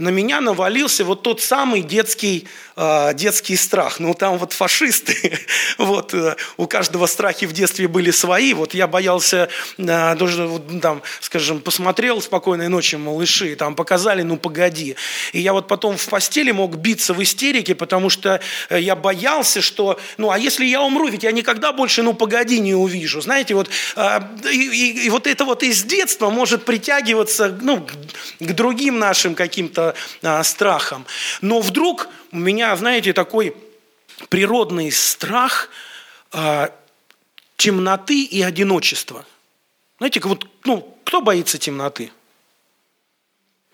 на 0.00 0.08
меня 0.08 0.40
навалился 0.40 1.04
вот 1.04 1.22
тот 1.22 1.42
самый 1.42 1.82
детский, 1.82 2.48
э, 2.74 3.14
детский 3.14 3.56
страх. 3.56 4.00
Ну, 4.00 4.14
там 4.14 4.38
вот 4.38 4.54
фашисты, 4.54 5.38
вот 5.78 6.14
э, 6.14 6.36
у 6.56 6.66
каждого 6.66 7.06
страхи 7.06 7.44
в 7.44 7.52
детстве 7.52 7.86
были 7.86 8.10
свои. 8.10 8.54
Вот 8.54 8.72
я 8.72 8.86
боялся, 8.86 9.50
э, 9.76 10.14
даже, 10.16 10.46
вот, 10.46 10.80
там, 10.80 11.02
скажем, 11.20 11.60
посмотрел 11.60 12.22
«Спокойной 12.22 12.68
ночи, 12.68 12.96
малыши», 12.96 13.54
там 13.56 13.74
показали 13.74 14.22
«Ну, 14.22 14.38
погоди». 14.38 14.96
И 15.34 15.40
я 15.40 15.52
вот 15.52 15.68
потом 15.68 15.98
в 15.98 16.06
постели 16.08 16.50
мог 16.50 16.76
биться 16.76 17.12
в 17.12 17.22
истерике, 17.22 17.74
потому 17.74 18.08
что 18.08 18.40
э, 18.70 18.80
я 18.80 18.96
боялся, 18.96 19.60
что, 19.60 20.00
ну, 20.16 20.30
а 20.30 20.38
если 20.38 20.64
я 20.64 20.80
умру, 20.80 21.08
ведь 21.08 21.24
я 21.24 21.32
никогда 21.32 21.72
больше 21.72 22.02
«Ну, 22.02 22.14
погоди» 22.14 22.58
не 22.58 22.74
увижу. 22.74 23.20
Знаете, 23.20 23.54
вот, 23.54 23.68
э, 23.96 24.20
и, 24.50 24.56
и, 24.56 25.06
и 25.06 25.10
вот 25.10 25.26
это 25.26 25.44
вот 25.44 25.62
из 25.62 25.82
детства 25.82 26.30
может 26.30 26.64
притягиваться, 26.64 27.54
ну, 27.60 27.86
к 28.38 28.52
другим 28.52 28.98
нашим 28.98 29.34
каким-то 29.34 29.89
а, 30.22 30.42
страхом. 30.44 31.06
Но 31.40 31.60
вдруг 31.60 32.08
у 32.32 32.36
меня, 32.36 32.74
знаете, 32.76 33.12
такой 33.12 33.54
природный 34.28 34.90
страх 34.92 35.68
а, 36.32 36.72
темноты 37.56 38.24
и 38.24 38.42
одиночества. 38.42 39.26
Знаете, 39.98 40.20
вот, 40.20 40.46
ну, 40.64 40.96
кто 41.04 41.20
боится 41.20 41.58
темноты? 41.58 42.10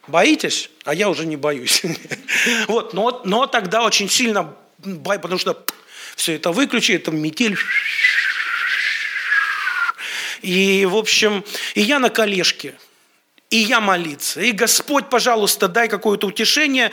Боитесь? 0.06 0.70
А 0.84 0.94
я 0.94 1.08
уже 1.08 1.26
не 1.26 1.36
боюсь. 1.36 1.82
Вот, 2.68 2.94
но, 2.94 3.22
но 3.24 3.46
тогда 3.46 3.82
очень 3.82 4.08
сильно 4.08 4.54
боюсь, 4.78 5.22
потому 5.22 5.38
что 5.38 5.64
все 6.14 6.34
это 6.34 6.52
выключи, 6.52 6.92
это 6.92 7.10
метель. 7.10 7.58
И, 10.42 10.86
в 10.86 10.96
общем, 10.96 11.44
и 11.74 11.80
я 11.80 11.98
на 11.98 12.10
колешке– 12.10 12.74
и 13.56 13.60
я 13.60 13.80
молиться. 13.80 14.40
И 14.40 14.52
Господь, 14.52 15.08
пожалуйста, 15.08 15.68
дай 15.68 15.88
какое-то 15.88 16.26
утешение. 16.26 16.90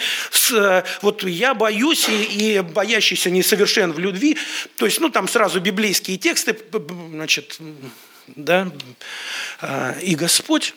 Э, 0.54 0.84
вот 1.02 1.24
я 1.24 1.54
боюсь, 1.54 2.08
и, 2.08 2.24
и 2.58 2.60
боящийся 2.62 3.30
несовершен 3.30 3.92
в 3.92 4.00
любви. 4.00 4.38
То 4.78 4.86
есть, 4.86 5.02
ну, 5.02 5.10
там 5.10 5.28
сразу 5.28 5.60
библейские 5.60 6.18
тексты, 6.18 6.58
значит, 7.12 7.58
да. 8.28 8.72
А, 9.60 9.96
и 10.02 10.16
Господь, 10.16 10.74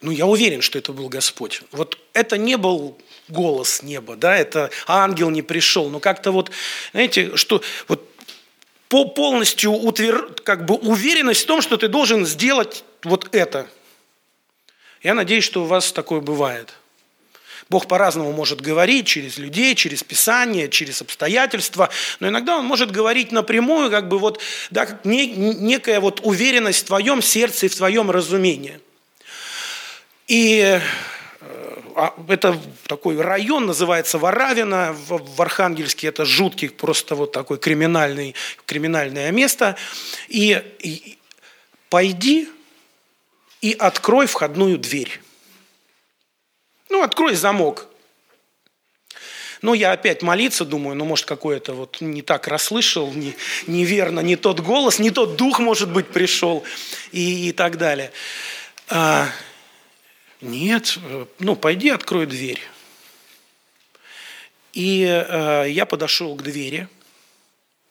ну, 0.00 0.10
я 0.10 0.26
уверен, 0.26 0.60
что 0.60 0.78
это 0.78 0.92
был 0.92 1.08
Господь. 1.08 1.62
Вот 1.70 1.98
это 2.14 2.36
не 2.36 2.56
был 2.56 2.98
голос 3.28 3.82
неба, 3.84 4.16
да, 4.16 4.36
это 4.36 4.70
ангел 4.88 5.30
не 5.30 5.42
пришел. 5.42 5.88
Но 5.88 6.00
как-то 6.00 6.32
вот, 6.32 6.50
знаете, 6.92 7.36
что 7.36 7.62
вот 7.86 8.04
по 8.88 9.04
полностью 9.04 9.72
утвер... 9.72 10.34
как 10.44 10.64
бы 10.64 10.74
уверенность 10.74 11.42
в 11.42 11.46
том, 11.46 11.62
что 11.62 11.76
ты 11.76 11.88
должен 11.88 12.26
сделать 12.26 12.84
вот 13.04 13.28
это. 13.34 13.66
Я 15.02 15.14
надеюсь, 15.14 15.44
что 15.44 15.62
у 15.62 15.66
вас 15.66 15.92
такое 15.92 16.20
бывает. 16.20 16.74
Бог 17.70 17.86
по-разному 17.86 18.32
может 18.32 18.62
говорить 18.62 19.06
через 19.06 19.36
людей, 19.36 19.74
через 19.74 20.02
Писание, 20.02 20.70
через 20.70 21.02
обстоятельства, 21.02 21.90
но 22.18 22.28
иногда 22.28 22.56
Он 22.56 22.64
может 22.64 22.90
говорить 22.90 23.30
напрямую, 23.30 23.90
как 23.90 24.08
бы 24.08 24.18
вот, 24.18 24.40
да, 24.70 24.88
некая 25.04 26.00
вот 26.00 26.20
уверенность 26.22 26.80
в 26.80 26.86
твоем 26.86 27.20
сердце 27.20 27.66
и 27.66 27.68
в 27.68 27.76
твоем 27.76 28.10
разумении. 28.10 28.80
И 30.28 30.80
это 32.28 32.58
такой 32.86 33.20
район, 33.20 33.66
называется 33.66 34.18
Варавина, 34.18 34.94
в 34.94 35.42
Архангельске, 35.42 36.08
это 36.08 36.24
жуткий, 36.24 36.70
просто 36.70 37.14
вот 37.14 37.32
такой 37.32 37.58
криминальный, 37.58 38.34
криминальное 38.66 39.30
место. 39.32 39.76
И, 40.28 40.62
и 40.80 41.18
пойди 41.88 42.48
и 43.60 43.72
открой 43.72 44.26
входную 44.26 44.78
дверь. 44.78 45.20
Ну, 46.88 47.02
открой 47.02 47.34
замок. 47.34 47.86
Ну, 49.60 49.74
я 49.74 49.92
опять 49.92 50.22
молиться 50.22 50.64
думаю, 50.64 50.94
ну, 50.94 51.04
может, 51.04 51.26
какое-то 51.26 51.72
вот 51.72 52.00
не 52.00 52.22
так 52.22 52.46
расслышал, 52.46 53.12
не, 53.12 53.34
неверно, 53.66 54.20
не 54.20 54.36
тот 54.36 54.60
голос, 54.60 55.00
не 55.00 55.10
тот 55.10 55.36
дух, 55.36 55.58
может 55.58 55.90
быть, 55.90 56.06
пришел 56.08 56.62
и, 57.10 57.48
и 57.48 57.52
так 57.52 57.76
далее. 57.76 58.12
А, 58.88 59.28
нет, 60.40 60.98
ну, 61.38 61.56
пойди, 61.56 61.90
открой 61.90 62.26
дверь. 62.26 62.60
И 64.72 65.04
э, 65.04 65.66
я 65.68 65.86
подошел 65.86 66.34
к 66.36 66.42
двери. 66.42 66.88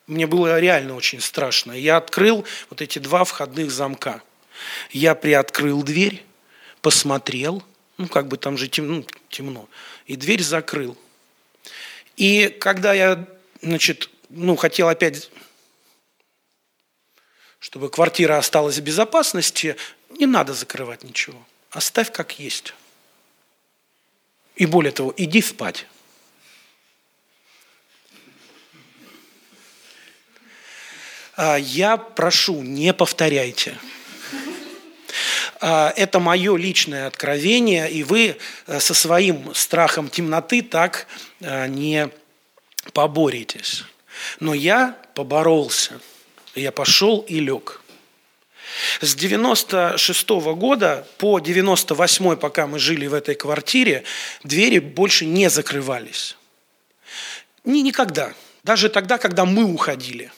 Мне 0.06 0.26
было 0.28 0.60
реально 0.60 0.96
очень 0.96 1.20
страшно. 1.20 1.74
Я 1.74 1.98
открыл 1.98 2.46
вот 2.70 2.82
эти 2.82 3.00
два 3.00 3.26
входных 3.26 3.72
замка. 3.72 4.22
Я 4.92 5.16
приоткрыл 5.16 5.84
дверь, 5.84 6.24
посмотрел, 6.82 7.64
ну, 7.98 8.08
как 8.08 8.28
бы 8.28 8.38
там 8.38 8.58
же 8.58 8.68
темно, 8.68 9.04
темно 9.30 9.68
и 10.08 10.16
дверь 10.16 10.42
закрыл. 10.42 10.98
И 12.16 12.48
когда 12.48 12.94
я, 12.94 13.28
значит, 13.62 14.10
ну, 14.30 14.56
хотел 14.56 14.88
опять, 14.88 15.30
чтобы 17.60 17.90
квартира 17.90 18.38
осталась 18.38 18.78
в 18.78 18.84
безопасности, 18.84 19.76
не 20.10 20.26
надо 20.26 20.54
закрывать 20.54 21.04
ничего. 21.04 21.46
Оставь 21.72 22.12
как 22.12 22.40
есть. 22.40 22.74
И 24.56 24.66
более 24.66 24.92
того, 24.92 25.14
иди 25.18 25.42
спать. 25.42 25.86
А, 31.36 31.58
я 31.58 31.98
прошу, 31.98 32.64
не 32.64 32.94
повторяйте. 32.94 33.78
А, 35.60 35.94
это 35.96 36.20
мое 36.20 36.56
личное 36.58 37.08
откровение, 37.08 37.90
и 37.92 38.04
вы 38.04 38.38
э, 38.66 38.80
со 38.80 38.94
своим 38.94 39.54
страхом 39.54 40.10
темноты 40.10 40.62
так 40.62 41.08
э, 41.40 41.68
не 41.68 42.10
поборетесь. 42.94 43.84
Но 44.40 44.54
я 44.54 44.98
поборолся. 45.14 46.00
Я 46.56 46.72
пошел 46.72 47.20
и 47.20 47.40
лег. 47.40 47.82
С 49.02 49.16
96 49.16 50.30
-го 50.30 50.56
года 50.56 51.08
по 51.18 51.40
98 51.40 52.36
пока 52.36 52.68
мы 52.68 52.80
жили 52.80 53.08
в 53.08 53.14
этой 53.14 53.36
квартире, 53.36 54.04
двери 54.44 54.80
больше 54.80 55.26
не 55.26 55.50
закрывались. 55.50 56.38
Ни, 57.64 57.80
никогда. 57.80 58.34
Даже 58.64 58.90
тогда, 58.90 59.18
когда 59.18 59.46
мы 59.46 59.64
уходили. 59.64 60.32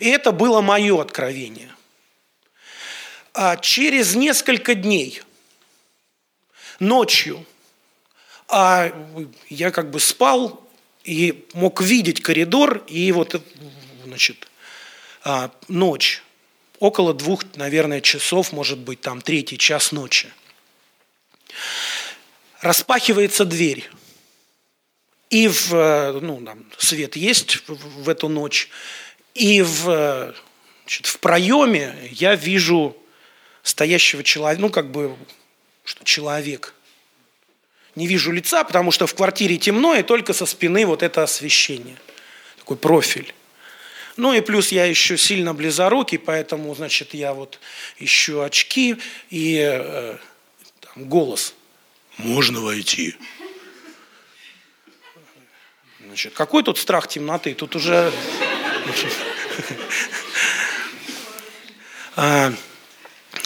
И 0.00 0.08
это 0.08 0.32
было 0.32 0.60
мое 0.60 1.00
откровение. 1.00 1.70
А 3.34 3.56
через 3.56 4.14
несколько 4.14 4.74
дней, 4.74 5.22
ночью, 6.80 7.44
а 8.48 8.92
я 9.48 9.70
как 9.70 9.90
бы 9.90 10.00
спал 10.00 10.66
и 11.04 11.46
мог 11.54 11.80
видеть 11.80 12.20
коридор, 12.20 12.84
и 12.86 13.12
вот, 13.12 13.40
значит, 14.04 14.48
а, 15.24 15.50
ночь, 15.68 16.22
около 16.78 17.14
двух, 17.14 17.44
наверное, 17.56 18.00
часов, 18.00 18.52
может 18.52 18.78
быть, 18.78 19.00
там 19.00 19.20
третий 19.20 19.58
час 19.58 19.92
ночи. 19.92 20.28
Распахивается 22.60 23.44
дверь. 23.44 23.88
И 25.30 25.48
в, 25.48 26.20
ну, 26.20 26.42
там, 26.44 26.64
свет 26.78 27.16
есть 27.16 27.58
в, 27.68 28.08
эту 28.08 28.28
ночь, 28.28 28.70
и 29.34 29.60
в, 29.60 30.34
значит, 30.82 31.06
в 31.06 31.18
проеме 31.18 31.94
я 32.12 32.34
вижу 32.34 32.96
стоящего 33.62 34.24
человека, 34.24 34.62
ну, 34.62 34.70
как 34.70 34.90
бы, 34.90 35.16
что 35.84 36.02
человек. 36.04 36.74
Не 37.94 38.06
вижу 38.06 38.32
лица, 38.32 38.64
потому 38.64 38.90
что 38.90 39.06
в 39.06 39.14
квартире 39.14 39.58
темно, 39.58 39.94
и 39.94 40.02
только 40.02 40.32
со 40.32 40.46
спины 40.46 40.86
вот 40.86 41.02
это 41.02 41.22
освещение. 41.22 41.98
Такой 42.58 42.76
профиль. 42.76 43.34
Ну 44.18 44.34
и 44.34 44.40
плюс 44.40 44.72
я 44.72 44.84
еще 44.84 45.16
сильно 45.16 45.54
близорукий, 45.54 46.18
поэтому, 46.18 46.74
значит, 46.74 47.14
я 47.14 47.32
вот 47.32 47.60
ищу 47.98 48.40
очки 48.40 48.96
и 49.30 49.60
э, 49.60 50.16
там, 50.80 51.08
голос. 51.08 51.54
Можно 52.16 52.60
войти? 52.60 53.14
Значит, 56.04 56.34
какой 56.34 56.64
тут 56.64 56.78
страх 56.78 57.06
темноты? 57.06 57.54
Тут 57.54 57.76
уже... 57.76 58.12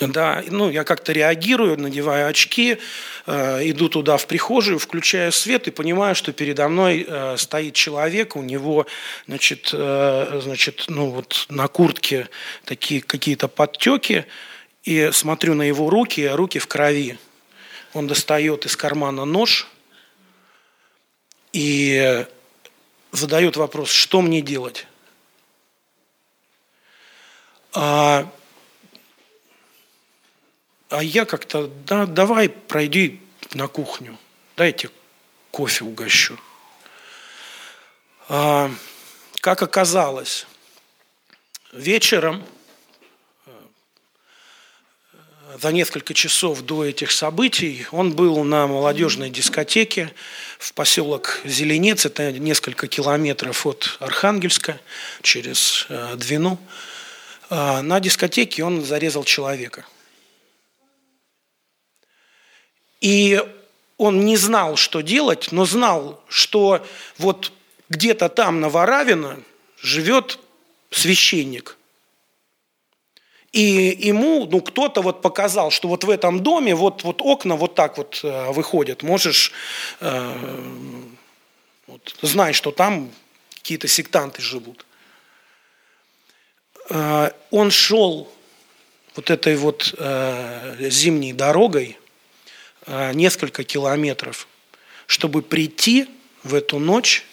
Да, 0.08 0.42
ну, 0.48 0.70
я 0.70 0.84
как-то 0.84 1.12
реагирую, 1.12 1.78
надеваю 1.78 2.28
очки, 2.28 2.78
э, 3.26 3.70
иду 3.70 3.88
туда 3.88 4.16
в 4.16 4.26
прихожую, 4.26 4.78
включаю 4.78 5.32
свет 5.32 5.68
и 5.68 5.70
понимаю, 5.70 6.14
что 6.14 6.32
передо 6.32 6.68
мной 6.68 7.04
э, 7.06 7.36
стоит 7.36 7.74
человек, 7.74 8.36
у 8.36 8.42
него, 8.42 8.86
значит, 9.26 9.70
э, 9.72 10.40
значит, 10.42 10.86
ну 10.88 11.10
вот 11.10 11.46
на 11.48 11.68
куртке 11.68 12.28
такие 12.64 13.00
какие-то 13.00 13.48
подтеки, 13.48 14.26
и 14.82 15.10
смотрю 15.12 15.54
на 15.54 15.62
его 15.62 15.88
руки, 15.90 16.24
а 16.24 16.36
руки 16.36 16.58
в 16.58 16.66
крови. 16.66 17.18
Он 17.92 18.08
достает 18.08 18.66
из 18.66 18.76
кармана 18.76 19.24
нож 19.24 19.68
и 21.52 22.26
задает 23.12 23.56
вопрос, 23.56 23.90
что 23.90 24.22
мне 24.22 24.40
делать? 24.40 24.86
А 27.74 28.28
а 30.92 31.02
я 31.02 31.24
как-то, 31.24 31.70
да, 31.86 32.04
давай 32.06 32.50
пройди 32.50 33.20
на 33.54 33.66
кухню, 33.66 34.18
дайте 34.56 34.90
кофе 35.50 35.84
угощу. 35.84 36.38
А, 38.28 38.70
как 39.40 39.62
оказалось, 39.62 40.46
вечером, 41.72 42.44
э, 43.46 43.50
за 45.62 45.72
несколько 45.72 46.12
часов 46.12 46.60
до 46.60 46.84
этих 46.84 47.10
событий, 47.10 47.86
он 47.90 48.14
был 48.14 48.44
на 48.44 48.66
молодежной 48.66 49.30
дискотеке 49.30 50.12
в 50.58 50.74
поселок 50.74 51.40
Зеленец, 51.44 52.04
это 52.04 52.32
несколько 52.32 52.86
километров 52.86 53.66
от 53.66 53.96
Архангельска, 53.98 54.78
через 55.22 55.86
э, 55.88 56.16
Двину. 56.16 56.58
А, 57.48 57.80
на 57.80 57.98
дискотеке 57.98 58.62
он 58.62 58.84
зарезал 58.84 59.24
человека– 59.24 59.86
И 63.02 63.44
он 63.98 64.24
не 64.24 64.36
знал, 64.36 64.76
что 64.76 65.00
делать, 65.00 65.48
но 65.50 65.64
знал, 65.64 66.22
что 66.28 66.86
вот 67.18 67.52
где-то 67.88 68.28
там 68.28 68.60
на 68.60 68.68
Воравино 68.68 69.40
живет 69.76 70.38
священник. 70.90 71.76
И 73.50 73.60
ему 73.98 74.46
ну, 74.46 74.60
кто-то 74.60 75.02
вот 75.02 75.20
показал, 75.20 75.70
что 75.70 75.88
вот 75.88 76.04
в 76.04 76.10
этом 76.10 76.42
доме 76.44 76.74
вот, 76.76 77.02
вот 77.02 77.20
окна 77.20 77.56
вот 77.56 77.74
так 77.74 77.98
вот 77.98 78.20
э, 78.22 78.52
выходят. 78.52 79.02
Можешь 79.02 79.52
э, 80.00 80.34
вот, 81.88 82.14
знай, 82.22 82.52
что 82.52 82.70
там 82.70 83.10
какие-то 83.56 83.88
сектанты 83.88 84.40
живут. 84.40 84.86
Э, 86.88 87.32
он 87.50 87.72
шел 87.72 88.32
вот 89.16 89.28
этой 89.28 89.56
вот 89.56 89.92
э, 89.98 90.88
зимней 90.88 91.32
дорогой– 91.32 91.98
несколько 92.86 93.64
километров, 93.64 94.48
чтобы 95.06 95.42
прийти 95.42 96.08
в 96.42 96.54
эту 96.54 96.78
ночь, 96.78 97.24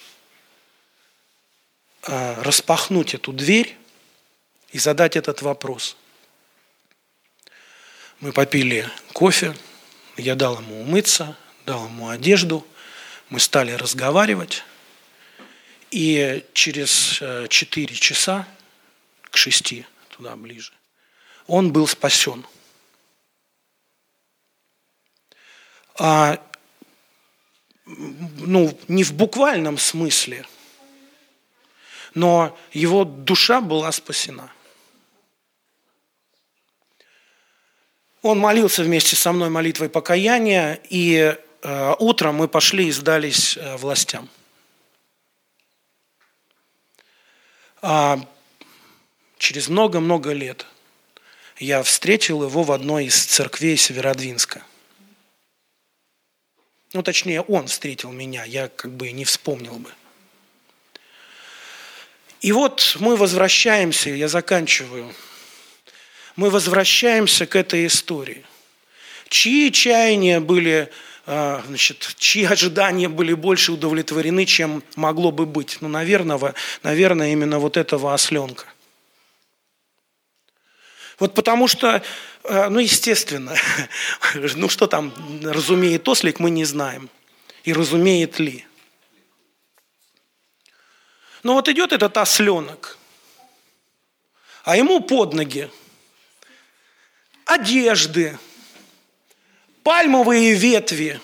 э, 2.03 2.41
распахнуть 2.41 3.13
эту 3.13 3.31
дверь 3.31 3.75
и 4.71 4.79
задать 4.79 5.15
этот 5.15 5.41
вопрос. 5.41 5.97
Мы 8.19 8.31
попили 8.31 8.89
кофе, 9.13 9.55
я 10.17 10.35
дал 10.35 10.59
ему 10.59 10.81
умыться, 10.81 11.37
дал 11.65 11.85
ему 11.85 12.09
одежду, 12.09 12.65
мы 13.29 13.39
стали 13.39 13.71
разговаривать, 13.71 14.63
и 15.91 16.45
через 16.53 17.21
4 17.49 17.85
э, 17.85 17.97
часа, 17.97 18.47
к 19.23 19.37
6, 19.37 19.85
туда 20.09 20.35
ближе, 20.35 20.73
он 21.47 21.71
был 21.71 21.87
спасен– 21.87 22.45
а, 25.99 26.41
ну, 27.85 28.77
не 28.87 29.03
в 29.03 29.13
буквальном 29.13 29.77
смысле, 29.77 30.45
но 32.13 32.57
его 32.71 33.03
душа 33.03 33.61
была 33.61 33.91
спасена. 33.91 34.51
Он 38.21 38.39
молился 38.39 38.83
вместе 38.83 39.15
со 39.15 39.31
мной 39.31 39.49
молитвой 39.49 39.89
покаяния, 39.89 40.79
и 40.89 41.37
э, 41.61 41.95
утром 41.99 42.35
мы 42.35 42.47
пошли 42.47 42.87
и 42.87 42.91
сдались 42.91 43.55
э, 43.55 43.77
властям. 43.77 44.29
А 47.81 48.19
через 49.37 49.69
много-много 49.69 50.33
лет 50.33 50.65
я 51.57 51.81
встретил 51.83 52.43
его 52.43 52.63
в 52.63 52.71
одной 52.73 53.05
из 53.05 53.23
церквей 53.23 53.77
Северодвинска. 53.77 54.63
Ну, 56.93 57.03
точнее, 57.03 57.41
он 57.41 57.67
встретил 57.67 58.11
меня, 58.11 58.43
я 58.45 58.67
как 58.67 58.91
бы 58.91 59.11
не 59.11 59.23
вспомнил 59.23 59.75
бы. 59.75 59.91
И 62.41 62.51
вот 62.51 62.97
мы 62.99 63.15
возвращаемся, 63.15 64.09
я 64.09 64.27
заканчиваю, 64.27 65.13
мы 66.35 66.49
возвращаемся 66.49 67.45
к 67.45 67.55
этой 67.55 67.85
истории. 67.85 68.43
Чьи 69.27 69.71
чаяния 69.71 70.39
были, 70.39 70.89
а, 71.27 71.63
значит, 71.67 72.15
чьи 72.17 72.45
ожидания 72.45 73.07
были 73.07 73.33
больше 73.33 73.73
удовлетворены, 73.73 74.45
чем 74.45 74.81
могло 74.95 75.31
бы 75.31 75.45
быть? 75.45 75.77
Ну, 75.81 75.89
наверное, 75.89 76.55
наверное 76.81 77.33
именно 77.33 77.59
вот 77.59 77.77
этого 77.77 78.13
осленка– 78.15 78.65
вот 81.19 81.33
потому 81.33 81.67
что, 81.67 82.01
э, 82.43 82.69
ну, 82.69 82.79
естественно, 82.79 83.55
ну, 84.33 84.69
что 84.69 84.87
там 84.87 85.13
разумеет 85.43 86.07
ослик, 86.07 86.39
мы 86.39 86.49
не 86.49 86.65
знаем. 86.65 87.09
И 87.63 87.73
разумеет 87.73 88.39
ли. 88.39 88.65
Но 91.43 91.53
вот 91.53 91.67
идет 91.67 91.91
этот 91.91 92.17
осленок, 92.17 92.97
а 94.63 94.75
ему 94.75 95.01
под 95.01 95.33
ноги 95.33 95.69
одежды, 97.45 98.37
пальмовые 99.83 100.53
ветви. 100.53 101.19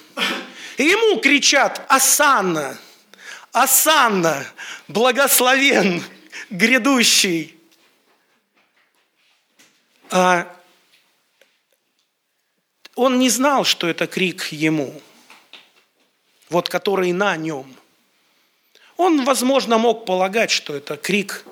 И 0.77 0.83
ему 0.83 1.19
кричат 1.19 1.85
«Асанна! 1.87 2.77
Асанна! 3.51 4.45
Благословен 4.87 6.03
грядущий!» 6.49 7.54
А 10.11 10.55
он 12.95 13.19
не 13.19 13.29
знал, 13.29 13.63
что 13.63 13.87
это 13.87 14.07
крик 14.07 14.51
ему, 14.51 15.01
вот 16.49 16.69
который 16.69 17.11
на 17.11 17.35
нем. 17.35 17.75
Он, 18.97 19.25
возможно, 19.25 19.77
мог 19.77 20.05
полагать, 20.05 20.51
что 20.51 20.75
это 20.75 20.95
крик 20.95 21.43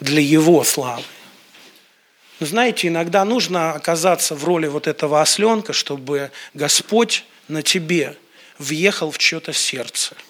для 0.00 0.22
его 0.22 0.64
славы. 0.64 1.04
Но 2.40 2.46
знаете, 2.46 2.88
иногда 2.88 3.24
нужно 3.24 3.72
оказаться 3.72 4.34
в 4.34 4.44
роли 4.44 4.68
вот 4.68 4.86
этого 4.86 5.20
осленка, 5.20 5.72
чтобы 5.72 6.30
Господь 6.54 7.24
на 7.48 7.62
тебе 7.62 8.16
въехал 8.58 9.10
в 9.10 9.18
чье-то 9.18 9.52
сердце– 9.52 10.14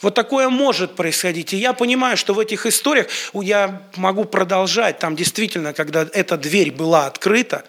вот 0.00 0.14
такое 0.14 0.48
может 0.48 0.96
происходить. 0.96 1.52
И 1.52 1.56
я 1.56 1.72
понимаю, 1.72 2.16
что 2.16 2.34
в 2.34 2.38
этих 2.38 2.66
историях 2.66 3.08
я 3.32 3.82
могу 3.96 4.24
продолжать. 4.24 4.98
Там 4.98 5.16
действительно, 5.16 5.72
когда 5.72 6.08
эта 6.12 6.36
дверь 6.36 6.72
была 6.72 7.06
открыта, 7.06 7.64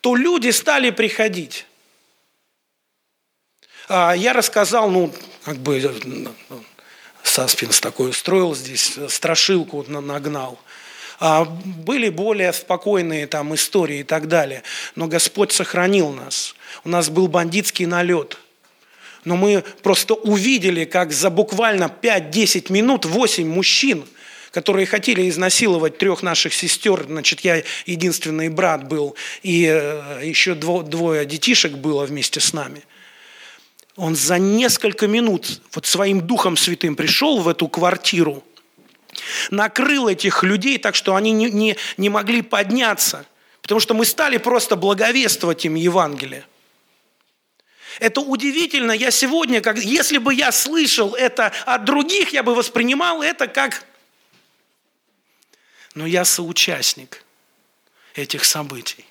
то 0.00 0.14
люди 0.14 0.50
стали 0.50 0.90
приходить. 0.90 1.66
А 3.88 4.14
я 4.14 4.32
рассказал, 4.32 4.90
ну, 4.90 5.12
как 5.44 5.56
бы 5.56 5.80
саспенс 7.22 7.80
такой 7.80 8.10
устроил 8.10 8.54
здесь, 8.54 8.98
страшилку 9.08 9.84
нагнал. 9.88 10.58
А 11.18 11.44
были 11.44 12.10
более 12.10 12.52
спокойные 12.52 13.26
там 13.26 13.54
истории 13.54 14.00
и 14.00 14.04
так 14.04 14.28
далее. 14.28 14.62
Но 14.96 15.06
Господь 15.06 15.52
сохранил 15.52 16.10
нас. 16.12 16.54
У 16.84 16.90
нас 16.90 17.08
был 17.08 17.28
бандитский 17.28 17.86
налет– 17.86 18.38
но 19.26 19.36
мы 19.36 19.64
просто 19.82 20.14
увидели, 20.14 20.84
как 20.84 21.12
за 21.12 21.30
буквально 21.30 21.92
5-10 22.00 22.72
минут 22.72 23.04
8 23.04 23.46
мужчин, 23.46 24.04
которые 24.52 24.86
хотели 24.86 25.28
изнасиловать 25.28 25.98
трех 25.98 26.22
наших 26.22 26.54
сестер, 26.54 27.04
значит, 27.06 27.40
я 27.40 27.62
единственный 27.86 28.48
брат 28.48 28.88
был, 28.88 29.16
и 29.42 29.66
э, 29.68 30.20
еще 30.22 30.54
двое 30.54 31.26
детишек 31.26 31.72
было 31.72 32.06
вместе 32.06 32.38
с 32.38 32.52
нами. 32.52 32.84
Он 33.96 34.14
за 34.14 34.38
несколько 34.38 35.08
минут 35.08 35.60
вот 35.74 35.86
своим 35.86 36.20
Духом 36.20 36.56
Святым 36.56 36.94
пришел 36.94 37.40
в 37.40 37.48
эту 37.48 37.66
квартиру, 37.66 38.44
накрыл 39.50 40.06
этих 40.06 40.44
людей 40.44 40.78
так, 40.78 40.94
что 40.94 41.16
они 41.16 41.32
не, 41.32 41.50
не, 41.50 41.76
не 41.96 42.10
могли 42.10 42.42
подняться, 42.42 43.26
потому 43.60 43.80
что 43.80 43.92
мы 43.92 44.04
стали 44.04 44.36
просто 44.36 44.76
благовествовать 44.76 45.64
им 45.64 45.74
Евангелие. 45.74 46.44
Это 47.98 48.20
удивительно. 48.20 48.92
Я 48.92 49.10
сегодня, 49.10 49.60
как, 49.60 49.78
если 49.78 50.18
бы 50.18 50.34
я 50.34 50.52
слышал 50.52 51.14
это 51.14 51.52
от 51.64 51.84
других, 51.84 52.32
я 52.32 52.42
бы 52.42 52.54
воспринимал 52.54 53.22
это 53.22 53.46
как... 53.46 53.84
Но 55.94 56.06
я 56.06 56.24
соучастник. 56.24 57.22
этих 58.14 58.44
событий. 58.44 59.04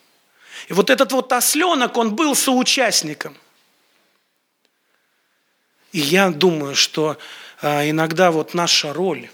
И 0.67 0.73
вот 0.73 0.89
этот 0.89 1.11
вот 1.11 1.31
осленок, 1.31 1.97
он 1.97 2.15
был 2.15 2.35
соучастником. 2.35 3.37
И 5.91 5.99
я 5.99 6.29
думаю, 6.29 6.75
что 6.75 7.17
а, 7.61 7.87
иногда 7.87 8.31
вот 8.31 8.53
наша 8.53 8.93
роль, 8.93 9.29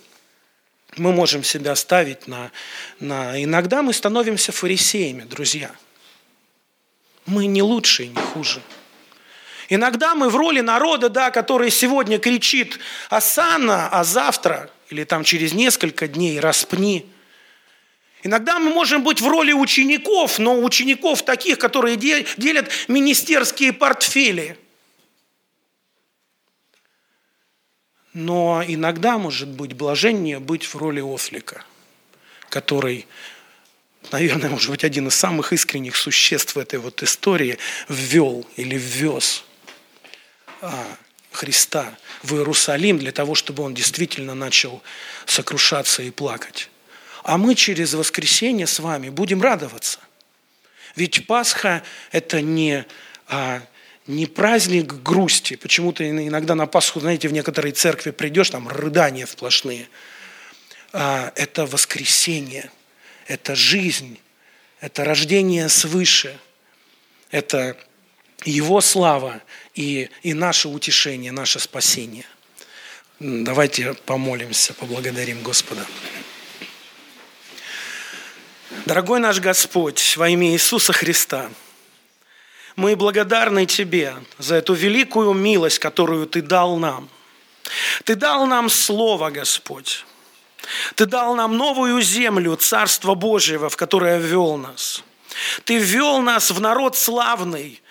мы 0.98 1.14
можем 1.14 1.44
себя 1.44 1.76
ставить 1.76 2.28
на, 2.28 2.52
на... 3.00 3.42
Иногда 3.42 3.82
мы 3.82 3.94
становимся 3.94 4.52
фарисеями, 4.52 5.24
друзья. 5.24 5.74
Мы 7.26 7.46
не 7.46 7.62
лучше 7.62 8.04
и 8.04 8.08
не 8.10 8.22
хуже. 8.22 8.62
Иногда 9.72 10.16
мы 10.16 10.30
в 10.30 10.36
роли 10.36 10.60
народа, 10.60 11.08
да, 11.08 11.32
который 11.32 11.72
сегодня 11.72 12.20
кричит 12.20 12.78
«Асана», 13.10 13.88
а 13.88 14.04
завтра 14.04 14.70
или 14.90 15.06
там 15.06 15.24
через 15.24 15.54
несколько 15.54 16.10
дней 16.10 16.42
«Распни». 16.42 17.10
Иногда 18.22 18.60
мы 18.60 18.72
можем 18.72 19.02
быть 19.02 19.22
в 19.22 19.28
роли 19.30 19.54
учеников, 19.54 20.40
но 20.40 20.62
учеников 20.62 21.24
таких, 21.24 21.58
которые 21.58 21.96
делят 21.96 22.70
министерские 22.90 23.72
портфели. 23.72 24.60
Но 28.14 28.62
иногда, 28.68 29.18
может 29.18 29.48
быть, 29.48 29.72
блаженнее 29.72 30.40
быть 30.40 30.66
в 30.66 30.76
роли 30.76 31.00
ослика, 31.00 31.64
который, 32.50 33.08
наверное, 34.12 34.50
может 34.50 34.70
быть, 34.70 34.84
один 34.84 35.08
из 35.08 35.16
самых 35.16 35.54
искренних 35.54 35.96
существ 35.96 36.58
в 36.58 36.60
этой 36.60 36.80
вот 36.80 37.02
истории 37.04 37.58
ввел 37.88 38.46
или 38.58 38.76
ввез 38.76 39.46
Христа 41.32 41.98
в 42.24 42.36
Иерусалим 42.36 43.00
для 43.00 43.12
того, 43.12 43.36
чтобы 43.36 43.64
он 43.64 43.74
действительно 43.74 44.36
начал 44.36 44.84
сокрушаться 45.26 46.04
и 46.04 46.12
плакать. 46.12 46.70
А 47.24 47.38
мы 47.38 47.56
через 47.56 47.94
воскресенье 47.94 48.68
с 48.68 48.80
вами 48.80 49.10
будем 49.10 49.42
радоваться. 49.42 50.00
Ведь 50.96 51.26
Пасха– 51.28 51.84
это 52.12 52.42
не, 52.42 52.86
а, 53.28 53.62
не 54.08 54.26
праздник 54.26 54.94
грусти. 55.02 55.56
Почему-то 55.56 56.08
иногда 56.10 56.56
на 56.56 56.68
Пасху, 56.68 57.00
знаете, 57.00 57.28
в 57.28 57.34
некоторые 57.34 57.72
церкви 57.72 58.12
придешь, 58.12 58.50
там 58.50 58.68
рыдания 58.68 59.26
сплошные. 59.26 59.88
А, 60.92 61.32
это 61.36 61.66
воскресенье, 61.66 62.70
это 63.28 63.56
жизнь, 63.56 64.20
это 64.82 65.06
рождение 65.06 65.70
свыше, 65.70 66.38
это 67.30 67.78
Его 68.44 68.82
слава 68.82 69.42
и, 69.76 70.10
и 70.24 70.34
наше 70.34 70.68
утешение, 70.68 71.32
наше 71.32 71.60
спасение. 71.60 72.26
Давайте 73.20 73.94
помолимся, 73.94 74.74
поблагодарим 74.74 75.44
Господа. 75.44 75.86
Дорогой 78.86 79.20
наш 79.20 79.40
Господь, 79.40 80.18
во 80.18 80.28
имя 80.28 80.52
Иисуса 80.54 80.92
Христа, 80.92 81.52
мы 82.76 82.96
благодарны 82.96 83.68
Тебе 83.68 84.16
за 84.40 84.56
эту 84.56 84.74
великую 84.74 85.34
милость, 85.34 85.78
которую 85.78 86.26
Ты 86.26 86.42
дал 86.42 86.78
нам. 86.78 87.10
Ты 88.06 88.16
дал 88.16 88.48
нам 88.48 88.72
Слово, 88.72 89.30
Господь. 89.30 90.04
Ты 90.96 91.06
дал 91.06 91.36
нам 91.36 91.58
новую 91.58 92.02
землю, 92.02 92.56
Царство 92.56 93.14
Божьего, 93.14 93.70
в 93.70 93.78
которое 93.78 94.18
ввел 94.18 94.58
нас. 94.58 95.04
Ты 95.64 95.78
ввел 95.78 96.22
нас 96.22 96.50
в 96.50 96.60
народ 96.60 96.98
славный, 96.98 97.82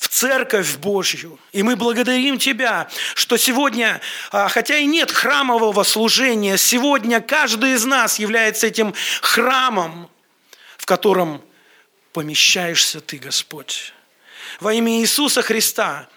в 0.00 0.08
церковь 0.08 0.78
Божью. 0.78 1.38
И 1.52 1.62
мы 1.62 1.76
благодарим 1.76 2.38
Тебя, 2.38 2.88
что 3.14 3.36
сегодня, 3.36 4.00
а, 4.32 4.48
хотя 4.48 4.78
и 4.78 4.86
нет 4.86 5.10
храмового 5.10 5.82
служения, 5.82 6.56
сегодня 6.56 7.20
каждый 7.20 7.74
из 7.74 7.84
нас 7.84 8.18
является 8.18 8.66
этим 8.66 8.94
храмом, 9.20 10.08
в 10.78 10.86
котором 10.86 11.44
помещаешься 12.14 13.02
Ты, 13.02 13.18
Господь. 13.18 13.92
Во 14.58 14.72
имя 14.72 15.00
Иисуса 15.00 15.42
Христа. 15.42 16.08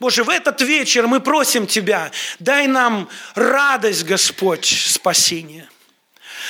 Боже, 0.00 0.22
в 0.22 0.28
этот 0.28 0.60
вечер 0.60 1.06
мы 1.06 1.20
просим 1.20 1.66
Тебя, 1.66 2.12
дай 2.40 2.66
нам 2.66 3.08
радость, 3.34 4.04
Господь, 4.04 4.66
спасения. 4.66 5.66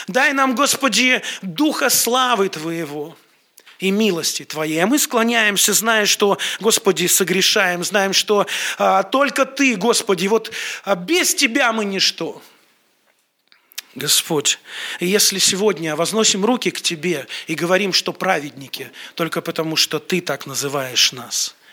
Дай 0.09 0.32
нам, 0.32 0.57
Господи, 0.57 1.22
духа 1.41 1.88
славы 1.88 2.49
Твоего– 2.49 3.16
и 3.81 3.91
милости 3.91 4.45
Твоей. 4.45 4.78
А 4.78 4.87
мы 4.87 4.99
склоняемся, 4.99 5.72
зная, 5.72 6.07
что, 6.07 6.39
Господи, 6.61 7.07
согрешаем, 7.07 7.83
знаем, 7.83 8.12
что 8.12 8.47
а, 8.78 9.03
только 9.03 9.47
Ты, 9.47 9.76
Господи, 9.76 10.28
вот 10.28 10.53
а, 10.85 10.95
без 10.95 11.35
Тебя 11.35 11.72
мы 11.72 11.85
ничто. 11.85 12.41
Господь, 13.97 14.61
если 15.01 15.41
сегодня 15.41 15.97
возносим 15.97 16.45
руки 16.45 16.70
к 16.70 16.81
Тебе 16.81 17.26
и 17.49 17.55
говорим, 17.55 17.93
что 17.93 18.12
праведники, 18.12 18.93
только 19.14 19.41
потому, 19.41 19.74
что 19.74 19.99
Ты 19.99 20.20
так 20.20 20.47
называешь 20.47 21.12
нас– 21.12 21.57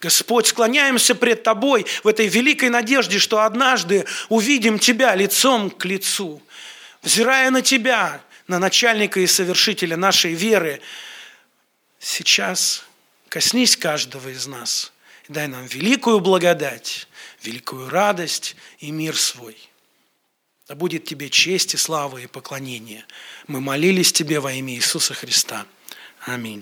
Господь, 0.00 0.46
склоняемся 0.46 1.14
пред 1.14 1.42
Тобой 1.42 1.84
в 2.02 2.08
этой 2.08 2.26
великой 2.26 2.70
надежде, 2.70 3.18
что 3.18 3.40
однажды 3.40 4.06
увидим 4.30 4.78
Тебя 4.78 5.14
лицом 5.14 5.70
к 5.70 5.84
лицу. 5.84 6.42
Взирая 7.02 7.50
на 7.50 7.60
Тебя, 7.60 8.22
на 8.46 8.58
начальника 8.58 9.20
и 9.20 9.26
совершителя 9.26 9.98
нашей 9.98 10.32
веры, 10.32 10.80
сейчас 12.00 12.82
коснись 13.28 13.76
каждого 13.76 14.30
из 14.30 14.48
нас 14.48 14.92
и 15.28 15.32
дай 15.32 15.46
нам 15.46 15.66
великую 15.66 16.18
благодать, 16.18 17.06
великую 17.42 17.88
радость 17.88 18.56
и 18.80 18.90
мир 18.90 19.16
свой. 19.16 19.56
Да 20.66 20.74
будет 20.74 21.04
тебе 21.04 21.30
честь 21.30 21.74
и 21.74 21.76
слава 21.76 22.18
и 22.18 22.26
поклонение. 22.26 23.04
Мы 23.46 23.60
молились 23.60 24.12
тебе 24.12 24.40
во 24.40 24.52
имя 24.52 24.74
Иисуса 24.74 25.14
Христа. 25.14 25.66
Аминь. 26.26 26.58